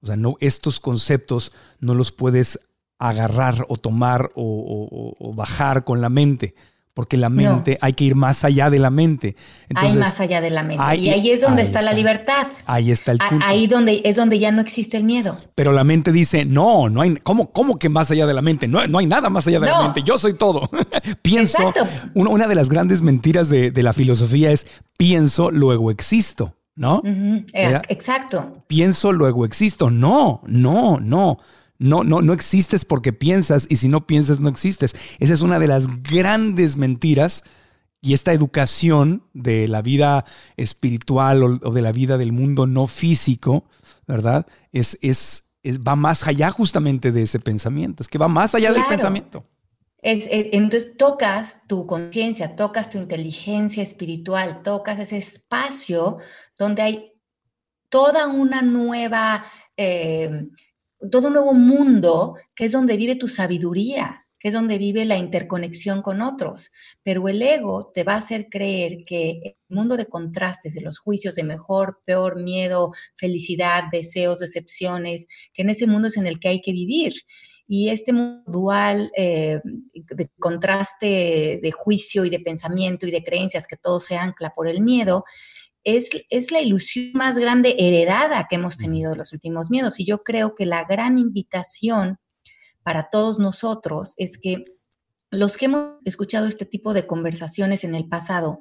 O 0.02 0.06
sea, 0.06 0.16
no, 0.16 0.36
estos 0.40 0.80
conceptos 0.80 1.52
no 1.80 1.94
los 1.94 2.12
puedes 2.12 2.60
agarrar 3.00 3.66
o 3.70 3.78
tomar 3.78 4.32
o, 4.36 5.34
bajar 5.36 5.84
con 5.84 6.02
la 6.02 6.10
mente, 6.10 6.56
porque 6.98 7.16
la 7.16 7.30
mente 7.30 7.78
hay 7.80 7.94
que 7.94 8.06
ir 8.06 8.16
más 8.16 8.44
allá 8.44 8.72
de 8.72 8.80
la 8.80 8.90
mente. 8.90 9.36
hay 9.76 9.96
más 9.96 10.20
allá 10.20 10.42
de 10.42 10.50
la 10.50 10.64
mente. 10.64 10.84
y 10.98 11.10
ahí 11.10 11.30
es 11.30 11.42
donde 11.42 11.62
está, 11.62 11.84
la 11.84 11.94
libertad. 11.94 12.48
Ahí 12.66 12.90
está 12.90 13.12
el 13.12 13.20
punto. 13.20 13.46
Ahí 13.46 13.68
donde, 13.68 14.02
es 14.04 14.16
donde 14.16 14.40
ya 14.40 14.52
no 14.52 14.62
existe 14.62 14.98
el 14.98 15.04
miedo. 15.04 15.38
Pero 15.54 15.74
la 15.74 15.84
mente 15.84 16.12
dice, 16.12 16.44
no, 16.44 16.90
no 16.90 17.02
hay, 17.02 17.18
¿cómo, 17.18 17.52
cómo 17.52 17.78
que 17.78 17.88
más 17.88 18.10
allá 18.10 18.26
de 18.26 18.34
la 18.34 18.42
mente? 18.42 18.68
No, 18.68 18.88
no 18.88 18.98
hay 18.98 19.06
nada 19.06 19.30
más 19.30 19.46
allá 19.46 19.60
de 19.60 19.68
la 19.68 19.84
mente, 19.84 20.02
yo 20.02 20.18
soy 20.18 20.34
todo. 20.34 20.72
pienso, 21.22 21.72
una, 22.16 22.48
de 22.48 22.56
las 22.56 22.68
grandes 22.68 23.04
mentiras 23.04 23.48
de, 23.50 23.70
de 23.70 23.84
la 23.84 23.94
filosofía 23.94 24.50
es, 24.50 24.66
pienso, 24.98 25.52
luego 25.52 25.92
existo. 25.92 26.56
¿no? 26.76 27.04
Exacto. 27.54 28.64
Pienso, 28.66 29.12
luego 29.12 29.46
existo. 29.46 29.92
No, 29.92 30.42
no, 30.48 30.98
no. 31.00 31.38
No, 31.80 32.04
no, 32.04 32.22
no 32.22 32.34
existes 32.34 32.86
porque 32.86 33.14
piensas 33.14 33.68
y 33.70 33.76
si 33.76 33.88
no 33.88 34.08
piensas 34.08 34.40
no 34.40 34.50
existes. 34.50 34.96
Esa 35.20 35.34
es 35.34 35.42
una 35.42 35.60
de 35.60 35.68
las 35.68 36.04
grandes 36.04 36.78
mentiras 36.78 37.44
y 38.02 38.14
esta 38.14 38.34
educación 38.34 39.24
de 39.34 39.68
la 39.68 39.82
vida 39.82 40.26
espiritual 40.56 41.44
o, 41.44 41.72
de 41.72 41.82
la 41.82 41.92
vida 41.92 42.18
del 42.18 42.32
mundo 42.32 42.68
no 42.68 42.88
físico, 42.88 43.66
¿verdad? 44.08 44.48
Es, 44.72 44.98
es, 45.02 45.44
va 45.66 45.96
más 45.96 46.26
allá 46.28 46.52
justamente 46.52 47.12
de 47.12 47.24
ese 47.24 47.40
pensamiento. 47.40 48.04
Es 48.04 48.08
que 48.08 48.18
va 48.18 48.28
más 48.28 48.56
allá 48.56 48.72
del 48.72 48.86
pensamiento. 48.86 49.46
entonces 50.02 50.96
tocas 50.98 51.68
tu 51.68 51.86
conciencia, 51.86 52.56
tocas 52.56 52.90
tu 52.90 52.98
inteligencia 52.98 53.84
espiritual, 53.84 54.62
tocas 54.64 55.00
ese 55.00 55.18
espacio 55.18 56.18
donde 56.58 56.82
hay 56.82 57.14
toda 57.90 58.28
una 58.28 58.62
nueva... 58.62 59.46
Eh, 59.76 60.48
todo 61.12 61.28
un 61.28 61.34
nuevo 61.34 61.54
mundo 61.54 62.36
que 62.56 62.66
es 62.66 62.72
donde 62.72 62.98
vive 62.98 63.16
tu 63.16 63.28
sabiduría, 63.28 64.26
que 64.40 64.50
es 64.50 64.54
donde 64.54 64.78
vive 64.78 65.06
la 65.06 65.18
interconexión 65.18 66.02
con 66.02 66.22
otros. 66.22 66.72
Pero 67.04 67.28
el 67.28 67.42
ego 67.42 67.92
te 67.94 68.04
va 68.04 68.14
a 68.14 68.18
hacer 68.18 68.48
creer 68.50 69.04
que 69.06 69.40
el 69.44 69.56
mundo 69.76 69.98
de 69.98 70.06
contrastes, 70.06 70.76
de 70.76 70.82
los 70.82 71.00
juicios 71.00 71.36
de 71.36 71.44
mejor, 71.44 72.02
peor, 72.06 72.42
miedo, 72.42 72.92
felicidad, 73.16 73.86
deseos, 73.92 74.40
decepciones, 74.40 75.26
que 75.54 75.64
en 75.64 75.70
ese 75.70 75.88
mundo 75.88 76.10
es 76.10 76.18
en 76.18 76.28
el 76.28 76.40
que 76.40 76.50
hay 76.50 76.62
que 76.62 76.72
vivir. 76.72 77.14
Y 77.68 77.90
este 77.90 78.14
mundo 78.14 78.44
dual 78.50 79.12
eh, 79.18 79.60
de 79.94 80.30
contraste 80.40 81.60
de 81.62 81.72
juicio 81.72 82.24
y 82.24 82.30
de 82.30 82.40
pensamiento 82.40 83.06
y 83.08 83.12
de 83.12 83.24
creencias 83.24 83.68
que 83.68 83.76
todo 83.76 84.00
se 84.00 84.16
ancla 84.16 84.52
por 84.52 84.68
el 84.68 84.82
miedo, 84.82 85.26
es, 85.88 86.52
la 86.52 86.60
ilusión 86.60 87.12
más 87.14 87.38
grande 87.38 87.76
heredada 87.80 88.48
que 88.50 88.58
hemos 88.58 88.78
tenido 88.78 89.12
de 89.12 89.18
los 89.18 89.32
últimos 89.32 89.70
miedos. 89.70 90.00
Y 90.02 90.06
yo 90.06 90.24
creo 90.24 90.54
que 90.54 90.66
la 90.66 90.84
gran 90.84 91.18
invitación 91.18 92.20
para 92.84 93.10
todos 93.10 93.40
nosotros 93.40 94.14
es 94.18 94.38
que 94.38 94.66
los 95.30 95.56
que 95.56 95.66
hemos 95.66 95.96
escuchado 96.04 96.48
este 96.48 96.66
tipo 96.66 96.94
de 96.94 97.08
conversaciones 97.08 97.86
en 97.86 97.96
el 97.96 98.08
pasado, 98.10 98.60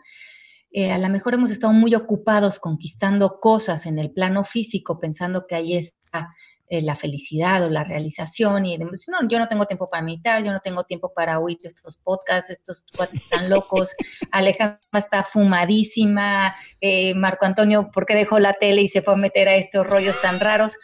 eh, 0.70 0.92
a 0.92 0.98
lo 0.98 1.08
mejor 1.08 1.34
hemos 1.34 1.50
estado 1.50 1.72
muy 1.72 1.96
ocupados 1.96 2.60
conquistando 2.60 3.40
cosas 3.40 3.86
en 3.86 3.98
el 3.98 4.12
plano 4.12 4.44
físico, 4.44 5.00
pensando 5.00 5.46
que 5.48 5.56
ahí 5.56 5.76
está 5.76 6.32
eh, 6.68 6.82
la 6.82 6.96
felicidad 6.96 7.62
o 7.64 7.70
la 7.70 7.84
realización 7.84 8.66
y 8.66 8.76
no, 8.78 8.88
yo 9.28 9.38
no 9.38 9.48
tengo 9.48 9.66
tiempo 9.66 9.88
para 9.88 10.02
meditar, 10.02 10.42
yo 10.42 10.52
no 10.52 10.60
tengo 10.60 10.84
tiempo 10.84 11.12
para 11.14 11.38
oír 11.38 11.58
estos 11.62 11.96
podcasts, 11.96 12.50
estos 12.50 12.84
cuates 12.96 13.22
están 13.22 13.48
locos, 13.48 13.94
Alejandra 14.32 14.80
está 14.94 15.22
fumadísima, 15.22 16.56
eh, 16.80 17.14
Marco 17.14 17.46
Antonio, 17.46 17.90
¿por 17.92 18.04
qué 18.04 18.14
dejó 18.14 18.38
la 18.38 18.52
tele 18.52 18.82
y 18.82 18.88
se 18.88 19.02
fue 19.02 19.14
a 19.14 19.16
meter 19.16 19.48
a 19.48 19.54
estos 19.54 19.86
rollos 19.86 20.20
tan 20.20 20.40
raros? 20.40 20.76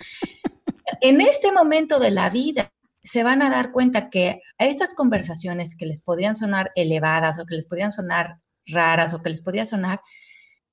En 1.00 1.20
este 1.20 1.50
momento 1.50 1.98
de 1.98 2.12
la 2.12 2.30
vida 2.30 2.72
se 3.02 3.24
van 3.24 3.42
a 3.42 3.50
dar 3.50 3.72
cuenta 3.72 4.08
que 4.08 4.40
a 4.58 4.66
estas 4.66 4.94
conversaciones 4.94 5.76
que 5.76 5.86
les 5.86 6.00
podrían 6.00 6.36
sonar 6.36 6.70
elevadas 6.76 7.38
o 7.40 7.44
que 7.44 7.56
les 7.56 7.66
podrían 7.66 7.90
sonar 7.90 8.38
raras 8.66 9.12
o 9.14 9.22
que 9.22 9.30
les 9.30 9.42
podría 9.42 9.64
sonar, 9.64 10.00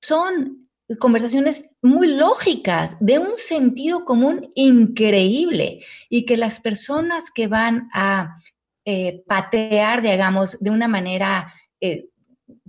son 0.00 0.69
conversaciones 0.98 1.70
muy 1.82 2.08
lógicas, 2.08 2.96
de 3.00 3.18
un 3.18 3.36
sentido 3.36 4.04
común 4.04 4.48
increíble, 4.54 5.84
y 6.08 6.26
que 6.26 6.36
las 6.36 6.60
personas 6.60 7.30
que 7.34 7.46
van 7.46 7.88
a 7.92 8.36
eh, 8.84 9.22
patear, 9.26 10.02
digamos, 10.02 10.58
de 10.58 10.70
una 10.70 10.88
manera 10.88 11.54
eh, 11.80 12.08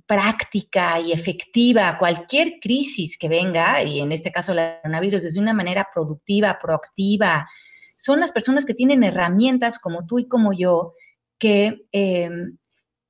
práctica 0.05 0.99
y 0.99 1.13
efectiva 1.13 1.97
cualquier 1.97 2.59
crisis 2.59 3.17
que 3.17 3.29
venga, 3.29 3.81
y 3.83 4.01
en 4.01 4.11
este 4.11 4.31
caso 4.31 4.51
el 4.51 4.59
coronavirus, 4.81 5.23
desde 5.23 5.39
una 5.39 5.53
manera 5.53 5.87
productiva, 5.93 6.59
proactiva, 6.61 7.47
son 7.95 8.19
las 8.19 8.31
personas 8.31 8.65
que 8.65 8.73
tienen 8.73 9.03
herramientas 9.03 9.79
como 9.79 10.05
tú 10.05 10.19
y 10.19 10.27
como 10.27 10.53
yo, 10.53 10.93
que 11.39 11.85
em, 11.91 12.57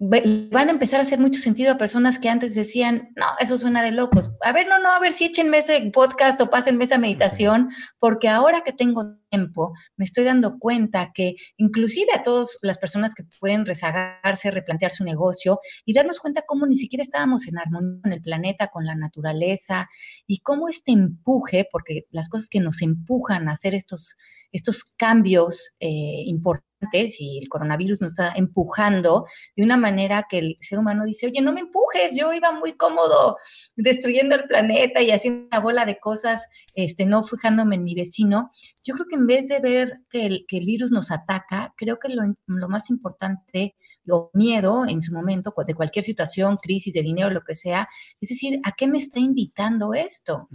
van 0.04 0.68
a 0.68 0.72
empezar 0.72 1.00
a 1.00 1.04
hacer 1.04 1.20
mucho 1.20 1.40
sentido 1.40 1.72
a 1.72 1.78
personas 1.78 2.18
que 2.18 2.28
antes 2.28 2.56
decían, 2.56 3.10
no, 3.16 3.28
eso 3.40 3.60
suena 3.60 3.84
de 3.84 3.92
locos. 3.92 4.32
A 4.42 4.52
ver, 4.52 4.68
no, 4.68 4.80
no, 4.80 4.92
a 4.92 5.00
ver 5.00 5.14
si 5.14 5.26
échenme 5.26 5.60
ese 5.60 5.80
podcast 5.94 6.42
o 6.42 6.50
pásenme 6.50 6.86
esa 6.86 6.98
meditación, 6.98 7.70
porque 8.00 8.28
ahora 8.28 8.62
que 8.62 8.74
tengo 8.74 9.18
tiempo, 9.30 9.74
me 9.98 10.06
estoy 10.06 10.24
dando 10.24 10.58
cuenta 10.58 11.12
que 11.14 11.36
inclusive 11.56 12.08
a 12.16 12.24
todas 12.24 12.58
las 12.64 12.80
personas 12.80 13.14
que 13.14 13.26
pueden 13.40 13.64
rezagarse, 13.64 14.50
replantear 14.50 14.92
su 14.92 15.04
negocio 15.04 15.60
y 15.86 15.94
darnos 15.94 16.20
cuenta 16.20 16.46
cómo 16.48 16.66
ni 16.66 16.78
siquiera 16.78 17.04
estábamos 17.04 17.48
en 17.48 17.60
armonía 17.60 18.02
con 18.02 18.12
el 18.12 18.22
planeta, 18.24 18.70
con 18.70 18.88
la 18.88 18.96
naturaleza 18.96 19.88
y 20.26 20.40
cómo 20.40 20.68
este 20.68 20.94
empuje, 20.94 21.68
porque 21.72 22.08
las 22.10 22.28
cosas 22.28 22.50
que 22.50 22.60
nos 22.60 22.82
empujan 22.82 23.48
a 23.48 23.54
hacer 23.54 23.76
estos, 23.76 24.16
estos 24.52 24.84
cambios 24.98 25.76
eh, 25.80 26.24
importantes 26.26 26.71
y 26.94 27.38
el 27.38 27.50
coronavirus 27.50 28.02
nos 28.02 28.10
está 28.12 28.34
empujando 28.36 29.26
de 29.56 29.64
una 29.64 29.78
manera 29.78 30.26
que 30.30 30.40
el 30.40 30.58
ser 30.60 30.80
humano 30.80 31.06
dice, 31.06 31.28
oye, 31.28 31.42
no 31.42 31.54
me 31.54 31.62
empujes 31.62 31.82
yo 32.16 32.34
iba 32.34 32.52
muy 32.52 32.74
cómodo 32.74 33.38
destruyendo 33.76 34.36
el 34.36 34.46
planeta 34.46 35.02
y 35.02 35.12
haciendo 35.12 35.48
una 35.48 35.60
bola 35.60 35.86
de 35.86 36.00
cosas, 36.00 36.48
este, 36.76 37.06
no 37.06 37.24
fijándome 37.24 37.76
en 37.76 37.84
mi 37.84 37.96
vecino. 37.96 38.50
Yo 38.84 38.96
creo 38.96 39.08
que 39.08 39.16
en 39.16 39.28
vez 39.28 39.48
de 39.48 39.60
ver 39.60 40.02
que 40.10 40.26
el, 40.26 40.46
que 40.48 40.58
el 40.58 40.66
virus 40.66 40.92
nos 40.92 41.12
ataca, 41.12 41.74
creo 41.78 42.00
que 42.00 42.10
lo, 42.10 42.24
lo 42.48 42.70
más 42.70 42.90
importante 42.90 43.76
o 44.10 44.32
miedo 44.34 44.86
en 44.88 45.02
su 45.02 45.14
momento 45.14 45.54
de 45.66 45.76
cualquier 45.76 46.04
situación, 46.04 46.58
crisis 46.58 46.94
de 46.94 47.02
dinero, 47.02 47.30
lo 47.30 47.42
que 47.42 47.56
sea, 47.56 47.88
es 48.20 48.30
decir, 48.30 48.60
¿a 48.64 48.72
qué 48.72 48.88
me 48.88 48.98
está 48.98 49.20
invitando 49.20 49.94
esto? 49.94 50.48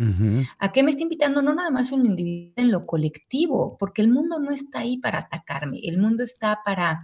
¿A 0.59 0.73
qué 0.73 0.83
me 0.83 0.91
está 0.91 1.03
invitando 1.03 1.43
no 1.43 1.55
nada 1.55 1.71
más 1.71 1.93
un 1.93 2.07
individuo 2.07 2.53
en 2.57 2.71
lo 2.71 2.87
colectivo? 2.87 3.77
Porque 3.79 4.03
el 4.03 4.09
mundo 4.09 4.39
no 4.39 4.51
está 4.51 4.81
ahí 4.81 4.99
para 4.99 5.21
atacarme, 5.21 5.81
el 5.83 5.99
mundo 5.99 6.25
está 6.25 6.61
para 6.65 7.03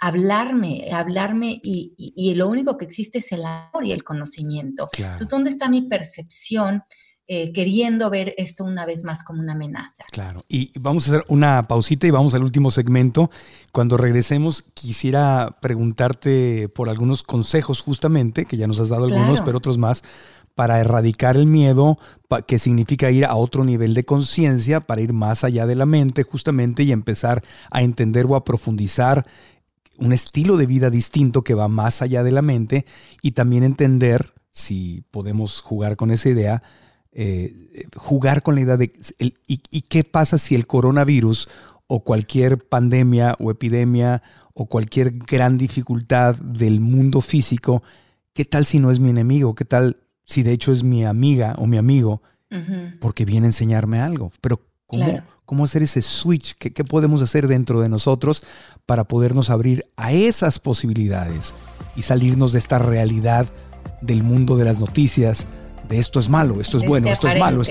hablarme, 0.00 0.88
hablarme 0.92 1.60
y, 1.62 1.94
y, 1.96 2.34
lo 2.34 2.48
único 2.48 2.78
que 2.78 2.84
existe 2.84 3.18
es 3.18 3.32
el 3.32 3.44
amor 3.44 3.84
y 3.84 3.90
el 3.90 4.04
conocimiento. 4.04 4.88
Entonces, 4.96 5.28
¿dónde 5.28 5.50
está 5.50 5.68
mi 5.68 5.82
percepción? 5.82 6.84
Eh, 7.30 7.52
queriendo 7.52 8.08
ver 8.08 8.32
esto 8.38 8.64
una 8.64 8.86
vez 8.86 9.04
más 9.04 9.22
como 9.22 9.42
una 9.42 9.52
amenaza. 9.52 10.04
Claro, 10.10 10.46
y 10.48 10.72
vamos 10.80 11.06
a 11.06 11.12
hacer 11.12 11.26
una 11.28 11.68
pausita 11.68 12.06
y 12.06 12.10
vamos 12.10 12.32
al 12.32 12.42
último 12.42 12.70
segmento. 12.70 13.30
Cuando 13.70 13.98
regresemos, 13.98 14.62
quisiera 14.72 15.58
preguntarte 15.60 16.70
por 16.70 16.88
algunos 16.88 17.22
consejos 17.22 17.82
justamente, 17.82 18.46
que 18.46 18.56
ya 18.56 18.66
nos 18.66 18.80
has 18.80 18.88
dado 18.88 19.04
algunos, 19.04 19.42
pero 19.42 19.58
otros 19.58 19.76
más, 19.76 20.02
para 20.54 20.80
erradicar 20.80 21.36
el 21.36 21.44
miedo, 21.44 21.98
que 22.46 22.58
significa 22.58 23.10
ir 23.10 23.26
a 23.26 23.36
otro 23.36 23.62
nivel 23.62 23.92
de 23.92 24.04
conciencia, 24.04 24.80
para 24.80 25.02
ir 25.02 25.12
más 25.12 25.44
allá 25.44 25.66
de 25.66 25.74
la 25.74 25.84
mente 25.84 26.22
justamente 26.22 26.82
y 26.82 26.92
empezar 26.92 27.44
a 27.70 27.82
entender 27.82 28.24
o 28.24 28.36
a 28.36 28.44
profundizar 28.44 29.26
un 29.98 30.14
estilo 30.14 30.56
de 30.56 30.64
vida 30.64 30.88
distinto 30.88 31.44
que 31.44 31.52
va 31.52 31.68
más 31.68 32.00
allá 32.00 32.22
de 32.22 32.32
la 32.32 32.40
mente 32.40 32.86
y 33.20 33.32
también 33.32 33.64
entender, 33.64 34.32
si 34.50 35.04
podemos 35.10 35.60
jugar 35.60 35.96
con 35.96 36.10
esa 36.10 36.30
idea, 36.30 36.62
eh, 37.12 37.86
jugar 37.96 38.42
con 38.42 38.54
la 38.54 38.60
idea 38.60 38.76
de 38.76 38.92
y, 39.18 39.80
qué 39.82 40.04
pasa 40.04 40.38
si 40.38 40.54
el 40.54 40.66
coronavirus 40.66 41.48
o 41.86 42.00
cualquier 42.00 42.58
pandemia 42.68 43.34
o 43.38 43.50
epidemia 43.50 44.22
o 44.54 44.66
cualquier 44.66 45.12
gran 45.12 45.56
dificultad 45.56 46.36
del 46.36 46.80
mundo 46.80 47.20
físico, 47.20 47.82
¿qué 48.34 48.44
tal 48.44 48.66
si 48.66 48.78
no 48.78 48.90
es 48.90 49.00
mi 49.00 49.10
enemigo? 49.10 49.54
¿Qué 49.54 49.64
tal 49.64 49.96
si 50.26 50.42
de 50.42 50.52
hecho 50.52 50.72
es 50.72 50.84
mi 50.84 51.04
amiga 51.04 51.54
o 51.58 51.66
mi 51.66 51.76
amigo? 51.76 52.22
Porque 53.00 53.24
viene 53.24 53.46
a 53.46 53.50
enseñarme 53.50 54.00
algo. 54.00 54.32
Pero 54.40 54.60
¿cómo, 54.86 55.22
¿cómo 55.44 55.64
hacer 55.64 55.82
ese 55.82 56.02
switch? 56.02 56.54
¿Qué, 56.58 56.72
¿Qué 56.72 56.82
podemos 56.82 57.22
hacer 57.22 57.46
dentro 57.46 57.80
de 57.80 57.88
nosotros 57.88 58.42
para 58.86 59.04
podernos 59.04 59.50
abrir 59.50 59.86
a 59.96 60.12
esas 60.12 60.58
posibilidades 60.58 61.54
y 61.94 62.02
salirnos 62.02 62.52
de 62.52 62.58
esta 62.58 62.78
realidad 62.78 63.46
del 64.00 64.22
mundo 64.22 64.56
de 64.56 64.64
las 64.64 64.80
noticias, 64.80 65.46
de 65.88 65.98
esto 65.98 66.20
es 66.20 66.28
malo, 66.28 66.60
esto 66.60 66.78
es 66.78 66.84
bueno, 66.84 67.08
esto 67.08 67.28
es 67.28 67.38
malo, 67.38 67.62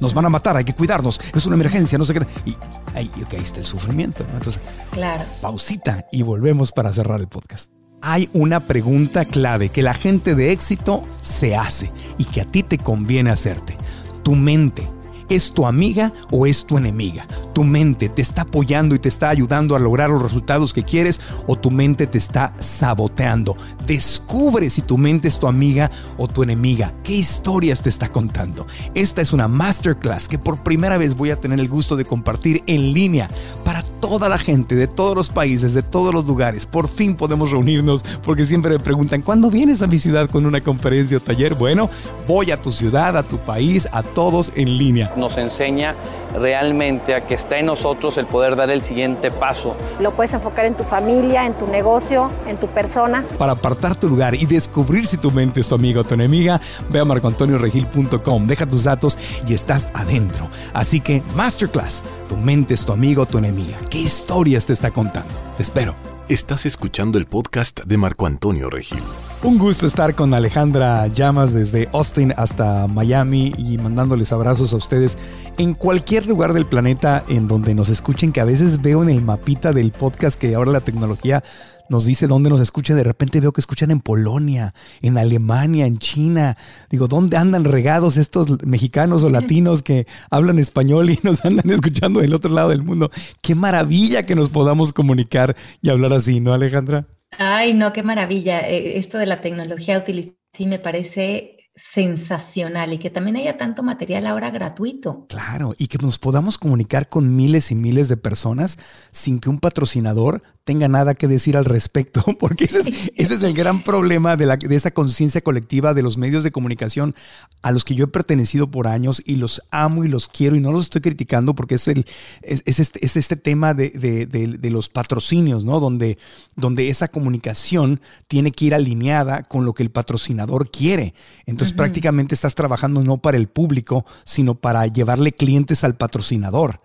nos 0.00 0.14
van 0.14 0.24
a 0.24 0.28
matar, 0.28 0.56
hay 0.56 0.64
que 0.64 0.74
cuidarnos, 0.74 1.20
es 1.34 1.46
una 1.46 1.54
emergencia, 1.56 1.98
no 1.98 2.04
sé 2.04 2.14
qué. 2.14 2.26
Y 2.44 2.56
ahí, 2.94 3.10
está 3.32 3.60
el 3.60 3.66
sufrimiento, 3.66 4.24
Entonces, 4.32 4.60
claro. 4.90 5.24
pausita 5.40 6.04
y 6.12 6.22
volvemos 6.22 6.72
para 6.72 6.92
cerrar 6.92 7.20
el 7.20 7.28
podcast. 7.28 7.72
Hay 8.00 8.28
una 8.32 8.60
pregunta 8.60 9.24
clave 9.24 9.68
que 9.68 9.82
la 9.82 9.94
gente 9.94 10.34
de 10.34 10.50
éxito 10.50 11.04
se 11.22 11.56
hace 11.56 11.92
y 12.18 12.24
que 12.24 12.40
a 12.40 12.44
ti 12.44 12.64
te 12.64 12.78
conviene 12.78 13.30
hacerte. 13.30 13.76
Tu 14.24 14.34
mente 14.34 14.88
¿Es 15.28 15.52
tu 15.52 15.66
amiga 15.66 16.12
o 16.30 16.46
es 16.46 16.66
tu 16.66 16.76
enemiga? 16.76 17.26
¿Tu 17.54 17.64
mente 17.64 18.08
te 18.08 18.22
está 18.22 18.42
apoyando 18.42 18.94
y 18.94 18.98
te 18.98 19.08
está 19.08 19.28
ayudando 19.28 19.76
a 19.76 19.78
lograr 19.78 20.10
los 20.10 20.22
resultados 20.22 20.72
que 20.72 20.82
quieres 20.82 21.20
o 21.46 21.56
tu 21.56 21.70
mente 21.70 22.06
te 22.06 22.18
está 22.18 22.54
saboteando? 22.58 23.56
Descubre 23.86 24.70
si 24.70 24.82
tu 24.82 24.98
mente 24.98 25.28
es 25.28 25.38
tu 25.38 25.46
amiga 25.46 25.90
o 26.18 26.28
tu 26.28 26.42
enemiga. 26.42 26.92
¿Qué 27.02 27.14
historias 27.14 27.82
te 27.82 27.88
está 27.88 28.10
contando? 28.10 28.66
Esta 28.94 29.22
es 29.22 29.32
una 29.32 29.48
masterclass 29.48 30.28
que 30.28 30.38
por 30.38 30.62
primera 30.62 30.98
vez 30.98 31.16
voy 31.16 31.30
a 31.30 31.40
tener 31.40 31.60
el 31.60 31.68
gusto 31.68 31.96
de 31.96 32.04
compartir 32.04 32.62
en 32.66 32.92
línea 32.92 33.28
para 33.64 33.82
toda 33.82 34.28
la 34.28 34.38
gente 34.38 34.74
de 34.74 34.86
todos 34.86 35.16
los 35.16 35.30
países, 35.30 35.74
de 35.74 35.82
todos 35.82 36.12
los 36.12 36.26
lugares. 36.26 36.66
Por 36.66 36.88
fin 36.88 37.14
podemos 37.14 37.50
reunirnos 37.50 38.04
porque 38.22 38.44
siempre 38.44 38.72
me 38.72 38.80
preguntan, 38.80 39.22
¿cuándo 39.22 39.50
vienes 39.50 39.82
a 39.82 39.86
mi 39.86 39.98
ciudad 39.98 40.28
con 40.28 40.46
una 40.46 40.60
conferencia 40.60 41.16
o 41.16 41.20
taller? 41.20 41.54
Bueno, 41.54 41.88
voy 42.26 42.50
a 42.50 42.60
tu 42.60 42.72
ciudad, 42.72 43.16
a 43.16 43.22
tu 43.22 43.38
país, 43.38 43.88
a 43.92 44.02
todos 44.02 44.52
en 44.56 44.76
línea 44.76 45.12
nos 45.22 45.38
enseña 45.38 45.94
realmente 46.34 47.14
a 47.14 47.26
que 47.26 47.34
está 47.34 47.58
en 47.58 47.66
nosotros 47.66 48.18
el 48.18 48.26
poder 48.26 48.56
dar 48.56 48.70
el 48.70 48.82
siguiente 48.82 49.30
paso. 49.30 49.76
Lo 50.00 50.12
puedes 50.12 50.34
enfocar 50.34 50.64
en 50.64 50.74
tu 50.74 50.84
familia, 50.84 51.46
en 51.46 51.54
tu 51.54 51.66
negocio, 51.66 52.30
en 52.46 52.56
tu 52.58 52.66
persona. 52.66 53.24
Para 53.38 53.52
apartar 53.52 53.96
tu 53.96 54.08
lugar 54.08 54.34
y 54.34 54.46
descubrir 54.46 55.06
si 55.06 55.16
tu 55.16 55.30
mente 55.30 55.60
es 55.60 55.68
tu 55.68 55.74
amiga 55.74 56.00
o 56.00 56.04
tu 56.04 56.14
enemiga, 56.14 56.60
ve 56.90 57.00
a 57.00 57.04
marcoantonioregil.com, 57.04 58.46
deja 58.46 58.66
tus 58.66 58.84
datos 58.84 59.16
y 59.46 59.54
estás 59.54 59.88
adentro. 59.94 60.48
Así 60.74 61.00
que, 61.00 61.22
Masterclass, 61.34 62.02
tu 62.28 62.36
mente 62.36 62.74
es 62.74 62.84
tu 62.84 62.92
amigo 62.92 63.22
o 63.22 63.26
tu 63.26 63.38
enemiga. 63.38 63.78
¿Qué 63.90 63.98
historias 63.98 64.66
te 64.66 64.72
está 64.72 64.90
contando? 64.90 65.32
Te 65.56 65.62
espero. 65.62 65.94
Estás 66.28 66.66
escuchando 66.66 67.18
el 67.18 67.26
podcast 67.26 67.80
de 67.84 67.98
Marco 67.98 68.26
Antonio 68.26 68.70
Regil. 68.70 69.02
Un 69.44 69.58
gusto 69.58 69.88
estar 69.88 70.14
con 70.14 70.34
Alejandra 70.34 71.08
Llamas 71.08 71.52
desde 71.52 71.88
Austin 71.92 72.32
hasta 72.36 72.86
Miami 72.86 73.52
y 73.58 73.76
mandándoles 73.76 74.32
abrazos 74.32 74.72
a 74.72 74.76
ustedes 74.76 75.18
en 75.58 75.74
cualquier 75.74 76.28
lugar 76.28 76.52
del 76.52 76.64
planeta 76.64 77.24
en 77.28 77.48
donde 77.48 77.74
nos 77.74 77.88
escuchen, 77.88 78.30
que 78.30 78.40
a 78.40 78.44
veces 78.44 78.80
veo 78.80 79.02
en 79.02 79.08
el 79.08 79.20
mapita 79.20 79.72
del 79.72 79.90
podcast 79.90 80.38
que 80.38 80.54
ahora 80.54 80.70
la 80.70 80.80
tecnología 80.80 81.42
nos 81.88 82.04
dice 82.04 82.28
dónde 82.28 82.50
nos 82.50 82.60
escucha. 82.60 82.94
De 82.94 83.02
repente 83.02 83.40
veo 83.40 83.50
que 83.50 83.60
escuchan 83.60 83.90
en 83.90 83.98
Polonia, 83.98 84.74
en 85.00 85.18
Alemania, 85.18 85.86
en 85.86 85.98
China. 85.98 86.56
Digo, 86.88 87.08
¿dónde 87.08 87.36
andan 87.36 87.64
regados 87.64 88.18
estos 88.18 88.64
mexicanos 88.64 89.24
o 89.24 89.28
latinos 89.28 89.82
que 89.82 90.06
hablan 90.30 90.60
español 90.60 91.10
y 91.10 91.18
nos 91.24 91.44
andan 91.44 91.68
escuchando 91.68 92.20
del 92.20 92.34
otro 92.34 92.52
lado 92.52 92.68
del 92.68 92.84
mundo? 92.84 93.10
Qué 93.40 93.56
maravilla 93.56 94.24
que 94.24 94.36
nos 94.36 94.50
podamos 94.50 94.92
comunicar 94.92 95.56
y 95.80 95.90
hablar 95.90 96.12
así, 96.12 96.38
¿no, 96.38 96.52
Alejandra? 96.52 97.08
Ay, 97.38 97.74
no, 97.74 97.92
qué 97.92 98.02
maravilla. 98.02 98.68
Eh, 98.68 98.98
esto 98.98 99.18
de 99.18 99.26
la 99.26 99.40
tecnología 99.40 100.04
sí 100.52 100.66
me 100.66 100.78
parece 100.78 101.62
sensacional 101.74 102.92
y 102.92 102.98
que 102.98 103.10
también 103.10 103.36
haya 103.36 103.56
tanto 103.56 103.82
material 103.82 104.26
ahora 104.26 104.50
gratuito. 104.50 105.26
Claro, 105.28 105.74
y 105.78 105.86
que 105.86 105.98
nos 105.98 106.18
podamos 106.18 106.58
comunicar 106.58 107.08
con 107.08 107.34
miles 107.34 107.70
y 107.70 107.74
miles 107.74 108.08
de 108.08 108.16
personas 108.16 108.78
sin 109.10 109.40
que 109.40 109.48
un 109.48 109.58
patrocinador 109.58 110.42
tenga 110.64 110.86
nada 110.86 111.14
que 111.14 111.26
decir 111.26 111.56
al 111.56 111.64
respecto, 111.64 112.22
porque 112.40 112.64
ese 112.64 112.80
es, 113.16 113.42
el 113.42 113.54
gran 113.54 113.82
problema 113.82 114.36
de, 114.36 114.46
la, 114.46 114.56
de 114.56 114.76
esa 114.76 114.92
conciencia 114.92 115.40
colectiva 115.40 115.94
de 115.94 116.02
los 116.02 116.18
medios 116.18 116.44
de 116.44 116.50
comunicación 116.50 117.14
a 117.62 117.72
los 117.72 117.84
que 117.84 117.94
yo 117.94 118.04
he 118.04 118.08
pertenecido 118.08 118.70
por 118.70 118.86
años 118.86 119.22
y 119.24 119.36
los 119.36 119.62
amo 119.70 120.04
y 120.04 120.08
los 120.08 120.28
quiero 120.28 120.54
y 120.54 120.60
no 120.60 120.70
los 120.70 120.84
estoy 120.84 121.00
criticando 121.00 121.54
porque 121.54 121.74
es, 121.76 121.88
el, 121.88 122.06
es, 122.42 122.62
este, 122.78 123.04
es 123.04 123.16
este, 123.16 123.36
tema 123.36 123.74
de, 123.74 123.90
de, 123.90 124.70
los 124.70 124.88
patrocinios, 124.88 125.64
¿no? 125.64 125.80
Donde, 125.80 126.18
donde 126.56 126.88
esa 126.88 127.08
comunicación 127.08 128.00
tiene 128.28 128.52
que 128.52 128.66
ir 128.66 128.74
alineada 128.74 129.42
con 129.42 129.64
lo 129.64 129.74
que 129.74 129.82
el 129.82 129.90
patrocinador 129.90 130.70
quiere. 130.70 131.14
Entonces 131.46 131.76
prácticamente 131.76 132.34
estás 132.34 132.54
trabajando 132.54 133.02
no 133.02 133.18
para 133.18 133.36
el 133.36 133.48
público, 133.48 134.06
sino 134.24 134.54
para 134.54 134.86
llevarle 134.86 135.32
clientes 135.32 135.84
al 135.84 135.96
patrocinador. 135.96 136.80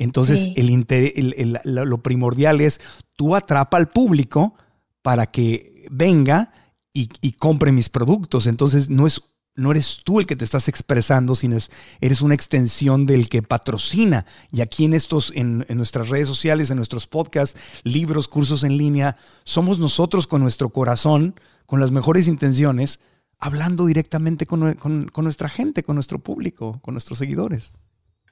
Entonces, 0.00 0.48
el, 0.56 1.58
lo 1.64 2.02
primordial 2.02 2.62
es 2.62 2.80
tú 3.16 3.36
atrapa 3.36 3.76
al 3.76 3.90
público 3.90 4.54
para 5.02 5.30
que 5.30 5.86
venga 5.90 6.54
y, 6.94 7.32
compre 7.32 7.70
mis 7.70 7.90
productos. 7.90 8.46
Entonces, 8.46 8.88
no, 8.88 9.06
es, 9.06 9.20
no 9.56 9.70
eres 9.72 10.00
tú 10.02 10.18
el 10.18 10.26
que 10.26 10.36
te 10.36 10.44
estás 10.46 10.68
expresando, 10.68 11.34
sino 11.34 11.58
eres 12.00 12.22
una 12.22 12.34
extensión 12.34 13.04
del 13.04 13.28
que 13.28 13.42
patrocina. 13.42 14.24
Y 14.50 14.62
aquí 14.62 14.86
en 14.86 14.94
estos, 14.94 15.34
en, 15.36 15.66
nuestras 15.68 16.08
redes 16.08 16.28
sociales, 16.28 16.70
en 16.70 16.78
nuestros 16.78 17.06
podcasts, 17.06 17.60
libros, 17.84 18.26
cursos 18.26 18.64
en 18.64 18.78
línea, 18.78 19.18
somos 19.44 19.78
nosotros 19.78 20.26
con 20.26 20.40
nuestro 20.40 20.70
corazón, 20.70 21.34
con 21.66 21.78
las 21.78 21.90
mejores 21.90 22.26
intenciones, 22.26 23.00
hablando 23.38 23.84
directamente 23.84 24.46
con, 24.46 24.76
con 24.76 25.24
nuestra 25.24 25.50
gente, 25.50 25.82
con 25.82 25.96
nuestro 25.96 26.20
público, 26.20 26.80
con 26.80 26.94
nuestros 26.94 27.18
seguidores. 27.18 27.74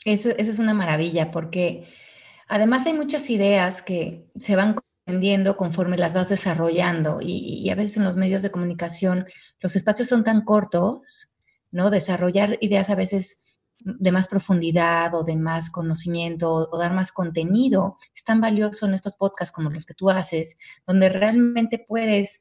Eso, 0.04 0.30
es 0.30 0.58
una 0.58 0.74
maravilla 0.74 1.30
porque 1.30 1.88
además 2.48 2.86
hay 2.86 2.94
muchas 2.94 3.30
ideas 3.30 3.82
que 3.82 4.30
se 4.36 4.56
van 4.56 4.74
comprendiendo 4.74 5.56
conforme 5.56 5.96
las 5.96 6.14
vas 6.14 6.28
desarrollando 6.28 7.18
y, 7.20 7.68
a 7.70 7.74
veces 7.74 7.96
en 7.96 8.04
los 8.04 8.16
medios 8.16 8.42
de 8.42 8.50
comunicación 8.50 9.26
los 9.60 9.76
espacios 9.76 10.08
son 10.08 10.24
tan 10.24 10.44
cortos, 10.44 11.32
¿no? 11.70 11.90
Desarrollar 11.90 12.58
ideas 12.60 12.90
a 12.90 12.94
veces 12.94 13.42
de 13.80 14.12
más 14.12 14.28
profundidad 14.28 15.14
o 15.14 15.24
de 15.24 15.36
más 15.36 15.70
conocimiento 15.70 16.68
o, 16.70 16.78
dar 16.78 16.94
más 16.94 17.12
contenido 17.12 17.96
es 18.14 18.24
tan 18.24 18.40
valioso 18.40 18.86
en 18.86 18.94
estos 18.94 19.14
podcasts 19.14 19.54
como 19.54 19.70
los 19.70 19.86
que 19.86 19.94
tú 19.94 20.10
haces, 20.10 20.58
donde 20.86 21.08
realmente 21.08 21.84
puedes 21.86 22.40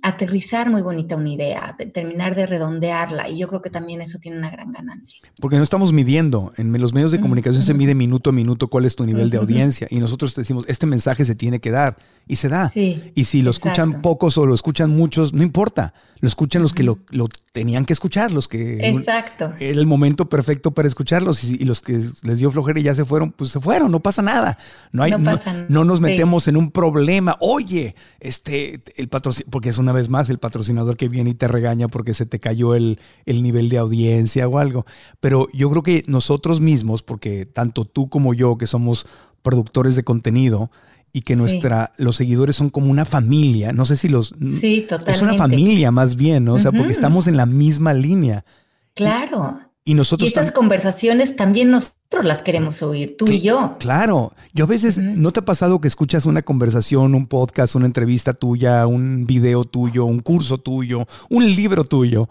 aterrizar 0.00 0.70
muy 0.70 0.80
bonita 0.80 1.16
una 1.16 1.30
idea, 1.30 1.76
terminar 1.92 2.36
de 2.36 2.46
redondearla 2.46 3.28
y 3.28 3.38
yo 3.38 3.48
creo 3.48 3.62
que 3.62 3.70
también 3.70 4.00
eso 4.00 4.18
tiene 4.18 4.38
una 4.38 4.50
gran 4.50 4.72
ganancia. 4.72 5.20
Porque 5.40 5.56
no 5.56 5.62
estamos 5.62 5.92
midiendo, 5.92 6.52
en 6.56 6.72
los 6.80 6.92
medios 6.92 7.10
de 7.10 7.20
comunicación 7.20 7.62
se 7.62 7.74
mide 7.74 7.94
minuto 7.94 8.30
a 8.30 8.32
minuto 8.32 8.68
cuál 8.68 8.84
es 8.84 8.94
tu 8.94 9.04
nivel 9.04 9.30
de 9.30 9.38
audiencia 9.38 9.88
y 9.90 9.98
nosotros 9.98 10.34
decimos, 10.34 10.64
este 10.68 10.86
mensaje 10.86 11.24
se 11.24 11.34
tiene 11.34 11.60
que 11.60 11.72
dar 11.72 11.96
y 12.28 12.36
se 12.36 12.48
da. 12.48 12.70
y 12.74 13.24
si 13.24 13.42
lo 13.42 13.50
escuchan 13.50 14.02
pocos 14.02 14.38
o 14.38 14.46
lo 14.46 14.54
escuchan 14.54 14.90
muchos, 14.90 15.32
no 15.32 15.42
importa. 15.42 15.94
Lo 16.22 16.28
escuchan 16.28 16.62
los 16.62 16.72
que 16.72 16.84
lo, 16.84 16.98
tenían 17.50 17.84
que 17.84 17.92
escuchar, 17.92 18.30
los 18.30 18.46
que... 18.46 18.88
Exacto. 18.88 19.52
Era 19.58 19.80
el 19.80 19.86
momento 19.86 20.28
perfecto 20.28 20.70
para 20.70 20.86
escucharlos 20.86 21.42
y, 21.42 21.64
los 21.64 21.80
que 21.80 22.00
les 22.22 22.38
dio 22.38 22.52
flojera 22.52 22.78
y 22.78 22.84
ya 22.84 22.94
se 22.94 23.04
fueron, 23.04 23.32
pues 23.32 23.50
se 23.50 23.58
fueron, 23.58 23.90
no 23.90 23.98
pasa 23.98 24.22
nada. 24.22 24.56
No, 24.92 25.02
hay, 25.02 25.10
no, 25.10 25.40
no, 25.68 25.84
nos 25.84 26.00
metemos 26.00 26.46
en 26.46 26.56
un 26.56 26.70
problema. 26.70 27.36
Oye, 27.40 27.96
este, 28.20 28.84
el 28.94 29.08
patrocinador, 29.08 29.50
porque 29.50 29.70
es 29.70 29.78
una 29.78 29.90
vez 29.90 30.10
más 30.10 30.30
el 30.30 30.38
patrocinador 30.38 30.96
que 30.96 31.08
viene 31.08 31.30
y 31.30 31.34
te 31.34 31.48
regaña 31.48 31.88
porque 31.88 32.14
se 32.14 32.24
te 32.24 32.38
cayó 32.38 32.76
el, 32.76 33.00
el 33.26 33.42
nivel 33.42 33.68
de 33.68 33.78
audiencia 33.78 34.46
o 34.46 34.60
algo. 34.60 34.86
Pero 35.18 35.48
yo 35.52 35.70
creo 35.70 35.82
que 35.82 36.04
nosotros 36.06 36.60
mismos, 36.60 37.02
porque 37.02 37.46
tanto 37.46 37.84
tú 37.84 38.08
como 38.08 38.32
yo, 38.32 38.56
que 38.58 38.68
somos 38.68 39.08
productores 39.42 39.96
de 39.96 40.04
contenido, 40.04 40.70
y 41.12 41.22
que 41.22 41.36
nuestra 41.36 41.92
los 41.98 42.16
seguidores 42.16 42.56
son 42.56 42.70
como 42.70 42.90
una 42.90 43.04
familia. 43.04 43.72
No 43.72 43.84
sé 43.84 43.96
si 43.96 44.08
los 44.08 44.34
Sí, 44.60 44.86
totalmente. 44.88 45.12
Es 45.12 45.22
una 45.22 45.34
familia 45.34 45.90
más 45.90 46.16
bien, 46.16 46.44
¿no? 46.44 46.54
O 46.54 46.58
sea, 46.58 46.72
porque 46.72 46.92
estamos 46.92 47.26
en 47.26 47.36
la 47.36 47.46
misma 47.46 47.92
línea. 47.92 48.44
Claro. 48.94 49.60
Y, 49.84 49.94
nosotros 49.94 50.28
estas 50.28 50.52
conversaciones 50.52 51.34
también 51.34 51.70
nosotros 51.70 52.24
las 52.24 52.42
queremos 52.42 52.82
oír, 52.82 53.16
tú 53.18 53.26
y 53.26 53.40
yo. 53.40 53.74
Claro. 53.80 54.32
Yo 54.54 54.64
a 54.64 54.68
veces 54.68 54.98
no 54.98 55.32
te 55.32 55.40
ha 55.40 55.44
pasado 55.44 55.80
que 55.80 55.88
escuchas 55.88 56.24
una 56.24 56.42
conversación, 56.42 57.16
un 57.16 57.26
podcast, 57.26 57.74
una 57.74 57.86
entrevista 57.86 58.32
tuya, 58.32 58.86
un 58.86 59.26
video 59.26 59.64
tuyo, 59.64 60.04
un 60.04 60.20
curso 60.20 60.58
tuyo, 60.58 61.06
un 61.30 61.52
libro 61.52 61.82
tuyo 61.84 62.28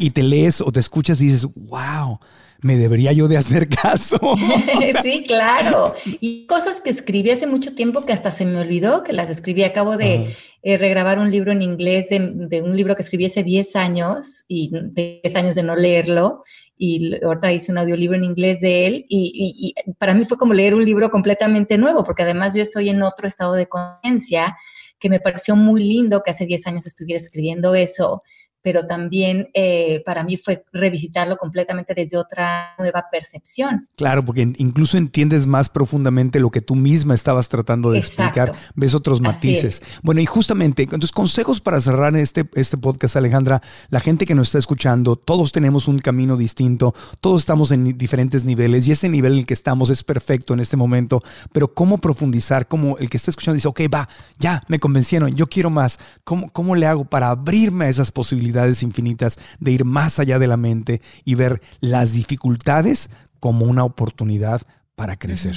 y 0.00 0.10
te 0.10 0.22
lees 0.24 0.60
o 0.60 0.72
te 0.72 0.80
escuchas 0.80 1.20
y 1.20 1.26
dices, 1.26 1.48
"Wow, 1.54 2.18
me 2.64 2.78
debería 2.78 3.12
yo 3.12 3.28
de 3.28 3.36
hacer 3.36 3.68
caso. 3.68 4.18
sí, 5.02 5.22
claro. 5.26 5.94
Y 6.18 6.46
cosas 6.46 6.80
que 6.80 6.88
escribí 6.88 7.30
hace 7.30 7.46
mucho 7.46 7.74
tiempo 7.74 8.06
que 8.06 8.14
hasta 8.14 8.32
se 8.32 8.46
me 8.46 8.58
olvidó 8.58 9.04
que 9.04 9.12
las 9.12 9.28
escribí. 9.28 9.64
Acabo 9.64 9.98
de 9.98 10.34
eh, 10.62 10.78
regrabar 10.78 11.18
un 11.18 11.30
libro 11.30 11.52
en 11.52 11.60
inglés 11.60 12.08
de, 12.08 12.62
un 12.62 12.74
libro 12.74 12.96
que 12.96 13.02
escribí 13.02 13.26
hace 13.26 13.42
10 13.42 13.76
años 13.76 14.46
y 14.48 14.70
10 14.72 15.36
años 15.36 15.54
de 15.56 15.62
no 15.62 15.76
leerlo. 15.76 16.42
Y 16.78 17.22
ahorita 17.22 17.52
hice 17.52 17.70
un 17.70 17.76
audiolibro 17.76 18.16
en 18.16 18.24
inglés 18.24 18.62
de 18.62 18.86
él 18.86 19.04
y, 19.10 19.74
y 19.76 19.92
para 19.98 20.14
mí 20.14 20.24
fue 20.24 20.38
como 20.38 20.54
leer 20.54 20.74
un 20.74 20.86
libro 20.86 21.10
completamente 21.10 21.76
nuevo, 21.76 22.02
porque 22.02 22.22
además 22.22 22.54
yo 22.54 22.62
estoy 22.62 22.88
en 22.88 23.02
otro 23.02 23.28
estado 23.28 23.52
de 23.52 23.68
conciencia 23.68 24.56
que 24.98 25.10
me 25.10 25.20
pareció 25.20 25.54
muy 25.54 25.84
lindo 25.84 26.22
que 26.22 26.30
hace 26.30 26.46
10 26.46 26.66
años 26.66 26.86
estuviera 26.86 27.20
escribiendo 27.20 27.74
eso 27.74 28.22
pero 28.64 28.86
también 28.86 29.50
eh, 29.52 30.02
para 30.06 30.24
mí 30.24 30.38
fue 30.38 30.64
revisitarlo 30.72 31.36
completamente 31.36 31.92
desde 31.94 32.16
otra 32.16 32.74
nueva 32.78 33.04
percepción. 33.12 33.90
Claro, 33.94 34.24
porque 34.24 34.54
incluso 34.56 34.96
entiendes 34.96 35.46
más 35.46 35.68
profundamente 35.68 36.40
lo 36.40 36.50
que 36.50 36.62
tú 36.62 36.74
misma 36.74 37.14
estabas 37.14 37.50
tratando 37.50 37.90
de 37.90 37.98
explicar, 37.98 38.54
ves 38.74 38.94
otros 38.94 39.20
matices. 39.20 39.82
Bueno, 40.02 40.22
y 40.22 40.24
justamente, 40.24 40.84
entonces 40.84 41.12
consejos 41.12 41.60
para 41.60 41.78
cerrar 41.78 42.16
este, 42.16 42.48
este 42.54 42.78
podcast, 42.78 43.16
Alejandra, 43.16 43.60
la 43.90 44.00
gente 44.00 44.24
que 44.24 44.34
nos 44.34 44.48
está 44.48 44.60
escuchando, 44.60 45.16
todos 45.16 45.52
tenemos 45.52 45.86
un 45.86 45.98
camino 45.98 46.38
distinto, 46.38 46.94
todos 47.20 47.42
estamos 47.42 47.70
en 47.70 47.98
diferentes 47.98 48.46
niveles 48.46 48.88
y 48.88 48.92
ese 48.92 49.10
nivel 49.10 49.34
en 49.34 49.38
el 49.40 49.46
que 49.46 49.52
estamos 49.52 49.90
es 49.90 50.02
perfecto 50.02 50.54
en 50.54 50.60
este 50.60 50.78
momento, 50.78 51.22
pero 51.52 51.74
cómo 51.74 51.98
profundizar, 51.98 52.66
cómo 52.66 52.96
el 52.96 53.10
que 53.10 53.18
está 53.18 53.30
escuchando 53.30 53.56
dice, 53.56 53.68
ok, 53.68 53.82
va, 53.92 54.08
ya, 54.38 54.62
me 54.68 54.78
convencieron, 54.78 55.34
yo 55.34 55.48
quiero 55.48 55.68
más, 55.68 55.98
¿cómo, 56.24 56.48
cómo 56.48 56.74
le 56.74 56.86
hago 56.86 57.04
para 57.04 57.28
abrirme 57.28 57.84
a 57.84 57.88
esas 57.90 58.10
posibilidades? 58.10 58.53
Infinitas 58.82 59.38
de 59.58 59.72
ir 59.72 59.84
más 59.84 60.18
allá 60.18 60.38
de 60.38 60.46
la 60.46 60.56
mente 60.56 61.00
y 61.24 61.34
ver 61.34 61.60
las 61.80 62.12
dificultades 62.12 63.10
como 63.40 63.66
una 63.66 63.84
oportunidad 63.84 64.62
para 64.94 65.16
crecer. 65.16 65.56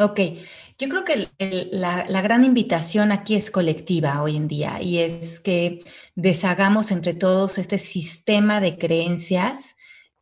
Ok, 0.00 0.20
yo 0.78 0.88
creo 0.88 1.04
que 1.04 1.28
la, 1.72 2.22
gran 2.22 2.44
invitación 2.44 3.10
aquí 3.10 3.34
es 3.34 3.50
colectiva 3.50 4.22
hoy 4.22 4.36
en 4.36 4.46
día 4.46 4.80
y 4.80 4.98
es 4.98 5.40
que 5.40 5.80
deshagamos 6.14 6.92
entre 6.92 7.14
todos 7.14 7.58
este 7.58 7.78
sistema 7.78 8.60
de 8.60 8.78
creencias 8.78 9.74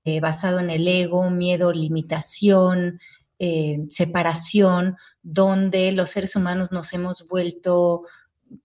eh, 0.05 0.21
basado 0.21 0.61
en 0.61 0.71
el 0.71 0.89
ego, 0.89 1.29
miedo, 1.29 1.73
limitación, 1.73 3.01
eh, 3.39 3.85
separación, 3.91 4.97
donde 5.23 5.93
los 5.93 6.11
seres 6.11 6.37
humanos 6.37 6.73
nos 6.73 6.95
hemos 6.95 7.27
vuelto 7.27 8.05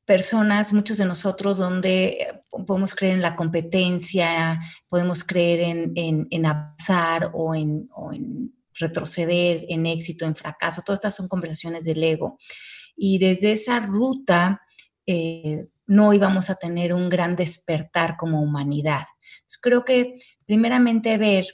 personas, 0.05 0.73
muchos 0.73 0.97
de 0.97 1.05
nosotros, 1.05 1.57
donde 1.57 2.43
podemos 2.67 2.93
creer 2.93 3.15
en 3.15 3.21
la 3.21 3.35
competencia, 3.35 4.59
podemos 4.89 5.23
creer 5.23 5.91
en, 5.95 6.45
avanzar 6.45 7.31
o 7.33 7.55
en, 7.55 7.89
retroceder, 8.73 9.65
en 9.69 9.85
éxito, 9.85 10.25
en 10.25 10.35
fracaso. 10.35 10.81
Todas 10.83 10.97
estas 10.97 11.15
son 11.15 11.27
conversaciones 11.27 11.85
del 11.85 12.03
ego. 12.03 12.37
Y 12.95 13.19
desde 13.19 13.51
esa 13.51 13.79
ruta 13.79 14.61
eh, 15.05 15.67
no 15.85 16.13
íbamos 16.13 16.49
a 16.49 16.55
tener 16.55 16.93
un 16.93 17.09
gran 17.09 17.35
despertar 17.35 18.17
como 18.17 18.41
humanidad. 18.41 19.05
creo 19.61 19.85
que 19.85 20.19
primeramente 20.45 21.17
ver 21.17 21.47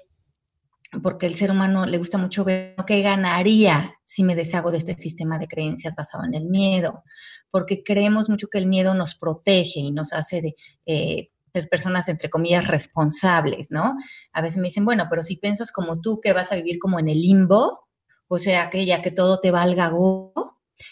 porque 1.03 1.25
el 1.25 1.36
ser 1.36 1.51
humano 1.51 1.86
le 1.86 1.97
gusta 1.97 2.17
mucho 2.17 2.43
ver 2.45 2.75
qué 2.86 3.01
ganaría 3.01 3.97
si 4.08 4.24
me 4.24 4.36
deshago 4.36 4.72
de 4.72 4.80
este 4.80 4.97
sistema 4.97 5.38
de 5.38 5.47
creencias 5.47 5.95
basado 5.95 6.24
en 6.26 6.34
el 6.34 6.45
miedo, 6.45 7.03
porque 7.51 7.84
creemos 7.84 8.30
mucho 8.30 8.47
que 8.47 8.58
el 8.58 8.66
miedo 8.66 8.95
nos 8.95 9.16
protege 9.16 9.82
y 9.82 9.91
nos 9.91 10.14
hace 10.14 10.41
de, 10.41 10.55
eh, 10.86 11.30
ser 11.53 11.70
personas, 11.70 12.08
entre 12.08 12.30
comillas, 12.30 12.68
responsables, 12.68 13.70
¿no? 13.70 13.95
A 14.32 14.41
veces 14.41 14.58
me 14.58 14.66
dicen, 14.66 14.86
bueno, 14.86 15.08
pero 15.10 15.24
si 15.24 15.36
piensas 15.38 15.72
como 15.72 16.01
tú, 16.01 16.20
que 16.22 16.34
vas 16.34 16.51
a 16.51 16.55
vivir 16.55 16.80
como 16.80 16.99
en 16.99 17.10
el 17.10 17.22
limbo, 17.22 17.88
o 18.28 18.38
sea, 18.38 18.70
que 18.70 18.86
ya 18.86 19.01
que 19.01 19.12
todo 19.12 19.39
te 19.39 19.51
valga 19.51 19.89
go. 19.89 20.34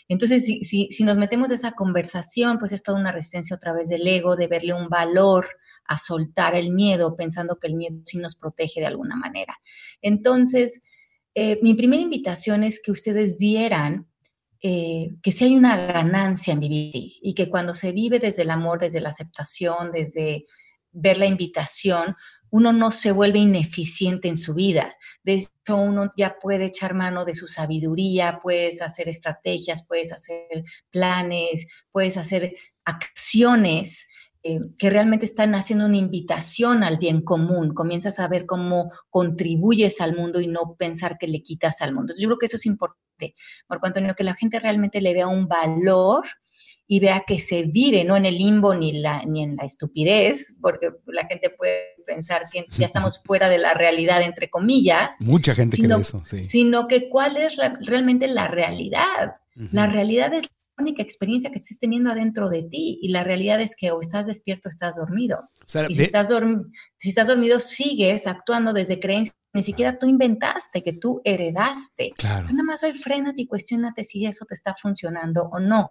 Entonces, 0.08 0.46
si, 0.46 0.90
si, 0.92 1.04
nos 1.04 1.18
metemos 1.18 1.50
de 1.50 1.56
esa 1.56 1.74
conversación, 1.74 2.60
pues 2.60 2.72
es 2.72 2.84
toda 2.84 3.00
una 3.00 3.12
resistencia 3.12 3.56
a 3.56 3.60
través 3.60 3.90
del 3.90 4.08
ego, 4.08 4.36
de 4.36 4.48
verle 4.48 4.74
un 4.74 4.90
valor 4.90 5.48
a 5.88 5.98
soltar 5.98 6.56
el 6.56 6.72
miedo, 6.72 7.16
pensando 7.16 7.60
que 7.60 7.68
el 7.68 7.76
miedo 7.76 7.98
sí 8.06 8.18
nos 8.18 8.36
protege 8.36 8.80
de 8.80 8.88
alguna 8.88 9.16
manera. 9.16 9.56
Entonces, 10.02 10.82
eh, 11.36 11.60
mi 11.62 11.74
primera 11.74 12.02
invitación 12.02 12.64
es 12.64 12.82
que 12.82 12.92
ustedes 12.92 13.38
vieran 13.38 14.08
eh, 14.62 15.12
que 15.22 15.32
si 15.32 15.44
hay 15.44 15.56
una 15.56 15.76
ganancia 15.78 16.54
en 16.54 16.62
vivir 16.62 17.12
y 17.22 17.34
que 17.36 17.50
cuando 17.50 17.74
se 17.74 17.92
vive 17.92 18.20
desde 18.20 18.44
el 18.44 18.50
amor, 18.50 18.80
desde 18.80 19.02
la 19.02 19.10
aceptación, 19.10 19.92
desde 19.92 20.46
ver 20.92 21.18
la 21.18 21.26
invitación, 21.26 22.16
uno 22.50 22.72
no 22.72 22.90
se 22.92 23.12
vuelve 23.12 23.40
ineficiente 23.40 24.30
en 24.30 24.38
su 24.38 24.54
vida. 24.54 24.96
De 25.24 25.34
hecho, 25.34 25.76
uno 25.76 26.10
ya 26.16 26.38
puede 26.40 26.66
echar 26.66 26.94
mano 26.94 27.26
de 27.26 27.34
su 27.34 27.48
sabiduría, 27.48 28.40
puedes 28.42 28.82
hacer 28.82 29.10
estrategias, 29.10 29.86
puedes 29.86 30.14
hacer 30.14 30.64
planes, 30.90 31.68
puedes 31.92 32.16
hacer 32.16 32.56
acciones 32.86 34.08
eh, 34.48 34.60
que 34.78 34.92
realmente 34.92 35.26
están 35.26 35.56
haciendo 35.56 35.88
una 35.88 35.98
invitación 35.98 36.84
al 36.84 37.00
bien 37.00 37.24
común. 37.24 37.74
Comienzas 37.74 38.20
a 38.20 38.28
ver 38.28 38.46
cómo 38.46 38.92
contribuyes 39.10 40.00
al 40.02 40.16
mundo 40.16 40.40
y 40.40 40.46
no 40.46 40.76
pensar 40.78 41.18
que 41.18 41.28
le 41.28 41.42
quitas 41.42 41.82
al 41.82 41.96
mundo. 41.96 42.14
yo 42.16 42.28
creo 42.28 42.38
que 42.38 42.46
eso 42.46 42.58
es 42.58 42.68
importante, 42.68 43.34
por 43.66 43.80
cuanto 43.80 44.02
que 44.16 44.24
la 44.24 44.36
gente 44.36 44.60
realmente 44.60 45.02
le 45.02 45.16
vea 45.16 45.26
un 45.26 45.48
valor 45.48 46.26
y 46.86 47.00
vea 47.00 47.24
que 47.26 47.40
se 47.40 47.64
vive, 47.64 48.04
no 48.04 48.16
en 48.16 48.28
el 48.28 48.36
limbo 48.36 48.76
ni, 48.76 48.92
la, 48.92 49.24
ni 49.24 49.42
en 49.42 49.56
la 49.56 49.64
estupidez, 49.64 50.58
porque 50.62 50.92
la 51.08 51.26
gente 51.26 51.50
puede 51.50 51.96
pensar 52.06 52.46
que 52.52 52.68
ya 52.78 52.86
estamos 52.86 53.20
fuera 53.26 53.50
de 53.50 53.58
la 53.58 53.74
realidad, 53.74 54.22
entre 54.22 54.52
comillas. 54.52 55.20
Mucha 55.22 55.56
gente 55.56 55.76
cree 55.76 56.00
eso, 56.00 56.20
sí. 56.24 56.46
Sino 56.46 56.88
que 56.88 57.10
cuál 57.10 57.38
es 57.38 57.58
realmente 57.80 58.28
la 58.28 58.48
realidad. 58.48 59.38
La 59.72 59.88
realidad 59.88 60.36
es 60.36 60.52
única 60.78 61.02
experiencia 61.02 61.52
que 61.52 61.60
estés 61.60 61.80
teniendo 61.80 62.12
adentro 62.12 62.50
de 62.50 62.64
ti 62.64 63.00
y 63.02 63.10
la 63.10 63.24
realidad 63.24 63.62
es 63.62 63.76
que 63.76 63.92
o 63.92 64.02
estás 64.02 64.26
despierto 64.26 64.70
o 64.70 64.72
estás 64.72 64.96
dormido. 64.96 65.50
y 65.90 65.96
si, 65.96 66.04
estás 66.04 66.30
si 66.98 67.10
estás 67.10 67.28
dormido, 67.28 67.60
sigues 67.60 68.28
actuando 68.28 68.74
desde 68.74 69.00
creencias 69.00 69.38
ni 69.56 69.64
siquiera 69.64 69.98
tú 69.98 70.06
inventaste, 70.06 70.84
que 70.84 70.92
tú 70.92 71.22
heredaste. 71.24 72.12
Claro. 72.18 72.48
nada 72.52 72.64
más 72.64 72.84
hoy 72.84 72.92
frénate 72.92 73.44
y 73.44 73.48
cuestionate 73.48 74.04
si 74.04 74.26
eso 74.26 74.44
te 74.46 74.54
está 74.54 74.76
funcionando 74.76 75.44
o 75.44 75.60
no. 75.60 75.90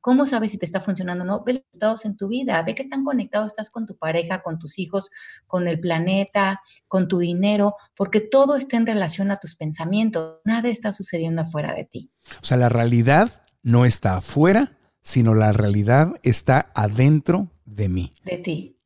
¿Cómo 0.00 0.26
sabes 0.26 0.52
si 0.52 0.58
te 0.58 0.66
está 0.66 0.80
funcionando 0.80 1.24
o 1.24 1.26
no? 1.26 1.42
Ve 1.44 1.54
los 1.54 1.62
resultados 1.64 2.04
en 2.04 2.16
tu 2.16 2.28
vida, 2.28 2.62
ve 2.62 2.76
qué 2.76 2.84
tan 2.84 3.04
conectado 3.04 3.46
estás 3.46 3.70
con 3.70 3.84
tu 3.86 3.96
pareja, 3.96 4.42
con 4.42 4.60
tus 4.60 4.78
hijos, 4.78 5.10
con 5.46 5.66
el 5.66 5.80
planeta, 5.80 6.60
con 6.86 7.08
tu 7.08 7.18
dinero, 7.18 7.74
porque 7.96 8.20
todo 8.20 8.54
está 8.54 8.76
en 8.76 8.86
relación 8.86 9.32
a 9.32 9.38
tus 9.38 9.56
pensamientos. 9.56 10.40
Nada 10.44 10.68
está 10.68 10.92
sucediendo 10.92 11.42
afuera 11.42 11.74
de 11.74 11.86
ti. 11.86 12.12
O 12.40 12.44
sea, 12.44 12.58
la 12.58 12.68
realidad 12.68 13.43
no 13.64 13.84
está 13.84 14.18
afuera, 14.18 14.76
sino 15.02 15.34
la 15.34 15.52
realidad 15.52 16.14
está 16.22 16.70
adentro 16.74 17.50
de 17.64 17.88
mí. 17.88 18.12
De 18.24 18.38
ti. 18.38 18.76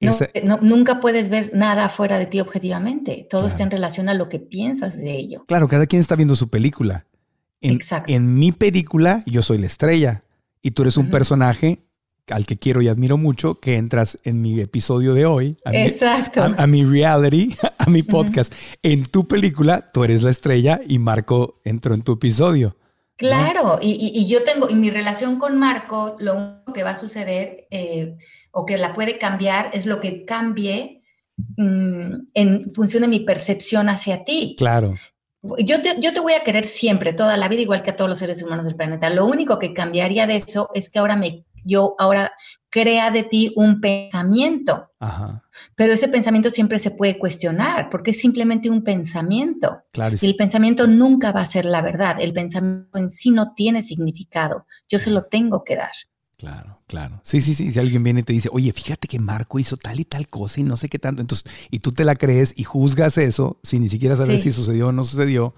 nunca 0.63 1.01
puedes 1.01 1.29
ver 1.29 1.51
nada 1.53 1.87
afuera 1.87 2.19
de 2.19 2.27
ti 2.27 2.41
objetivamente. 2.41 3.27
Todo 3.29 3.47
está 3.49 3.63
en 3.65 3.71
relación 3.71 4.09
a 4.09 4.15
lo 4.15 4.31
que 4.31 4.39
piensas 4.39 4.97
de 4.97 5.19
ello. 5.19 5.45
Claro, 5.47 5.69
cada 5.69 5.87
quien 5.87 6.01
está 6.01 6.17
viendo 6.17 6.35
su 6.35 6.49
película. 6.49 7.05
En, 7.61 7.75
Exacto. 7.75 8.11
En 8.13 8.39
mi 8.39 8.53
película, 8.53 9.23
yo 9.27 9.43
soy 9.43 9.59
la 9.59 9.67
estrella 9.67 10.23
y 10.63 10.71
tú 10.71 10.83
eres 10.83 10.97
un 10.97 11.11
personaje 11.11 11.81
al 12.29 12.47
que 12.47 12.57
quiero 12.57 12.83
y 12.83 12.89
admiro 12.89 13.17
mucho, 13.17 13.55
que 13.57 13.77
entras 13.77 14.19
en 14.23 14.43
mi 14.43 14.61
episodio 14.61 15.15
de 15.15 15.25
hoy, 15.25 15.57
a, 15.65 15.73
Exacto. 15.73 16.47
Mi, 16.47 16.55
a, 16.59 16.67
mi 16.67 16.85
reality, 16.85 17.57
a 17.79 17.91
mi 17.91 18.03
podcast. 18.03 18.53
En 18.83 19.07
tu 19.07 19.27
película, 19.27 19.91
tú 19.93 20.05
eres 20.05 20.23
la 20.23 20.31
estrella 20.31 20.81
y 20.87 20.99
Marco 20.99 21.61
entró 21.65 21.95
en 21.95 22.03
tu 22.03 22.13
episodio. 22.13 22.77
Claro, 23.19 23.81
y, 23.83 24.29
yo 24.29 24.45
tengo, 24.45 24.71
y 24.71 24.77
mi 24.77 24.91
relación 24.91 25.41
con 25.41 25.59
Marco, 25.59 26.15
lo 26.21 26.37
único 26.37 26.73
que 26.73 26.85
va 26.85 26.91
a 26.91 26.97
suceder 26.97 27.67
eh, 27.69 28.17
o 28.53 28.65
que 28.65 28.79
la 28.79 28.95
puede 28.95 29.19
cambiar 29.19 29.71
es 29.73 29.87
lo 29.87 29.99
que 29.99 30.25
cambie 30.25 31.03
mm, 31.57 32.15
en 32.33 32.71
función 32.71 33.03
de 33.03 33.09
mi 33.09 33.19
percepción 33.19 33.89
hacia 33.89 34.23
ti. 34.23 34.55
Claro. 34.57 34.95
Yo 35.59 35.83
te, 35.83 36.01
yo 36.01 36.13
te 36.13 36.21
voy 36.21 36.35
a 36.35 36.45
querer 36.45 36.69
siempre, 36.69 37.13
toda 37.13 37.37
la 37.37 37.49
vida, 37.49 37.63
igual 37.63 37.83
que 37.83 37.91
a 37.91 37.97
todos 37.97 38.09
los 38.09 38.21
seres 38.21 38.41
humanos 38.41 38.67
del 38.67 38.77
planeta. 38.77 39.11
Lo 39.11 39.27
único 39.27 39.59
que 39.59 39.75
cambiaría 39.75 40.29
de 40.29 40.37
eso 40.37 40.71
es 40.73 40.89
que 40.89 41.01
ahora 41.01 41.17
me, 41.17 41.45
yo 41.69 41.95
ahora 41.99 42.33
crea 42.71 43.11
de 43.11 43.23
ti 43.23 43.53
un 43.57 43.81
pensamiento. 43.81 44.91
Pero 45.75 45.93
ese 45.93 46.09
pensamiento 46.09 46.51
siempre 46.51 46.79
se 46.79 46.91
puede 46.91 47.19
cuestionar 47.19 47.89
porque 47.91 48.11
es 48.11 48.21
simplemente 48.21 48.71
un 48.71 48.83
pensamiento. 48.83 49.83
Claro. 49.93 50.17
Y 50.21 50.27
el 50.27 50.37
pensamiento 50.37 50.87
nunca 50.87 51.33
va 51.33 51.43
a 51.43 51.47
ser 51.47 51.65
la 51.65 51.83
verdad. 51.83 52.21
El 52.21 52.33
pensamiento 52.33 52.99
en 52.99 53.11
sí 53.11 53.31
no 53.31 53.55
tiene 53.55 53.83
significado. 53.83 54.67
Yo 54.89 54.99
se 54.99 55.11
lo 55.11 55.25
tengo 55.25 55.65
que 55.65 55.77
dar. 55.77 55.93
Claro, 56.37 56.81
claro. 56.87 57.21
Sí, 57.25 57.41
sí, 57.41 57.55
sí. 57.55 57.73
Si 57.73 57.79
alguien 57.81 58.05
viene 58.05 58.21
y 58.21 58.23
te 58.23 58.33
dice, 58.33 58.49
oye, 58.53 58.73
fíjate 58.73 59.09
que 59.09 59.19
Marco 59.19 59.59
hizo 59.59 59.77
tal 59.77 59.99
y 59.99 60.05
tal 60.05 60.29
cosa 60.29 60.61
y 60.61 60.63
no 60.63 60.77
sé 60.77 60.89
qué 60.89 60.99
tanto. 60.99 61.21
Entonces, 61.21 61.51
y 61.71 61.81
tú 61.81 61.93
te 61.93 62.05
la 62.05 62.15
crees 62.15 62.55
y 62.57 62.65
juzgas 62.65 63.19
eso 63.19 63.59
sin 63.63 63.83
ni 63.83 63.89
siquiera 63.89 64.15
saber 64.15 64.39
si 64.39 64.53
sucedió 64.53 64.89
o 64.89 64.93
no 64.93 65.05
sucedió. 65.05 65.55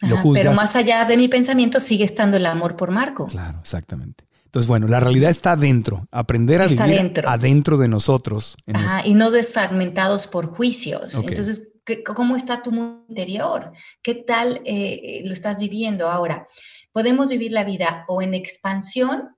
Pero 0.00 0.52
más 0.52 0.76
allá 0.76 1.04
de 1.06 1.16
mi 1.16 1.28
pensamiento 1.28 1.80
sigue 1.80 2.04
estando 2.04 2.36
el 2.36 2.46
amor 2.46 2.76
por 2.76 2.90
Marco. 2.90 3.26
Claro, 3.26 3.58
exactamente. 3.60 4.27
Entonces, 4.48 4.66
bueno, 4.66 4.88
la 4.88 4.98
realidad 4.98 5.28
está 5.28 5.52
adentro. 5.52 6.08
Aprender 6.10 6.62
a 6.62 6.66
vivir 6.68 7.22
adentro. 7.26 7.76
de 7.76 7.86
nosotros. 7.86 8.56
Ajá, 8.72 9.06
y 9.06 9.12
no 9.12 9.30
desfragmentados 9.30 10.26
por 10.26 10.46
juicios. 10.46 11.14
Entonces, 11.14 11.74
¿cómo 12.14 12.34
está 12.34 12.62
tu 12.62 12.72
mundo 12.72 13.04
interior? 13.10 13.72
¿Qué 14.02 14.14
tal 14.14 14.62
eh, 14.64 15.20
lo 15.26 15.34
estás 15.34 15.58
viviendo 15.58 16.08
ahora? 16.08 16.48
Podemos 16.92 17.28
vivir 17.28 17.52
la 17.52 17.64
vida 17.64 18.06
o 18.08 18.22
en 18.22 18.32
expansión 18.32 19.36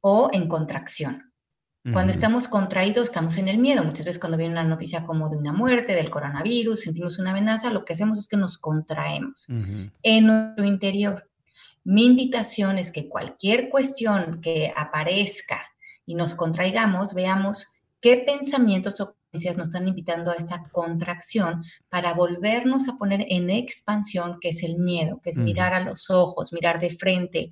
o 0.00 0.28
en 0.32 0.48
contracción. 0.48 1.32
Cuando 1.92 2.12
estamos 2.12 2.46
contraídos, 2.46 3.04
estamos 3.04 3.36
en 3.38 3.48
el 3.48 3.58
miedo. 3.58 3.84
Muchas 3.84 4.06
veces 4.06 4.20
cuando 4.20 4.38
viene 4.38 4.52
una 4.52 4.64
noticia 4.64 5.04
como 5.04 5.28
de 5.28 5.36
una 5.36 5.52
muerte, 5.52 5.94
del 5.94 6.10
coronavirus, 6.10 6.80
sentimos 6.80 7.18
una 7.18 7.30
amenaza, 7.30 7.70
lo 7.70 7.84
que 7.84 7.92
hacemos 7.92 8.18
es 8.18 8.28
que 8.28 8.36
nos 8.36 8.58
contraemos 8.58 9.46
en 10.02 10.26
nuestro 10.26 10.64
interior. 10.64 11.28
Mi 11.84 12.06
invitación 12.06 12.78
es 12.78 12.90
que 12.90 13.08
cualquier 13.08 13.70
cuestión 13.70 14.40
que 14.40 14.72
aparezca 14.76 15.62
y 16.06 16.14
nos 16.14 16.34
contraigamos, 16.34 17.14
veamos 17.14 17.72
qué 18.00 18.18
pensamientos 18.18 19.00
o 19.00 19.16
creencias 19.30 19.56
nos 19.56 19.68
están 19.68 19.88
invitando 19.88 20.30
a 20.30 20.34
esta 20.34 20.62
contracción 20.70 21.62
para 21.88 22.14
volvernos 22.14 22.88
a 22.88 22.96
poner 22.96 23.26
en 23.28 23.50
expansión, 23.50 24.38
que 24.40 24.50
es 24.50 24.62
el 24.62 24.76
miedo, 24.76 25.20
que 25.22 25.30
es 25.30 25.38
mirar 25.38 25.74
a 25.74 25.80
los 25.80 26.10
ojos, 26.10 26.52
mirar 26.52 26.80
de 26.80 26.90
frente, 26.90 27.50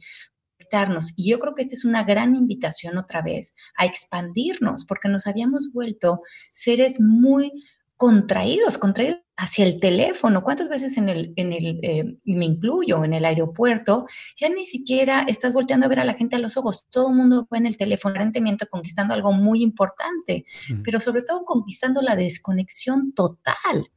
y 1.16 1.30
yo 1.30 1.38
creo 1.38 1.54
que 1.54 1.62
esta 1.62 1.74
es 1.74 1.84
una 1.84 2.04
gran 2.04 2.34
invitación 2.34 2.96
otra 2.96 3.22
vez 3.22 3.54
a 3.76 3.86
expandirnos, 3.86 4.84
porque 4.84 5.08
nos 5.08 5.26
habíamos 5.26 5.72
vuelto 5.72 6.22
seres 6.52 7.00
muy 7.00 7.52
contraídos, 8.00 8.78
contraídos 8.78 9.20
hacia 9.36 9.66
el 9.66 9.78
teléfono. 9.78 10.42
¿Cuántas 10.42 10.70
veces 10.70 10.96
en 10.96 11.10
el, 11.10 11.34
en 11.36 11.52
el 11.52 11.80
eh, 11.82 12.16
me 12.24 12.46
incluyo, 12.46 13.04
en 13.04 13.12
el 13.12 13.26
aeropuerto, 13.26 14.06
ya 14.40 14.48
ni 14.48 14.64
siquiera 14.64 15.26
estás 15.28 15.52
volteando 15.52 15.84
a 15.84 15.90
ver 15.90 16.00
a 16.00 16.06
la 16.06 16.14
gente 16.14 16.36
a 16.36 16.38
los 16.38 16.56
ojos? 16.56 16.86
Todo 16.88 17.10
el 17.10 17.16
mundo 17.16 17.46
va 17.52 17.58
en 17.58 17.66
el 17.66 17.76
teléfono, 17.76 18.14
aparentemente 18.14 18.64
conquistando 18.64 19.12
algo 19.12 19.32
muy 19.32 19.62
importante, 19.62 20.46
pero 20.82 20.98
sobre 20.98 21.20
todo 21.20 21.44
conquistando 21.44 22.00
la 22.00 22.16
desconexión 22.16 23.12
total. 23.12 23.90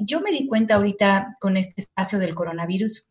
yo 0.00 0.20
me 0.20 0.30
di 0.30 0.46
cuenta 0.46 0.74
ahorita 0.74 1.38
con 1.40 1.56
este 1.56 1.80
espacio 1.80 2.18
del 2.18 2.34
coronavirus 2.34 3.10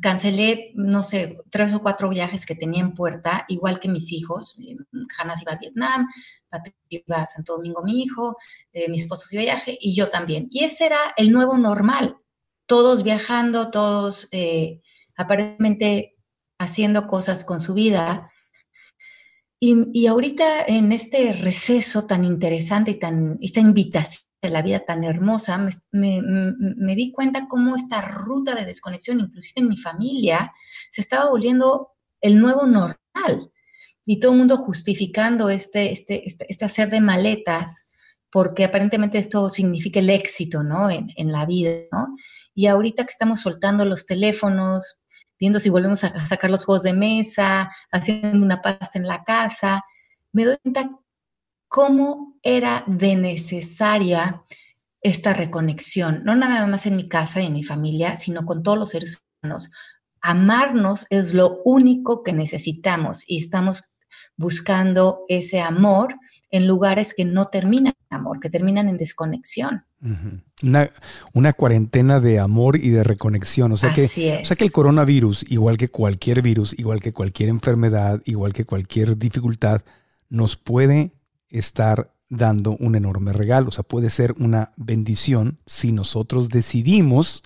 cancelé, 0.00 0.72
no 0.74 1.02
sé, 1.02 1.38
tres 1.50 1.72
o 1.72 1.80
cuatro 1.80 2.08
viajes 2.08 2.44
que 2.44 2.54
tenía 2.54 2.80
en 2.80 2.94
puerta, 2.94 3.44
igual 3.48 3.80
que 3.80 3.88
mis 3.88 4.12
hijos. 4.12 4.58
Eh, 4.60 4.76
Hanna 5.16 5.34
iba 5.40 5.52
a 5.52 5.58
Vietnam, 5.58 6.08
Patrick 6.48 6.76
iba 6.88 7.22
a 7.22 7.26
Santo 7.26 7.56
Domingo, 7.56 7.82
mi 7.82 8.02
hijo, 8.02 8.36
eh, 8.72 8.88
mi 8.88 8.98
esposo 8.98 9.26
a 9.32 9.40
viaje 9.40 9.76
y 9.80 9.94
yo 9.94 10.10
también. 10.10 10.48
Y 10.50 10.64
ese 10.64 10.86
era 10.86 10.98
el 11.16 11.30
nuevo 11.32 11.56
normal. 11.56 12.16
Todos 12.66 13.02
viajando, 13.02 13.70
todos 13.70 14.28
eh, 14.32 14.82
aparentemente 15.16 16.16
haciendo 16.58 17.06
cosas 17.06 17.44
con 17.44 17.60
su 17.60 17.74
vida. 17.74 18.30
Y, 19.58 19.86
y, 19.94 20.06
ahorita 20.06 20.64
en 20.66 20.92
este 20.92 21.32
receso 21.32 22.06
tan 22.06 22.24
interesante 22.26 22.90
y 22.90 22.98
tan, 22.98 23.38
esta 23.40 23.60
invitación 23.60 24.35
de 24.46 24.52
la 24.52 24.62
vida 24.62 24.80
tan 24.80 25.04
hermosa, 25.04 25.58
me, 25.92 26.96
di 26.96 27.12
cuenta 27.12 27.46
cómo 27.48 27.76
esta 27.76 28.00
ruta 28.00 28.54
de 28.54 28.64
desconexión, 28.64 29.20
inclusive 29.20 29.60
en 29.60 29.68
mi 29.68 29.76
familia, 29.76 30.52
se 30.90 31.00
estaba 31.00 31.30
volviendo 31.30 31.90
el 32.20 32.38
nuevo 32.38 32.66
normal. 32.66 33.52
Y 34.04 34.20
todo 34.20 34.32
el 34.32 34.38
mundo 34.38 34.56
justificando 34.58 35.50
este, 35.50 35.92
este, 35.92 36.26
este, 36.26 36.46
este, 36.48 36.64
hacer 36.64 36.90
de 36.90 37.00
maletas, 37.00 37.90
porque 38.30 38.64
aparentemente 38.64 39.18
esto 39.18 39.48
significa 39.50 39.98
el 39.98 40.10
éxito, 40.10 40.62
¿no? 40.62 40.90
En, 40.90 41.10
en 41.16 41.32
la 41.32 41.44
vida, 41.44 41.70
¿no? 41.90 42.08
Y 42.54 42.66
ahorita 42.66 43.04
que 43.04 43.10
estamos 43.10 43.40
soltando 43.40 43.84
los 43.84 44.06
teléfonos, 44.06 45.00
viendo 45.38 45.60
si 45.60 45.68
volvemos 45.70 46.04
a 46.04 46.26
sacar 46.26 46.50
los 46.50 46.64
juegos 46.64 46.84
de 46.84 46.92
mesa, 46.92 47.70
haciendo 47.90 48.44
una 48.44 48.62
pasta 48.62 48.98
en 48.98 49.06
la 49.06 49.24
casa, 49.24 49.82
me 50.32 50.44
doy 50.44 50.56
cuenta 50.62 50.90
cómo 51.68 52.36
era 52.42 52.84
de 52.86 53.16
necesaria 53.16 54.42
esta 55.02 55.32
reconexión, 55.32 56.22
no 56.24 56.34
nada 56.34 56.66
más 56.66 56.86
en 56.86 56.96
mi 56.96 57.08
casa 57.08 57.40
y 57.40 57.46
en 57.46 57.52
mi 57.52 57.62
familia, 57.62 58.16
sino 58.16 58.44
con 58.44 58.62
todos 58.62 58.78
los 58.78 58.90
seres 58.90 59.22
humanos. 59.42 59.70
Amarnos 60.20 61.06
es 61.10 61.34
lo 61.34 61.60
único 61.64 62.24
que 62.24 62.32
necesitamos 62.32 63.22
y 63.26 63.38
estamos 63.38 63.84
buscando 64.36 65.20
ese 65.28 65.60
amor 65.60 66.16
en 66.50 66.66
lugares 66.66 67.14
que 67.14 67.24
no 67.24 67.48
terminan 67.48 67.94
en 68.10 68.16
amor, 68.16 68.40
que 68.40 68.50
terminan 68.50 68.88
en 68.88 68.96
desconexión. 68.96 69.84
una, 71.32 71.52
cuarentena 71.52 72.20
de 72.20 72.38
amor 72.38 72.76
y 72.76 72.90
de 72.90 73.04
reconexión. 73.04 73.72
O 73.72 73.76
sea, 73.76 73.92
que, 73.94 74.04
o 74.04 74.44
sea 74.44 74.56
que 74.56 74.64
el 74.64 74.72
coronavirus, 74.72 75.44
igual 75.48 75.76
que 75.76 75.88
cualquier 75.88 76.42
virus, 76.42 76.74
igual 76.78 77.00
que 77.00 77.12
cualquier 77.12 77.48
enfermedad, 77.48 78.22
igual 78.24 78.52
que 78.52 78.64
cualquier 78.64 79.18
dificultad, 79.18 79.82
nos 80.28 80.56
puede 80.56 81.12
estar 81.50 82.12
dando 82.28 82.76
un 82.78 82.96
enorme 82.96 83.32
regalo. 83.32 83.68
O 83.68 83.72
sea, 83.72 83.84
puede 83.84 84.10
ser 84.10 84.34
una 84.38 84.72
bendición 84.76 85.58
si 85.66 85.92
nosotros 85.92 86.48
decidimos 86.48 87.42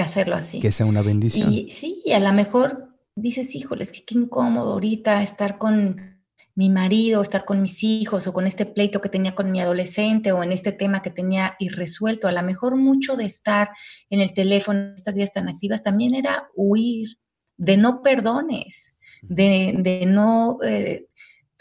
hacerlo 0.00 0.36
así. 0.36 0.60
Que 0.60 0.72
sea 0.72 0.86
una 0.86 1.02
bendición. 1.02 1.52
Y 1.52 1.70
sí, 1.70 2.02
a 2.12 2.20
lo 2.20 2.32
mejor 2.32 2.96
dices, 3.14 3.54
híjoles, 3.54 3.92
que 3.92 4.04
qué 4.04 4.14
incómodo 4.14 4.72
ahorita 4.72 5.22
estar 5.22 5.58
con 5.58 5.96
mi 6.54 6.68
marido, 6.68 7.22
estar 7.22 7.44
con 7.44 7.62
mis 7.62 7.82
hijos 7.82 8.26
o 8.26 8.32
con 8.32 8.46
este 8.46 8.66
pleito 8.66 9.00
que 9.00 9.08
tenía 9.08 9.34
con 9.34 9.50
mi 9.50 9.60
adolescente 9.60 10.32
o 10.32 10.42
en 10.42 10.52
este 10.52 10.72
tema 10.72 11.02
que 11.02 11.10
tenía 11.10 11.56
irresuelto. 11.58 12.28
A 12.28 12.32
lo 12.32 12.42
mejor 12.42 12.76
mucho 12.76 13.16
de 13.16 13.24
estar 13.24 13.70
en 14.10 14.20
el 14.20 14.34
teléfono, 14.34 14.80
en 14.80 14.94
estas 14.96 15.14
vías 15.14 15.32
tan 15.32 15.48
activas, 15.48 15.82
también 15.82 16.14
era 16.14 16.48
huir 16.54 17.18
de 17.56 17.76
no 17.76 18.02
perdones, 18.02 18.98
de, 19.22 19.74
de 19.78 20.04
no 20.06 20.58
eh, 20.64 21.06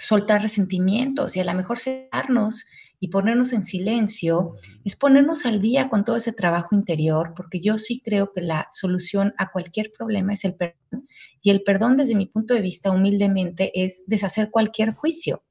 soltar 0.01 0.41
resentimientos 0.41 1.35
y 1.37 1.39
a 1.39 1.45
lo 1.45 1.53
mejor 1.53 1.77
sentarnos 1.77 2.65
y 2.99 3.09
ponernos 3.09 3.53
en 3.53 3.63
silencio 3.63 4.55
es 4.83 4.95
ponernos 4.95 5.45
al 5.45 5.61
día 5.61 5.89
con 5.89 6.05
todo 6.05 6.17
ese 6.17 6.33
trabajo 6.33 6.75
interior, 6.75 7.33
porque 7.35 7.61
yo 7.61 7.77
sí 7.77 8.01
creo 8.03 8.31
que 8.33 8.41
la 8.41 8.67
solución 8.71 9.33
a 9.37 9.51
cualquier 9.51 9.91
problema 9.91 10.33
es 10.33 10.45
el 10.45 10.55
perdón. 10.55 11.07
Y 11.41 11.49
el 11.49 11.63
perdón 11.63 11.97
desde 11.97 12.15
mi 12.15 12.27
punto 12.27 12.53
de 12.53 12.61
vista 12.61 12.91
humildemente 12.91 13.71
es 13.83 14.03
deshacer 14.07 14.49
cualquier 14.51 14.93
juicio 14.93 15.43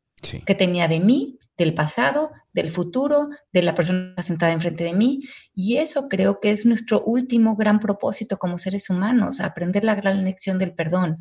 que 0.45 0.55
tenía 0.55 0.87
de 0.87 1.01
mí, 1.01 1.39
del 1.57 1.75
pasado, 1.75 2.31
del 2.53 2.71
futuro, 2.71 3.29
de 3.53 3.63
la 3.63 3.75
persona 3.75 4.15
sentada 4.23 4.53
enfrente 4.53 4.85
de 4.85 4.95
mí. 4.95 5.21
Y 5.55 5.79
eso 5.79 6.09
creo 6.09 6.41
que 6.41 6.51
es 6.51 6.67
nuestro 6.67 7.03
último 7.03 7.57
gran 7.57 7.81
propósito 7.81 8.39
como 8.39 8.59
seres 8.59 8.91
humanos, 8.91 9.41
aprender 9.41 9.85
la 9.85 9.95
gran 9.95 10.25
lección 10.25 10.59
del 10.59 10.75
perdón 10.75 11.19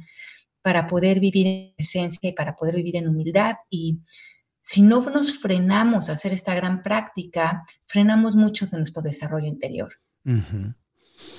para 0.62 0.88
poder 0.88 1.20
vivir 1.20 1.48
en 1.48 1.74
esencia 1.78 2.30
y 2.30 2.34
para 2.34 2.56
poder 2.56 2.76
vivir 2.76 2.96
en 2.96 3.08
humildad. 3.08 3.56
Y 3.70 4.00
si 4.62 4.82
no 4.82 5.02
nos 5.02 5.40
frenamos 5.40 6.10
a 6.10 6.14
hacer 6.14 6.34
esta 6.34 6.54
gran 6.56 6.84
práctica, 6.84 7.64
frenamos 7.88 8.36
mucho 8.36 8.68
de 8.68 8.78
nuestro 8.78 9.02
desarrollo 9.02 9.48
interior. 9.48 9.94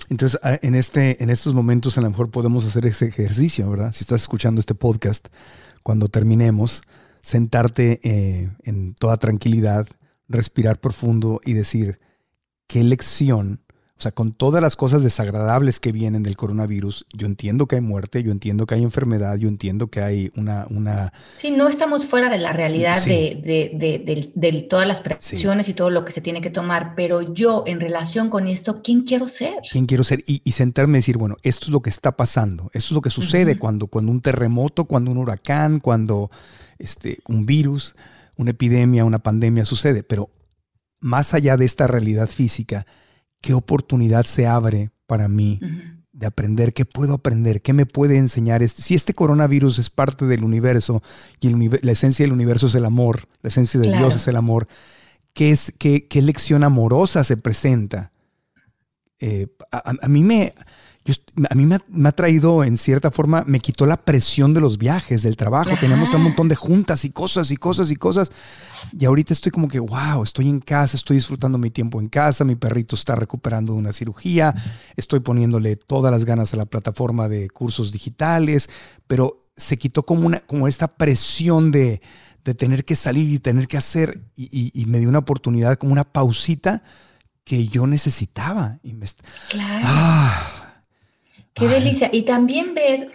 Entonces, 0.08 0.40
ah, 0.42 0.58
en, 0.62 0.74
este, 0.74 1.22
en 1.22 1.30
estos 1.30 1.54
momentos 1.54 1.96
a 1.96 2.00
lo 2.00 2.10
mejor 2.10 2.30
podemos 2.30 2.64
hacer 2.64 2.86
ese 2.86 3.06
ejercicio, 3.06 3.70
¿verdad? 3.70 3.92
Si 3.92 4.02
estás 4.02 4.22
escuchando 4.22 4.58
este 4.58 4.74
podcast, 4.74 5.28
cuando 5.82 6.08
terminemos, 6.08 6.82
sentarte 7.22 8.00
eh, 8.02 8.50
en 8.62 8.94
toda 8.94 9.16
tranquilidad, 9.18 9.86
respirar 10.28 10.80
profundo 10.80 11.40
y 11.44 11.52
decir, 11.52 12.00
¿qué 12.66 12.82
lección 12.84 13.62
O 14.00 14.02
sea, 14.02 14.12
con 14.12 14.32
todas 14.32 14.62
las 14.62 14.76
cosas 14.76 15.02
desagradables 15.02 15.78
que 15.78 15.92
vienen 15.92 16.22
del 16.22 16.34
coronavirus, 16.34 17.04
yo 17.12 17.26
entiendo 17.26 17.66
que 17.66 17.76
hay 17.76 17.82
muerte, 17.82 18.22
yo 18.22 18.32
entiendo 18.32 18.64
que 18.64 18.74
hay 18.74 18.82
enfermedad, 18.82 19.36
yo 19.36 19.46
entiendo 19.46 19.88
que 19.88 20.00
hay 20.00 20.32
una... 20.36 20.64
una... 20.70 21.12
Sí, 21.36 21.50
no 21.50 21.68
estamos 21.68 22.06
fuera 22.06 22.30
de 22.30 22.38
la 22.38 22.54
realidad 22.54 23.04
de, 23.04 24.66
todas 24.70 24.88
las 24.88 25.02
presiones 25.02 25.68
y 25.68 25.74
todo 25.74 25.90
lo 25.90 26.06
que 26.06 26.12
se 26.12 26.22
tiene 26.22 26.40
que 26.40 26.48
tomar, 26.48 26.94
pero 26.94 27.34
yo 27.34 27.62
en 27.66 27.78
relación 27.78 28.30
con 28.30 28.48
esto, 28.48 28.80
¿quién 28.82 29.02
quiero 29.02 29.28
ser? 29.28 29.56
¿Quién 29.70 29.84
quiero 29.84 30.02
ser? 30.02 30.24
Y, 30.26 30.50
sentarme 30.52 30.96
y 30.96 31.00
decir, 31.00 31.18
bueno, 31.18 31.36
esto 31.42 31.66
es 31.66 31.70
lo 31.70 31.80
que 31.80 31.90
está 31.90 32.16
pasando, 32.16 32.70
esto 32.72 32.86
es 32.86 32.92
lo 32.92 33.02
que 33.02 33.10
sucede 33.10 33.58
cuando, 33.58 33.86
cuando 33.86 34.12
un 34.12 34.22
terremoto, 34.22 34.86
cuando 34.86 35.10
un 35.10 35.18
huracán, 35.18 35.78
cuando 35.78 36.30
este, 36.78 37.18
un 37.28 37.44
virus, 37.44 37.94
una 38.38 38.52
epidemia, 38.52 39.04
una 39.04 39.18
pandemia 39.18 39.66
sucede, 39.66 40.02
pero 40.02 40.30
más 41.00 41.34
allá 41.34 41.58
de 41.58 41.66
esta 41.66 41.86
realidad 41.86 42.30
física, 42.30 42.86
qué 43.40 43.54
oportunidad 43.54 44.24
se 44.24 44.46
abre 44.46 44.90
para 45.06 45.28
mí 45.28 45.60
de 46.12 46.26
aprender, 46.26 46.74
qué 46.74 46.84
puedo 46.84 47.14
aprender, 47.14 47.62
qué 47.62 47.72
me 47.72 47.86
puede 47.86 48.18
enseñar. 48.18 48.62
Este, 48.62 48.82
si 48.82 48.94
este 48.94 49.14
coronavirus 49.14 49.78
es 49.78 49.90
parte 49.90 50.26
del 50.26 50.44
universo 50.44 51.02
y 51.40 51.48
la 51.82 51.92
esencia 51.92 52.24
del 52.24 52.32
universo 52.32 52.66
es 52.66 52.74
el 52.74 52.84
amor, 52.84 53.26
la 53.42 53.48
esencia 53.48 53.80
de 53.80 53.96
Dios 53.96 54.16
es 54.16 54.28
el 54.28 54.36
amor, 54.36 54.68
¿qué, 55.32 55.50
es, 55.50 55.72
qué, 55.78 56.06
qué 56.08 56.20
lección 56.20 56.62
amorosa 56.62 57.24
se 57.24 57.36
presenta? 57.36 58.12
Eh, 59.18 59.48
a, 59.72 60.08
mí 60.08 60.24
me... 60.24 60.54
a 61.48 61.54
mí 61.54 61.66
me 61.66 62.08
ha, 62.08 62.12
traído, 62.12 62.62
en 62.62 62.76
cierta 62.76 63.10
forma, 63.10 63.42
me 63.46 63.60
quitó 63.60 63.86
la 63.86 63.96
presión 63.96 64.52
de 64.52 64.60
los 64.60 64.76
viajes, 64.76 65.22
del 65.22 65.36
trabajo. 65.36 65.70
Teníamos 65.80 66.10
un 66.10 66.22
montón 66.22 66.48
de 66.48 66.56
juntas 66.56 67.04
y 67.04 67.10
cosas 67.10 67.50
y 67.50 67.56
cosas 67.56 67.90
y 67.90 67.96
cosas. 67.96 68.30
Y 68.98 69.06
ahorita 69.06 69.32
estoy 69.32 69.50
como 69.50 69.68
que, 69.68 69.80
wow, 69.80 70.22
estoy 70.22 70.48
en 70.48 70.60
casa, 70.60 70.96
estoy 70.96 71.16
disfrutando 71.16 71.56
mi 71.56 71.70
tiempo 71.70 72.00
en 72.00 72.08
casa, 72.08 72.44
mi 72.44 72.56
perrito 72.56 72.96
está 72.96 73.14
recuperando 73.14 73.72
de 73.72 73.78
una 73.78 73.92
cirugía, 73.92 74.54
estoy 74.96 75.20
poniéndole 75.20 75.76
todas 75.76 76.12
las 76.12 76.24
ganas 76.24 76.52
a 76.52 76.58
la 76.58 76.66
plataforma 76.66 77.28
de 77.28 77.48
cursos 77.48 77.92
digitales, 77.92 78.68
pero 79.06 79.46
se 79.56 79.78
quitó 79.78 80.04
como, 80.04 80.26
una, 80.26 80.40
como 80.40 80.68
esta 80.68 80.88
presión 80.88 81.70
de, 81.70 82.02
de 82.44 82.54
tener 82.54 82.84
que 82.84 82.96
salir 82.96 83.30
y 83.30 83.38
tener 83.38 83.68
que 83.68 83.76
hacer, 83.76 84.22
y, 84.36 84.84
me 84.86 84.98
dio 84.98 85.08
una 85.08 85.18
oportunidad, 85.18 85.78
como 85.78 85.92
una 85.92 86.04
pausita 86.04 86.82
que 87.44 87.68
yo 87.68 87.86
necesitaba. 87.86 88.78
Y 88.82 88.94
me... 88.94 89.06
Claro. 89.48 89.84
¡Ah! 89.86 90.59
Qué 91.54 91.68
delicia. 91.68 92.08
Y 92.12 92.22
también 92.22 92.74
ver 92.74 93.12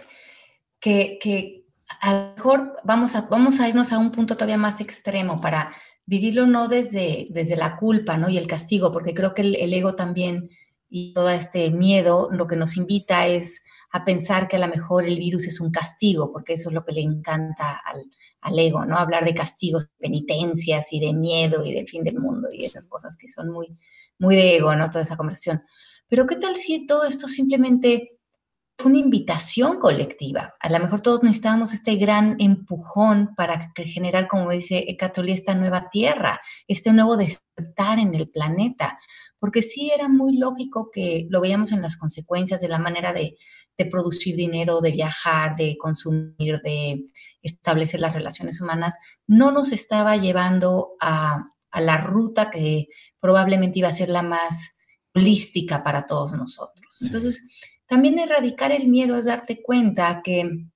que, 0.80 1.18
que 1.20 1.66
a 2.00 2.12
lo 2.12 2.34
mejor 2.36 2.74
vamos 2.84 3.14
a, 3.14 3.22
vamos 3.22 3.60
a 3.60 3.68
irnos 3.68 3.92
a 3.92 3.98
un 3.98 4.12
punto 4.12 4.34
todavía 4.34 4.56
más 4.56 4.80
extremo 4.80 5.40
para 5.40 5.74
vivirlo 6.04 6.46
no 6.46 6.68
desde, 6.68 7.26
desde 7.30 7.56
la 7.56 7.76
culpa 7.76 8.16
¿no? 8.16 8.28
y 8.28 8.38
el 8.38 8.46
castigo, 8.46 8.92
porque 8.92 9.14
creo 9.14 9.34
que 9.34 9.42
el, 9.42 9.72
ego 9.72 9.94
también 9.94 10.50
y 10.88 11.12
todo 11.12 11.30
este 11.30 11.70
miedo 11.70 12.28
lo 12.30 12.46
que 12.46 12.56
nos 12.56 12.76
invita 12.76 13.26
es 13.26 13.64
a 13.92 14.04
pensar 14.04 14.46
que 14.46 14.56
a 14.56 14.60
lo 14.60 14.68
mejor 14.68 15.04
el 15.04 15.18
virus 15.18 15.46
es 15.46 15.60
un 15.60 15.70
castigo, 15.70 16.32
porque 16.32 16.54
eso 16.54 16.68
es 16.68 16.74
lo 16.74 16.84
que 16.84 16.92
le 16.92 17.00
encanta 17.00 17.80
al, 17.84 18.04
al 18.40 18.58
ego, 18.58 18.84
¿no? 18.84 18.96
Hablar 18.96 19.24
de 19.24 19.34
castigos, 19.34 19.90
penitencias 19.98 20.92
y 20.92 21.00
de 21.00 21.12
miedo 21.12 21.64
y 21.64 21.72
del 21.72 21.88
fin 21.88 22.04
del 22.04 22.18
mundo 22.18 22.48
y 22.52 22.64
esas 22.64 22.86
cosas 22.86 23.16
que 23.16 23.28
son 23.28 23.50
muy, 23.50 23.76
muy 24.18 24.36
de 24.36 24.56
ego, 24.56 24.74
¿no? 24.76 24.88
Toda 24.90 25.02
esa 25.02 25.16
conversión. 25.16 25.62
Pero 26.08 26.26
¿qué 26.26 26.36
tal 26.36 26.54
si 26.54 26.86
todo 26.86 27.04
esto 27.04 27.26
simplemente 27.26 28.15
una 28.84 28.98
invitación 28.98 29.80
colectiva. 29.80 30.54
A 30.60 30.68
lo 30.68 30.78
mejor 30.78 31.00
todos 31.00 31.22
necesitábamos 31.22 31.72
este 31.72 31.96
gran 31.96 32.36
empujón 32.38 33.34
para 33.34 33.72
generar, 33.76 34.28
como 34.28 34.50
dice 34.50 34.84
Ecatolí, 34.88 35.32
esta 35.32 35.54
nueva 35.54 35.88
tierra, 35.90 36.40
este 36.68 36.92
nuevo 36.92 37.16
despertar 37.16 37.98
en 37.98 38.14
el 38.14 38.28
planeta. 38.28 38.98
Porque 39.38 39.62
sí 39.62 39.90
era 39.94 40.08
muy 40.08 40.36
lógico 40.36 40.90
que 40.92 41.26
lo 41.30 41.40
veíamos 41.40 41.72
en 41.72 41.80
las 41.80 41.96
consecuencias 41.96 42.60
de 42.60 42.68
la 42.68 42.78
manera 42.78 43.12
de, 43.12 43.36
producir 43.90 44.36
dinero, 44.36 44.80
de 44.80 44.92
viajar, 44.92 45.54
de 45.56 45.76
consumir, 45.78 46.60
de 46.62 47.04
establecer 47.42 48.00
las 48.00 48.14
relaciones 48.14 48.60
humanas, 48.60 48.96
no 49.26 49.52
nos 49.52 49.70
estaba 49.70 50.16
llevando 50.16 50.92
a, 50.98 51.50
a 51.70 51.80
la 51.82 51.98
ruta 51.98 52.50
que 52.50 52.88
probablemente 53.20 53.78
iba 53.78 53.88
a 53.88 53.94
ser 53.94 54.08
la 54.08 54.22
más 54.22 54.76
holística 55.14 55.84
para 55.84 56.06
todos 56.06 56.32
nosotros. 56.32 56.98
Entonces, 57.02 57.42
también 57.86 58.18
erradicar 58.18 58.72
el 58.72 58.88
miedo 58.88 59.16
es 59.16 59.26
darte 59.26 59.62
cuenta 59.62 60.22
que 60.22 60.66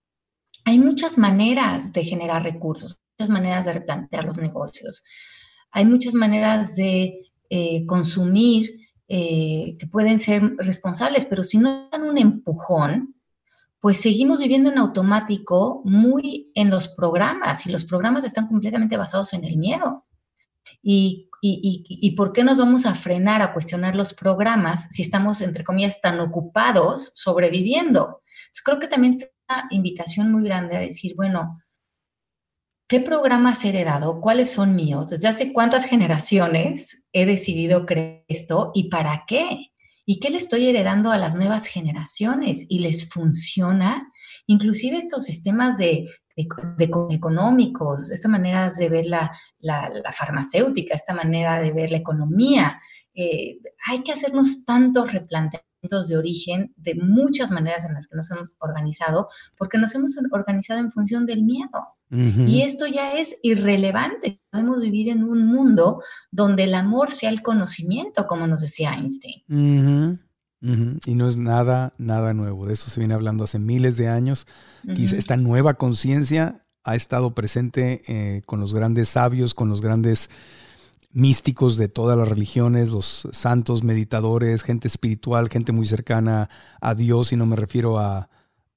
hay 0.65 0.79
muchas 0.79 1.19
maneras 1.19 1.93
de 1.93 2.05
generar 2.05 2.43
recursos, 2.43 3.03
muchas 3.19 3.31
maneras 3.31 3.67
de 3.67 3.73
replantear 3.75 4.25
los 4.25 4.39
negocios, 4.39 5.05
hay 5.73 5.85
muchas 5.85 6.15
maneras 6.15 6.75
de 6.77 7.33
eh, 7.49 7.87
consumir 7.87 8.89
eh, 9.09 9.77
que 9.79 9.87
pueden 9.87 10.21
ser 10.21 10.55
responsables, 10.57 11.27
pero 11.27 11.43
si 11.43 11.59
no 11.59 11.89
dan 11.91 12.05
un 12.05 12.19
empujón, 12.19 13.17
pues 13.81 14.01
seguimos 14.01 14.39
viviendo 14.39 14.71
en 14.71 14.79
automático 14.79 15.83
muy 15.85 16.53
en 16.55 16.71
los 16.71 16.89
programas 16.89 17.67
y 17.67 17.73
los 17.73 17.85
programas 17.87 18.25
están 18.25 18.47
completamente 18.47 18.97
basados 18.97 19.33
en 19.33 19.45
el 19.45 19.57
miedo. 19.57 20.05
Y 20.83 21.30
y, 21.41 22.11
por 22.17 22.33
qué 22.33 22.45
nos 22.45 22.59
vamos 22.59 22.87
a 22.87 22.95
frenar 22.95 23.43
a 23.43 23.53
cuestionar 23.53 23.97
los 23.97 24.15
programas 24.15 24.87
si 24.91 25.03
estamos, 25.03 25.41
entre 25.41 25.65
comillas, 25.65 26.01
tan 26.01 26.21
ocupados 26.21 27.13
sobreviviendo? 27.15 28.23
Entonces, 28.43 28.63
creo 28.65 28.79
que 28.79 28.89
también 28.89 29.15
es 29.15 29.31
una 29.49 29.69
invitación 29.71 30.31
muy 30.31 30.45
grande 30.45 30.77
a 30.77 30.81
decir, 30.81 31.15
bueno, 31.17 31.63
¿qué 32.89 33.01
programas 33.01 33.65
he 33.65 33.71
heredado? 33.71 34.21
¿Cuáles 34.21 34.51
son 34.51 34.75
míos? 34.75 35.09
¿Desde 35.09 35.29
hace 35.29 35.53
cuántas 35.53 35.87
generaciones 35.87 37.05
he 37.13 37.25
decidido 37.25 37.87
creer 37.87 38.25
esto 38.29 38.73
y 38.75 38.91
para 38.91 39.25
qué? 39.27 39.71
¿Y 40.05 40.19
qué 40.21 40.31
le 40.31 40.39
estoy 40.39 40.67
heredando 40.67 41.11
a 41.11 41.19
las 41.19 41.37
nuevas 41.37 41.67
generaciones? 41.67 42.67
¿Y 42.69 42.81
les 42.81 43.09
funciona? 43.09 44.13
Inclusive 44.47 44.99
estos 44.99 45.25
sistemas 45.25 45.79
de 45.79 46.09
económicos, 47.11 48.11
esta 48.11 48.29
manera 48.29 48.71
de 48.71 48.89
ver 48.89 49.07
la, 49.07 49.33
farmacéutica, 50.13 50.95
esta 50.95 51.15
manera 51.15 51.61
de 51.61 51.73
ver 51.73 51.91
la 51.91 51.99
economía. 51.99 52.81
Eh, 53.15 53.59
hay 53.87 54.03
que 54.03 54.13
hacernos 54.13 54.65
tantos 54.65 55.13
replanteamientos 55.13 56.09
de 56.09 56.17
origen 56.17 56.73
de 56.77 56.95
muchas 56.95 57.51
maneras 57.51 57.85
en 57.85 57.95
las 57.95 58.07
que 58.07 58.17
nos 58.17 58.31
hemos 58.31 58.57
organizado, 58.59 59.29
porque 59.57 59.79
nos 59.79 59.95
hemos 59.95 60.17
organizado 60.33 60.81
en 60.81 60.93
función 60.93 61.27
del 61.27 61.43
miedo. 61.43 61.97
Y 62.13 62.63
esto 62.63 62.89
ya 62.89 63.13
es 63.13 63.37
irrelevante. 63.41 64.41
Podemos 64.51 64.81
vivir 64.81 65.11
en 65.11 65.23
un 65.23 65.47
mundo 65.47 66.03
donde 66.33 66.65
el 66.65 66.75
amor 66.75 67.13
sea 67.13 67.31
el 67.31 67.41
conocimiento, 67.41 68.27
como 68.27 68.49
nos 68.49 68.63
decía 68.63 68.95
Einstein. 68.95 70.19
Y 70.63 71.15
no 71.15 71.27
es 71.27 71.39
nada, 71.39 71.95
nada 71.97 72.35
nuevo. 72.35 72.67
De 72.67 72.75
eso 72.75 72.91
se 72.91 73.01
viene 73.01 73.15
hablando 73.15 73.45
hace 73.45 73.59
miles 73.59 73.97
de 73.97 74.09
años. 74.09 74.47
esta 74.87 75.37
nueva 75.37 75.75
conciencia 75.75 76.61
ha 76.85 76.97
estado 76.97 77.35
presente 77.35 78.03
eh, 78.09 78.43
con 78.47 78.61
los 78.61 78.75
grandes 78.75 79.09
sabios, 79.09 79.55
con 79.55 79.69
los 79.69 79.81
grandes 79.81 80.31
místicos 81.13 81.77
de 81.77 81.89
todas 81.89 82.17
las 82.17 82.29
religiones, 82.29 82.91
los 82.91 83.29
santos, 83.33 83.83
meditadores, 83.83 84.63
gente 84.63 84.87
espiritual, 84.87 85.49
gente 85.49 85.73
muy 85.73 85.87
cercana 85.87 86.49
a 86.81 86.95
Dios, 86.95 87.33
y 87.33 87.37
no 87.37 87.47
me 87.47 87.57
refiero 87.57 87.99
a, 87.99 88.29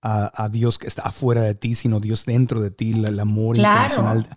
a, 0.01 0.49
Dios 0.49 0.79
que 0.79 0.87
está 0.87 1.03
afuera 1.03 1.41
de 1.41 1.55
ti, 1.55 1.75
sino 1.75 1.99
Dios 1.99 2.25
dentro 2.25 2.59
de 2.59 2.71
ti, 2.71 2.91
el, 2.91 3.19
amor 3.19 3.57
incondicional 3.57 4.27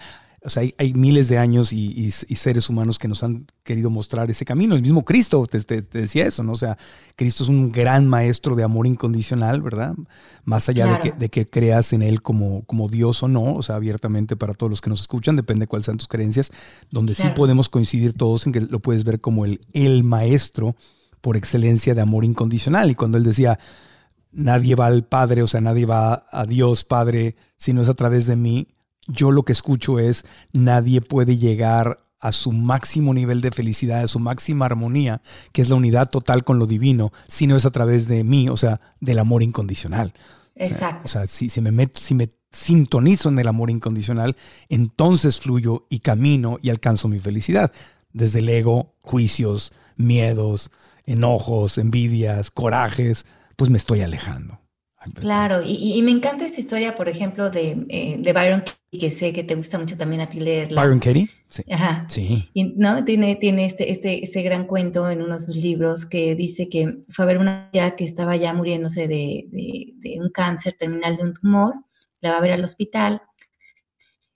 o 0.46 0.48
sea, 0.48 0.62
hay, 0.78 0.94
miles 0.94 1.28
de 1.28 1.38
años 1.38 1.72
y, 1.72 2.10
seres 2.12 2.70
humanos 2.70 3.00
que 3.00 3.08
nos 3.08 3.24
han 3.24 3.46
querido 3.64 3.90
mostrar 3.90 4.30
ese 4.30 4.44
camino. 4.44 4.76
El 4.76 4.82
mismo 4.82 5.04
Cristo 5.04 5.44
te, 5.44 5.82
decía 5.82 6.24
eso, 6.24 6.44
¿no? 6.44 6.52
O 6.52 6.56
sea, 6.56 6.78
Cristo 7.16 7.42
es 7.42 7.48
un 7.48 7.72
gran 7.72 8.06
maestro 8.06 8.54
de 8.54 8.62
amor 8.62 8.86
incondicional, 8.86 9.60
¿verdad? 9.60 9.96
Más 10.44 10.68
allá 10.68 11.00
de, 11.18 11.28
que, 11.30 11.46
creas 11.46 11.92
en 11.92 12.02
Él 12.02 12.22
como, 12.22 12.64
como 12.64 12.88
Dios 12.88 13.24
o 13.24 13.28
no, 13.28 13.54
o 13.54 13.62
sea, 13.64 13.74
abiertamente 13.74 14.36
para 14.36 14.54
todos 14.54 14.70
los 14.70 14.80
que 14.80 14.88
nos 14.88 15.00
escuchan, 15.00 15.34
depende 15.34 15.64
de 15.64 15.66
cuáles 15.66 15.86
sean 15.86 15.96
tus 15.96 16.06
creencias, 16.06 16.52
donde 16.92 17.16
sí 17.16 17.28
podemos 17.34 17.68
coincidir 17.68 18.12
todos 18.12 18.46
en 18.46 18.52
que 18.52 18.60
lo 18.60 18.78
puedes 18.78 19.02
ver 19.02 19.20
como 19.20 19.46
el, 19.46 19.60
el 19.72 20.04
maestro 20.04 20.76
por 21.20 21.36
excelencia 21.36 21.92
de 21.96 22.02
amor 22.02 22.24
incondicional. 22.24 22.88
Y 22.88 22.94
cuando 22.94 23.18
Él 23.18 23.24
decía, 23.24 23.58
nadie 24.30 24.76
va 24.76 24.86
al 24.86 25.04
Padre, 25.04 25.42
o 25.42 25.48
sea, 25.48 25.60
nadie 25.60 25.86
va 25.86 26.24
a 26.30 26.46
Dios 26.46 26.84
Padre 26.84 27.34
si 27.56 27.72
no 27.72 27.82
es 27.82 27.88
a 27.88 27.94
través 27.94 28.26
de 28.26 28.36
mí, 28.36 28.75
yo 29.06 29.30
lo 29.30 29.44
que 29.44 29.52
escucho 29.52 29.98
es 29.98 30.24
nadie 30.52 31.00
puede 31.00 31.36
llegar 31.36 32.00
a 32.18 32.32
su 32.32 32.52
máximo 32.52 33.14
nivel 33.14 33.40
de 33.40 33.50
felicidad, 33.50 34.02
a 34.02 34.08
su 34.08 34.18
máxima 34.18 34.66
armonía, 34.66 35.20
que 35.52 35.62
es 35.62 35.68
la 35.68 35.76
unidad 35.76 36.08
total 36.08 36.44
con 36.44 36.58
lo 36.58 36.66
divino, 36.66 37.12
si 37.28 37.46
no 37.46 37.56
es 37.56 37.66
a 37.66 37.70
través 37.70 38.08
de 38.08 38.24
mí, 38.24 38.48
o 38.48 38.56
sea, 38.56 38.80
del 39.00 39.18
amor 39.18 39.42
incondicional. 39.42 40.12
Exacto. 40.54 41.02
O 41.04 41.08
sea, 41.08 41.26
si, 41.26 41.48
me 41.60 41.70
meto, 41.70 42.00
si 42.00 42.14
me 42.14 42.30
sintonizo 42.50 43.28
en 43.28 43.38
el 43.38 43.48
amor 43.48 43.70
incondicional, 43.70 44.36
entonces 44.68 45.40
fluyo 45.40 45.86
y 45.90 46.00
camino 46.00 46.58
y 46.62 46.70
alcanzo 46.70 47.08
mi 47.08 47.20
felicidad. 47.20 47.70
Desde 48.12 48.38
el 48.38 48.48
ego, 48.48 48.94
juicios, 49.02 49.72
miedos, 49.96 50.70
enojos, 51.04 51.76
envidias, 51.78 52.50
corajes, 52.50 53.26
pues 53.56 53.70
me 53.70 53.78
estoy 53.78 54.00
alejando. 54.00 54.58
Claro, 55.14 55.62
y, 55.64 56.00
me 56.02 56.10
encanta 56.10 56.44
esta 56.44 56.60
historia, 56.60 56.94
por 56.94 57.08
ejemplo, 57.08 57.50
de, 57.50 57.86
eh, 57.88 58.16
de 58.18 58.32
Byron 58.32 58.60
Katie, 58.60 59.00
que 59.00 59.10
sé 59.10 59.32
que 59.32 59.44
te 59.44 59.54
gusta 59.54 59.78
mucho 59.78 59.96
también 59.96 60.22
a 60.22 60.28
ti 60.28 60.40
leerla. 60.40 60.82
Byron 60.82 60.98
Katie, 60.98 61.28
sí. 61.48 61.62
Ajá. 61.70 62.06
Sí. 62.08 62.48
¿no? 62.76 63.04
Tiene, 63.04 63.36
tiene 63.36 63.66
este, 63.66 63.90
este, 63.90 64.24
este 64.24 64.42
gran 64.42 64.66
cuento 64.66 65.08
en 65.10 65.22
uno 65.22 65.38
de 65.38 65.44
sus 65.44 65.56
libros 65.56 66.06
que 66.06 66.34
dice 66.34 66.68
que 66.68 66.98
fue 67.08 67.24
a 67.24 67.28
ver 67.28 67.38
una 67.38 67.68
amiga 67.68 67.96
que 67.96 68.04
estaba 68.04 68.36
ya 68.36 68.52
muriéndose 68.52 69.08
de, 69.08 69.46
de, 69.50 69.92
de 69.96 70.20
un 70.20 70.30
cáncer 70.30 70.76
terminal 70.78 71.16
de 71.16 71.24
un 71.24 71.34
tumor, 71.34 71.74
la 72.20 72.32
va 72.32 72.38
a 72.38 72.42
ver 72.42 72.52
al 72.52 72.64
hospital 72.64 73.22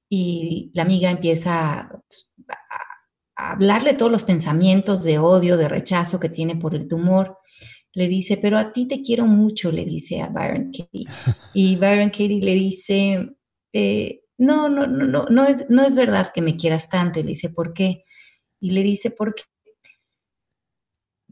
y 0.09 0.71
la 0.75 0.83
amiga 0.83 1.11
empieza 1.11 1.81
a, 1.81 2.03
a 3.37 3.53
hablarle 3.53 3.95
todos 3.95 4.13
los 4.13 4.25
pensamientos 4.25 5.03
de 5.05 5.19
odio, 5.19 5.57
de 5.57 5.69
rechazo 5.69 6.21
que 6.21 6.29
tiene 6.29 6.57
por 6.57 6.75
el 6.75 6.89
tumor 6.89 7.40
le 7.95 8.09
dice, 8.09 8.37
pero 8.37 8.59
a 8.59 8.73
ti 8.73 8.87
te 8.87 9.03
quiero 9.03 9.27
mucho, 9.27 9.73
le 9.73 9.85
dice 9.85 10.21
a 10.21 10.29
Byron 10.29 10.73
Katie. 10.73 11.07
Y 11.55 11.77
Byron 11.77 12.11
Katie 12.11 12.41
le 12.41 12.55
dice, 12.55 13.37
eh, 13.73 14.23
no, 14.39 14.69
no, 14.69 14.87
no, 14.87 15.07
no, 15.07 15.27
no 15.27 15.45
es, 15.45 15.69
no 15.69 15.83
es 15.83 15.95
verdad 15.95 16.31
que 16.35 16.43
me 16.43 16.57
quieras 16.57 16.89
tanto. 16.89 17.21
Y 17.21 17.25
le 17.25 17.31
dice, 17.31 17.51
¿por 17.51 17.73
qué? 17.73 18.05
Y 18.61 18.71
le 18.71 18.83
dice, 18.83 19.11
porque 19.11 19.43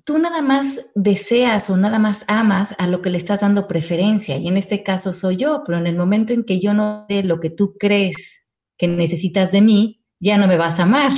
tú 0.05 0.19
nada 0.19 0.41
más 0.41 0.87
deseas 0.95 1.69
o 1.69 1.77
nada 1.77 1.99
más 1.99 2.25
amas 2.29 2.75
a 2.79 2.87
lo 2.87 3.03
que 3.03 3.11
le 3.11 3.19
estás 3.19 3.41
dando 3.41 3.69
preferencia. 3.69 4.39
Y 4.39 4.49
en 4.49 4.57
este 4.57 4.83
caso 4.83 5.13
soy 5.13 5.37
yo, 5.37 5.63
pero 5.67 5.79
en 5.79 5.87
el 5.87 5.97
momento 5.97 6.33
en 6.33 6.45
que 6.45 6.59
yo 6.61 6.73
no 6.73 7.05
sé 7.09 7.23
lo 7.23 7.41
que 7.41 7.51
tú 7.51 7.77
crees 7.79 8.47
que 8.79 8.89
necesitas 8.89 9.53
de 9.53 9.61
mí, 9.61 10.03
ya 10.19 10.39
no 10.39 10.47
me 10.47 10.57
vas 10.57 10.81
a 10.81 10.85
amar. 10.85 11.13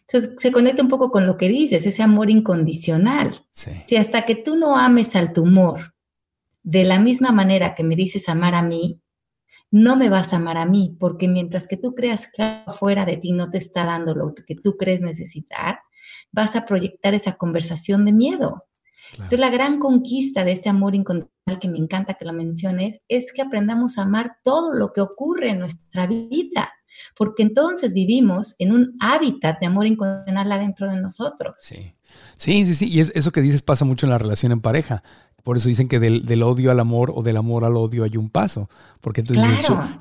Entonces 0.00 0.34
se 0.38 0.52
conecta 0.52 0.82
un 0.82 0.88
poco 0.88 1.10
con 1.10 1.26
lo 1.26 1.36
que 1.36 1.48
dices, 1.48 1.86
ese 1.86 2.02
amor 2.02 2.30
incondicional. 2.30 3.32
Si 3.52 3.96
hasta 3.96 4.26
que 4.26 4.34
tú 4.34 4.56
no 4.56 4.76
ames 4.76 5.16
al 5.16 5.32
tumor 5.32 5.94
de 6.62 6.84
la 6.84 6.98
misma 6.98 7.32
manera 7.32 7.74
que 7.74 7.84
me 7.84 7.96
dices 7.96 8.28
amar 8.28 8.54
a 8.54 8.62
mí, 8.62 9.00
no 9.70 9.96
me 9.96 10.08
vas 10.08 10.32
a 10.32 10.36
amar 10.36 10.58
a 10.58 10.66
mí, 10.66 10.96
porque 10.98 11.28
mientras 11.28 11.68
que 11.68 11.76
tú 11.76 11.94
creas 11.94 12.28
que 12.30 12.42
afuera 12.42 13.04
de 13.06 13.16
ti 13.16 13.32
no 13.32 13.50
te 13.50 13.58
está 13.58 13.84
dando 13.84 14.14
lo 14.14 14.34
que 14.34 14.56
tú 14.56 14.76
crees 14.76 15.00
necesitar, 15.00 15.80
vas 16.32 16.56
a 16.56 16.66
proyectar 16.66 17.14
esa 17.14 17.36
conversación 17.36 18.04
de 18.04 18.12
miedo. 18.12 18.66
Entonces, 19.12 19.40
la 19.40 19.50
gran 19.50 19.78
conquista 19.78 20.44
de 20.44 20.52
este 20.52 20.68
amor 20.68 20.94
incondicional, 20.94 21.58
que 21.60 21.68
me 21.68 21.78
encanta 21.78 22.14
que 22.14 22.24
lo 22.24 22.32
menciones, 22.32 23.02
es 23.08 23.32
que 23.32 23.42
aprendamos 23.42 23.98
a 23.98 24.02
amar 24.02 24.36
todo 24.44 24.72
lo 24.72 24.92
que 24.92 25.00
ocurre 25.00 25.50
en 25.50 25.60
nuestra 25.60 26.06
vida 26.06 26.72
porque 27.16 27.42
entonces 27.42 27.92
vivimos 27.92 28.56
en 28.58 28.72
un 28.72 28.96
hábitat 29.00 29.60
de 29.60 29.66
amor 29.66 29.86
incondicional 29.86 30.50
adentro 30.52 30.88
de 30.88 31.00
nosotros. 31.00 31.54
Sí, 31.58 31.94
sí, 32.36 32.66
sí, 32.66 32.74
sí. 32.74 32.88
y 32.88 33.00
eso 33.00 33.32
que 33.32 33.42
dices 33.42 33.62
pasa 33.62 33.84
mucho 33.84 34.06
en 34.06 34.10
la 34.10 34.18
relación 34.18 34.52
en 34.52 34.60
pareja. 34.60 35.02
Por 35.42 35.56
eso 35.56 35.68
dicen 35.68 35.88
que 35.88 35.98
del, 36.00 36.42
odio 36.42 36.70
al 36.70 36.80
amor 36.80 37.12
o 37.14 37.22
del 37.22 37.36
amor 37.36 37.64
al 37.64 37.76
odio 37.76 38.04
hay 38.04 38.16
un 38.16 38.28
paso. 38.28 38.68
Porque 39.00 39.22
entonces 39.22 39.44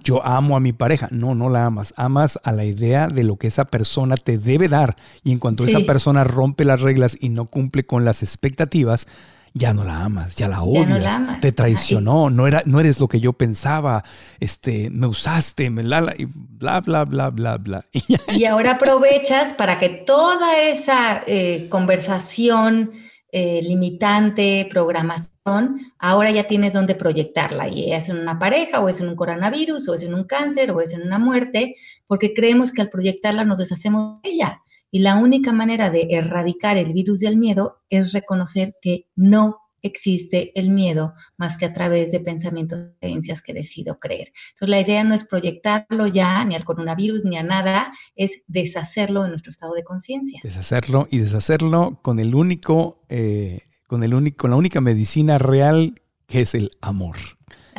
yo, 0.04 0.26
amo 0.26 0.58
a 0.58 0.60
mi 0.60 0.74
pareja. 0.74 1.08
No, 1.12 1.36
no 1.36 1.50
la 1.50 1.66
amas. 1.66 1.94
Amas 1.96 2.40
a 2.44 2.52
la 2.52 2.66
idea 2.66 3.08
de 3.08 3.24
lo 3.24 3.38
que 3.38 3.48
esa 3.48 3.66
persona 3.66 4.18
te 4.18 4.38
debe 4.38 4.68
dar. 4.68 4.96
Y 5.24 5.32
en 5.32 5.40
cuanto 5.40 5.66
esa 5.66 5.80
persona 5.82 6.24
rompe 6.24 6.66
las 6.66 6.82
reglas 6.82 7.18
y 7.20 7.30
no 7.30 7.46
cumple 7.46 7.86
con 7.86 8.06
las 8.06 8.22
expectativas, 8.22 9.08
ya 9.54 9.74
no 9.74 9.84
la 9.84 10.04
amas, 10.04 10.36
ya 10.36 10.48
la 10.48 10.62
odias, 10.62 11.40
te 11.42 11.52
traicionó, 11.52 12.30
no, 12.30 12.48
era, 12.48 12.62
no 12.66 12.80
eres 12.80 13.00
lo 13.00 13.08
que 13.08 13.20
yo 13.20 13.34
pensaba, 13.34 14.04
este, 14.40 14.90
me 14.90 15.08
usaste, 15.08 15.70
me 15.70 15.84
la, 15.84 16.14
y 16.18 16.26
bla, 16.26 16.82
bla, 16.82 17.06
bla, 17.06 17.30
bla, 17.30 17.58
bla. 17.58 17.86
Y 18.30 18.46
ahora 18.46 18.72
aprovechas 18.72 19.54
para 19.54 19.80
que 19.80 19.90
toda 19.90 20.60
esa 20.60 21.22
eh, 21.26 21.68
conversación 21.70 22.92
eh, 23.32 23.62
limitante, 23.62 24.68
programación, 24.72 25.94
ahora 26.00 26.32
ya 26.32 26.48
tienes 26.48 26.74
donde 26.74 26.96
proyectarla, 26.96 27.68
y 27.68 27.94
es 27.94 28.10
en 28.10 28.18
una 28.18 28.40
pareja, 28.40 28.80
o 28.80 28.90
es 28.90 29.02
en 29.02 29.10
un 29.10 29.16
coronavirus, 29.16 29.88
o 29.90 29.94
es 29.94 30.04
en 30.04 30.16
un 30.16 30.24
cáncer, 30.24 30.72
o 30.72 30.82
es 30.82 30.94
en 30.94 31.04
una 31.04 31.20
muerte, 31.20 31.76
porque 32.08 32.34
creemos 32.34 32.72
que 32.72 32.82
al 32.82 32.90
proyectarla 32.90 33.46
nos 33.46 33.60
deshacemos 33.60 34.20
de 34.24 34.30
ella. 34.30 34.62
Y 34.92 35.00
la 35.00 35.18
única 35.18 35.52
manera 35.52 35.90
de 35.90 36.08
erradicar 36.12 36.78
el 36.78 36.94
virus 36.94 37.20
del 37.20 37.38
miedo 37.38 37.82
es 37.90 38.14
reconocer 38.14 38.76
que 38.82 39.08
no 39.16 39.58
existe 39.82 40.52
el 40.60 40.70
miedo 40.70 41.14
más 41.38 41.58
que 41.58 41.66
a 41.66 41.74
través 41.74 42.12
de 42.12 42.20
pensamientos 42.20 42.80
y 42.80 43.00
creencias 43.00 43.42
que 43.42 43.54
decido 43.54 44.00
creer. 44.00 44.32
Entonces, 44.50 44.70
la 44.70 44.82
idea 44.82 45.04
no 45.04 45.16
es 45.16 45.24
proyectarlo 45.24 46.08
ya 46.08 46.44
ni 46.46 46.56
al 46.56 46.66
coronavirus 46.66 47.24
ni 47.26 47.38
a 47.38 47.44
nada, 47.44 47.94
es 48.16 48.42
deshacerlo 48.48 49.24
en 49.24 49.32
nuestro 49.32 49.52
estado 49.52 49.74
de 49.74 49.84
conciencia. 49.84 50.42
Deshacerlo 50.44 51.08
y 51.10 51.20
deshacerlo 51.20 52.00
con 52.02 52.20
el 52.20 52.36
único, 52.36 53.02
eh, 53.10 53.62
con 53.88 54.04
el 54.04 54.14
único, 54.14 54.38
con 54.38 54.52
la 54.52 54.58
única 54.58 54.82
medicina 54.82 55.38
real 55.38 56.02
que 56.28 56.42
es 56.42 56.54
el 56.56 56.72
amor. 56.82 57.16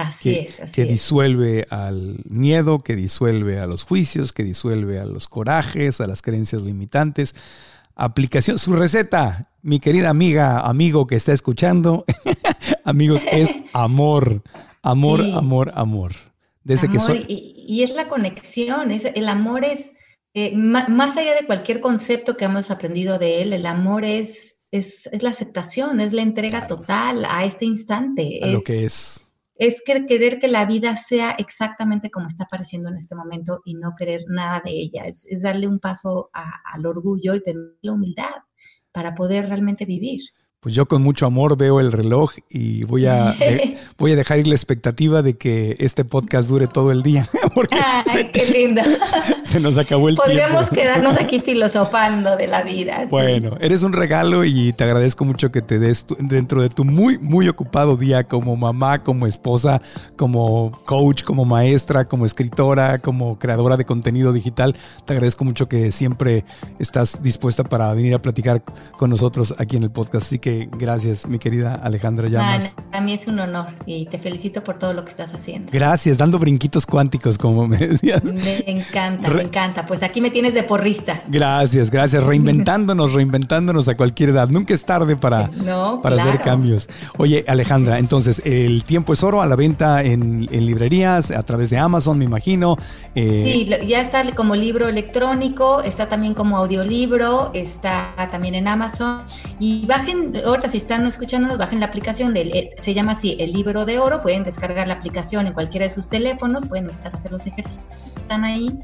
Así 0.00 0.34
es, 0.34 0.60
así 0.60 0.72
que 0.72 0.84
disuelve 0.84 1.66
al 1.70 2.20
miedo, 2.24 2.78
que 2.78 2.96
disuelve 2.96 3.58
a 3.58 3.66
los 3.66 3.84
juicios, 3.84 4.32
que 4.32 4.44
disuelve 4.44 4.98
a 4.98 5.04
los 5.04 5.28
corajes, 5.28 6.00
a 6.00 6.06
las 6.06 6.22
creencias 6.22 6.62
limitantes. 6.62 7.34
Aplicación, 7.94 8.58
su 8.58 8.74
receta, 8.74 9.42
mi 9.62 9.78
querida 9.78 10.08
amiga, 10.08 10.60
amigo 10.60 11.06
que 11.06 11.16
está 11.16 11.32
escuchando, 11.32 12.04
amigos, 12.84 13.22
es 13.30 13.54
amor, 13.72 14.42
amor, 14.82 15.20
amor, 15.20 15.72
amor. 15.74 16.12
Desde 16.64 16.88
que 16.88 16.98
y, 17.28 17.82
es 17.82 17.94
la 17.94 18.08
conexión, 18.08 18.90
es, 18.90 19.04
el 19.04 19.28
amor 19.28 19.64
es, 19.64 19.92
eh, 20.34 20.54
más 20.56 21.16
allá 21.16 21.34
de 21.34 21.46
cualquier 21.46 21.80
concepto 21.80 22.36
que 22.36 22.44
hemos 22.44 22.70
aprendido 22.70 23.18
de 23.18 23.42
él, 23.42 23.52
el 23.52 23.66
amor 23.66 24.04
es, 24.04 24.56
es, 24.70 25.08
la 25.20 25.30
aceptación, 25.30 26.00
es 26.00 26.12
la 26.12 26.22
entrega 26.22 26.66
total 26.66 27.26
a 27.28 27.44
este 27.44 27.64
instante. 27.64 28.40
A 28.42 28.46
lo 28.46 28.62
que 28.62 28.84
es 28.84 29.29
es 29.60 29.82
querer 29.82 30.38
que 30.38 30.48
la 30.48 30.64
vida 30.64 30.96
sea 30.96 31.32
exactamente 31.32 32.10
como 32.10 32.26
está 32.26 32.44
apareciendo 32.44 32.88
en 32.88 32.96
este 32.96 33.14
momento 33.14 33.60
y 33.66 33.74
no 33.74 33.94
querer 33.94 34.22
nada 34.26 34.62
de 34.64 34.70
ella. 34.70 35.04
Es, 35.04 35.28
darle 35.42 35.68
un 35.68 35.78
paso 35.78 36.30
al 36.32 36.86
orgullo 36.86 37.34
y 37.34 37.42
tener 37.42 37.76
la 37.82 37.92
humildad 37.92 38.36
para 38.90 39.14
poder 39.14 39.48
realmente 39.48 39.84
vivir. 39.84 40.22
Pues 40.62 40.74
yo 40.74 40.84
con 40.84 41.02
mucho 41.02 41.24
amor 41.24 41.56
veo 41.56 41.80
el 41.80 41.90
reloj 41.90 42.32
y 42.50 42.84
voy 42.84 43.06
a, 43.06 43.34
voy 43.98 44.12
a 44.12 44.16
dejar 44.16 44.40
ir 44.40 44.46
la 44.46 44.54
expectativa 44.54 45.22
de 45.22 45.38
que 45.38 45.74
este 45.78 46.04
podcast 46.04 46.50
dure 46.50 46.66
todo 46.66 46.92
el 46.92 47.02
día. 47.02 47.26
Porque 47.54 47.78
Ay, 47.80 48.30
qué 48.30 48.44
lindo. 48.44 48.82
Se 49.42 49.58
nos 49.58 49.78
acabó 49.78 50.10
el 50.10 50.16
Podríamos 50.16 50.68
quedarnos 50.68 51.16
aquí 51.16 51.40
filosofando 51.40 52.36
de 52.36 52.46
la 52.46 52.62
vida. 52.62 53.06
Bueno, 53.08 53.56
eres 53.58 53.82
un 53.84 53.94
regalo 53.94 54.44
y 54.44 54.74
te 54.74 54.84
agradezco 54.84 55.24
mucho 55.24 55.50
que 55.50 55.62
te 55.62 55.78
des 55.78 56.04
dentro 56.18 56.60
de 56.60 56.68
tu 56.68 56.84
muy, 56.84 57.16
muy 57.16 57.48
ocupado 57.48 57.96
día 57.96 58.24
como 58.24 58.54
mamá, 58.54 59.02
como 59.02 59.26
esposa, 59.26 59.80
como 60.16 60.72
coach, 60.84 61.24
como 61.24 61.46
maestra, 61.46 62.04
como 62.04 62.26
escritora, 62.26 62.98
como 62.98 63.38
creadora 63.38 63.78
de 63.78 63.86
contenido 63.86 64.30
digital. 64.34 64.76
Te 65.06 65.14
agradezco 65.14 65.42
mucho 65.42 65.70
que 65.70 65.90
siempre 65.90 66.44
estás 66.78 67.22
dispuesta 67.22 67.64
para 67.64 67.94
venir 67.94 68.14
a 68.14 68.20
platicar 68.20 68.62
con 68.98 69.08
nosotros 69.08 69.54
aquí 69.56 69.78
en 69.78 69.84
el 69.84 69.90
podcast. 69.90 70.26
Así 70.26 70.38
que 70.38 70.49
gracias, 70.78 71.26
mi 71.26 71.38
querida 71.38 71.74
Alejandra 71.74 72.28
Llamas. 72.28 72.74
a 72.92 73.00
mí 73.00 73.12
es 73.12 73.26
un 73.26 73.38
honor 73.40 73.68
y 73.86 74.06
te 74.06 74.18
felicito 74.18 74.62
por 74.62 74.78
todo 74.78 74.92
lo 74.92 75.04
que 75.04 75.10
estás 75.10 75.34
haciendo. 75.34 75.68
Gracias, 75.72 76.18
dando 76.18 76.38
brinquitos 76.38 76.86
cuánticos, 76.86 77.38
como 77.38 77.66
me 77.66 77.78
decías. 77.78 78.22
Me 78.24 78.64
encanta, 78.66 79.28
me 79.30 79.42
encanta. 79.42 79.86
Pues 79.86 80.02
aquí 80.02 80.20
me 80.20 80.30
tienes 80.30 80.54
de 80.54 80.62
porrista. 80.62 81.22
Gracias, 81.28 81.90
gracias. 81.90 82.22
Reinventándonos, 82.22 83.12
reinventándonos 83.12 83.88
a 83.88 83.94
cualquier 83.94 84.30
edad. 84.30 84.48
Nunca 84.48 84.74
es 84.74 84.84
tarde 84.84 85.16
para, 85.16 85.50
para 86.02 86.16
hacer 86.16 86.40
cambios. 86.40 86.88
Oye, 87.18 87.44
Alejandra, 87.46 87.98
entonces, 87.98 88.42
el 88.44 88.84
tiempo 88.84 89.12
es 89.12 89.22
oro 89.22 89.42
a 89.42 89.46
la 89.46 89.56
venta 89.56 90.02
en, 90.02 90.46
librerías, 90.50 91.30
a 91.30 91.42
través 91.42 91.70
de 91.70 91.78
Amazon, 91.78 92.18
me 92.18 92.24
imagino. 92.24 92.76
Eh, 93.14 93.42
sí, 93.44 93.86
ya 93.86 94.00
está 94.00 94.24
como 94.34 94.54
libro 94.54 94.88
electrónico, 94.88 95.80
está 95.82 96.08
también 96.08 96.34
como 96.34 96.56
audiolibro, 96.56 97.50
está 97.54 98.14
también 98.30 98.54
en 98.54 98.68
Amazon. 98.68 99.22
Y 99.58 99.86
bajen 99.86 100.39
ahorita 100.44 100.68
si 100.68 100.78
están 100.78 101.06
escuchándonos, 101.06 101.58
bajen 101.58 101.80
la 101.80 101.86
aplicación, 101.86 102.34
del, 102.34 102.54
eh, 102.54 102.74
se 102.78 102.94
llama 102.94 103.12
así, 103.12 103.36
el 103.38 103.52
libro 103.52 103.84
de 103.84 103.98
oro, 103.98 104.22
pueden 104.22 104.44
descargar 104.44 104.86
la 104.86 104.94
aplicación 104.94 105.46
en 105.46 105.52
cualquiera 105.52 105.86
de 105.86 105.90
sus 105.90 106.08
teléfonos, 106.08 106.66
pueden 106.66 106.86
empezar 106.86 107.12
a 107.14 107.16
hacer 107.16 107.32
los 107.32 107.46
ejercicios 107.46 107.84
que 108.12 108.20
están 108.20 108.44
ahí 108.44 108.78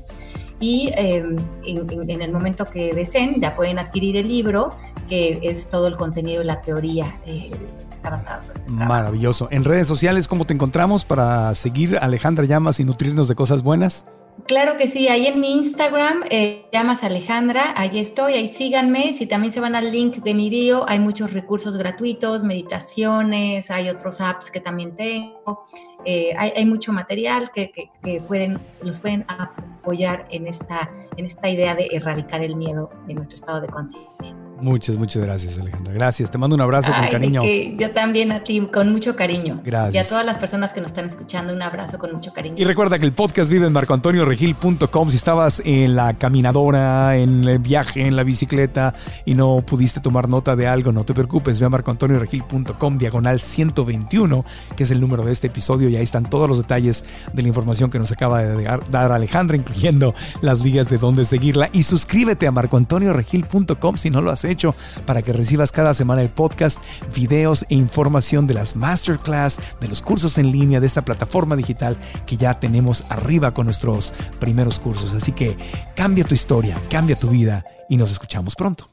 y 0.58 0.90
em, 0.96 1.36
en, 1.66 2.22
el 2.22 2.32
momento 2.32 2.64
que 2.64 2.94
deseen 2.94 3.40
ya 3.40 3.54
pueden 3.54 3.78
adquirir 3.78 4.16
el 4.16 4.28
libro, 4.28 4.70
que 5.08 5.38
es 5.42 5.68
todo 5.68 5.86
el 5.86 5.96
contenido 5.96 6.42
y 6.42 6.46
la 6.46 6.62
teoría. 6.62 7.20
Eh, 7.26 7.50
está 7.92 8.10
basado 8.10 8.42
en 8.44 8.50
este 8.54 8.70
Maravilloso. 8.70 9.48
En 9.50 9.64
redes 9.64 9.86
sociales, 9.86 10.28
¿cómo 10.28 10.46
te 10.46 10.54
encontramos 10.54 11.04
para 11.04 11.54
seguir 11.54 11.98
Alejandra 12.00 12.46
Llamas 12.46 12.80
y 12.80 12.84
nutrirnos 12.84 13.28
de 13.28 13.34
cosas 13.34 13.62
buenas? 13.62 14.06
Claro 14.44 14.76
que 14.76 14.86
sí, 14.86 15.08
ahí 15.08 15.26
en 15.26 15.40
mi 15.40 15.52
Instagram, 15.58 16.22
eh, 16.30 16.66
llamas 16.72 17.02
Alejandra, 17.02 17.72
ahí 17.76 17.98
estoy, 17.98 18.34
ahí 18.34 18.46
síganme. 18.46 19.12
Si 19.12 19.26
también 19.26 19.52
se 19.52 19.60
van 19.60 19.74
al 19.74 19.90
link 19.90 20.18
de 20.18 20.34
mi 20.34 20.50
bio, 20.50 20.88
hay 20.88 21.00
muchos 21.00 21.32
recursos 21.32 21.76
gratuitos, 21.76 22.44
meditaciones, 22.44 23.70
hay 23.70 23.88
otros 23.88 24.20
apps 24.20 24.50
que 24.50 24.60
también 24.60 24.94
tengo. 24.94 25.64
Eh, 26.04 26.32
hay, 26.38 26.64
mucho 26.66 26.92
material 26.92 27.50
que, 27.50 27.90
pueden, 28.28 28.60
los 28.80 29.00
pueden 29.00 29.24
apoyar 29.26 30.28
en 30.30 30.46
esta, 30.46 30.90
en 31.16 31.26
esta 31.26 31.48
idea 31.48 31.74
de 31.74 31.88
erradicar 31.90 32.42
el 32.42 32.54
miedo 32.54 32.90
de 33.08 33.14
nuestro 33.14 33.36
estado 33.36 33.60
de 33.60 33.66
conciencia. 33.66 34.45
Muchas, 34.60 34.96
muchas 34.96 35.22
gracias, 35.22 35.58
Alejandra. 35.58 35.92
Gracias. 35.92 36.30
Te 36.30 36.38
mando 36.38 36.56
un 36.56 36.62
abrazo 36.62 36.92
con 36.92 37.06
cariño. 37.08 37.42
yo 37.44 37.90
también 37.90 38.32
a 38.32 38.42
ti, 38.42 38.60
con 38.72 38.90
mucho 38.90 39.14
cariño. 39.14 39.60
Gracias. 39.64 39.94
Y 39.94 39.98
a 39.98 40.08
todas 40.08 40.24
las 40.24 40.38
personas 40.38 40.72
que 40.72 40.80
nos 40.80 40.90
están 40.90 41.06
escuchando, 41.06 41.52
un 41.52 41.62
abrazo 41.62 41.98
con 41.98 42.12
mucho 42.12 42.32
cariño. 42.32 42.56
Y 42.56 42.64
recuerda 42.64 42.98
que 42.98 43.04
el 43.04 43.12
podcast 43.12 43.50
vive 43.50 43.66
en 43.66 43.72
marcoantonioregil.com. 43.72 45.10
Si 45.10 45.16
estabas 45.16 45.60
en 45.64 45.94
la 45.94 46.14
caminadora, 46.14 47.16
en 47.16 47.44
el 47.44 47.58
viaje, 47.58 48.06
en 48.06 48.16
la 48.16 48.22
bicicleta 48.22 48.94
y 49.24 49.34
no 49.34 49.58
pudiste 49.66 50.00
tomar 50.00 50.28
nota 50.28 50.56
de 50.56 50.66
algo, 50.66 50.92
no 50.92 51.04
te 51.04 51.12
preocupes. 51.12 51.60
Ve 51.60 51.66
a 51.66 51.68
marcoantonioregil.com, 51.68 52.98
diagonal 52.98 53.40
121, 53.40 54.44
que 54.76 54.84
es 54.84 54.90
el 54.90 55.00
número 55.00 55.24
de 55.24 55.32
este 55.32 55.48
episodio. 55.48 55.88
Y 55.88 55.96
ahí 55.96 56.04
están 56.04 56.24
todos 56.24 56.48
los 56.48 56.58
detalles 56.58 57.04
de 57.32 57.42
la 57.42 57.48
información 57.48 57.90
que 57.90 57.98
nos 57.98 58.10
acaba 58.10 58.42
de 58.42 58.64
dar 58.90 59.12
Alejandra, 59.12 59.56
incluyendo 59.56 60.14
las 60.40 60.60
ligas 60.60 60.88
de 60.88 60.96
dónde 60.96 61.24
seguirla. 61.24 61.68
Y 61.72 61.82
suscríbete 61.82 62.46
a 62.46 62.52
marcoantonioregil.com 62.52 63.96
si 63.96 64.10
no 64.10 64.22
lo 64.22 64.30
has 64.30 64.45
hecho 64.46 64.74
para 65.04 65.22
que 65.22 65.32
recibas 65.32 65.72
cada 65.72 65.94
semana 65.94 66.22
el 66.22 66.28
podcast, 66.28 66.78
videos 67.14 67.64
e 67.68 67.74
información 67.74 68.46
de 68.46 68.54
las 68.54 68.76
masterclass, 68.76 69.60
de 69.80 69.88
los 69.88 70.02
cursos 70.02 70.38
en 70.38 70.52
línea 70.52 70.80
de 70.80 70.86
esta 70.86 71.02
plataforma 71.02 71.56
digital 71.56 71.96
que 72.26 72.36
ya 72.36 72.58
tenemos 72.58 73.04
arriba 73.08 73.52
con 73.54 73.66
nuestros 73.66 74.12
primeros 74.38 74.78
cursos. 74.78 75.12
Así 75.14 75.32
que 75.32 75.56
cambia 75.94 76.24
tu 76.24 76.34
historia, 76.34 76.80
cambia 76.88 77.18
tu 77.18 77.28
vida 77.28 77.64
y 77.88 77.96
nos 77.96 78.10
escuchamos 78.10 78.54
pronto. 78.54 78.88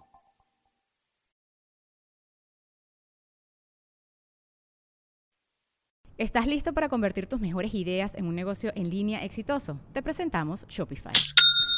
¿Estás 6.18 6.46
listo 6.48 6.74
para 6.74 6.90
convertir 6.90 7.26
tus 7.26 7.42
mejores 7.42 7.74
ideas 7.74 8.14
en 8.16 8.28
un 8.28 8.36
negocio 8.36 8.72
en 8.76 8.90
línea 8.90 9.26
exitoso? 9.26 9.80
Te 9.94 10.04
presentamos 10.04 10.66
Shopify. 10.70 11.12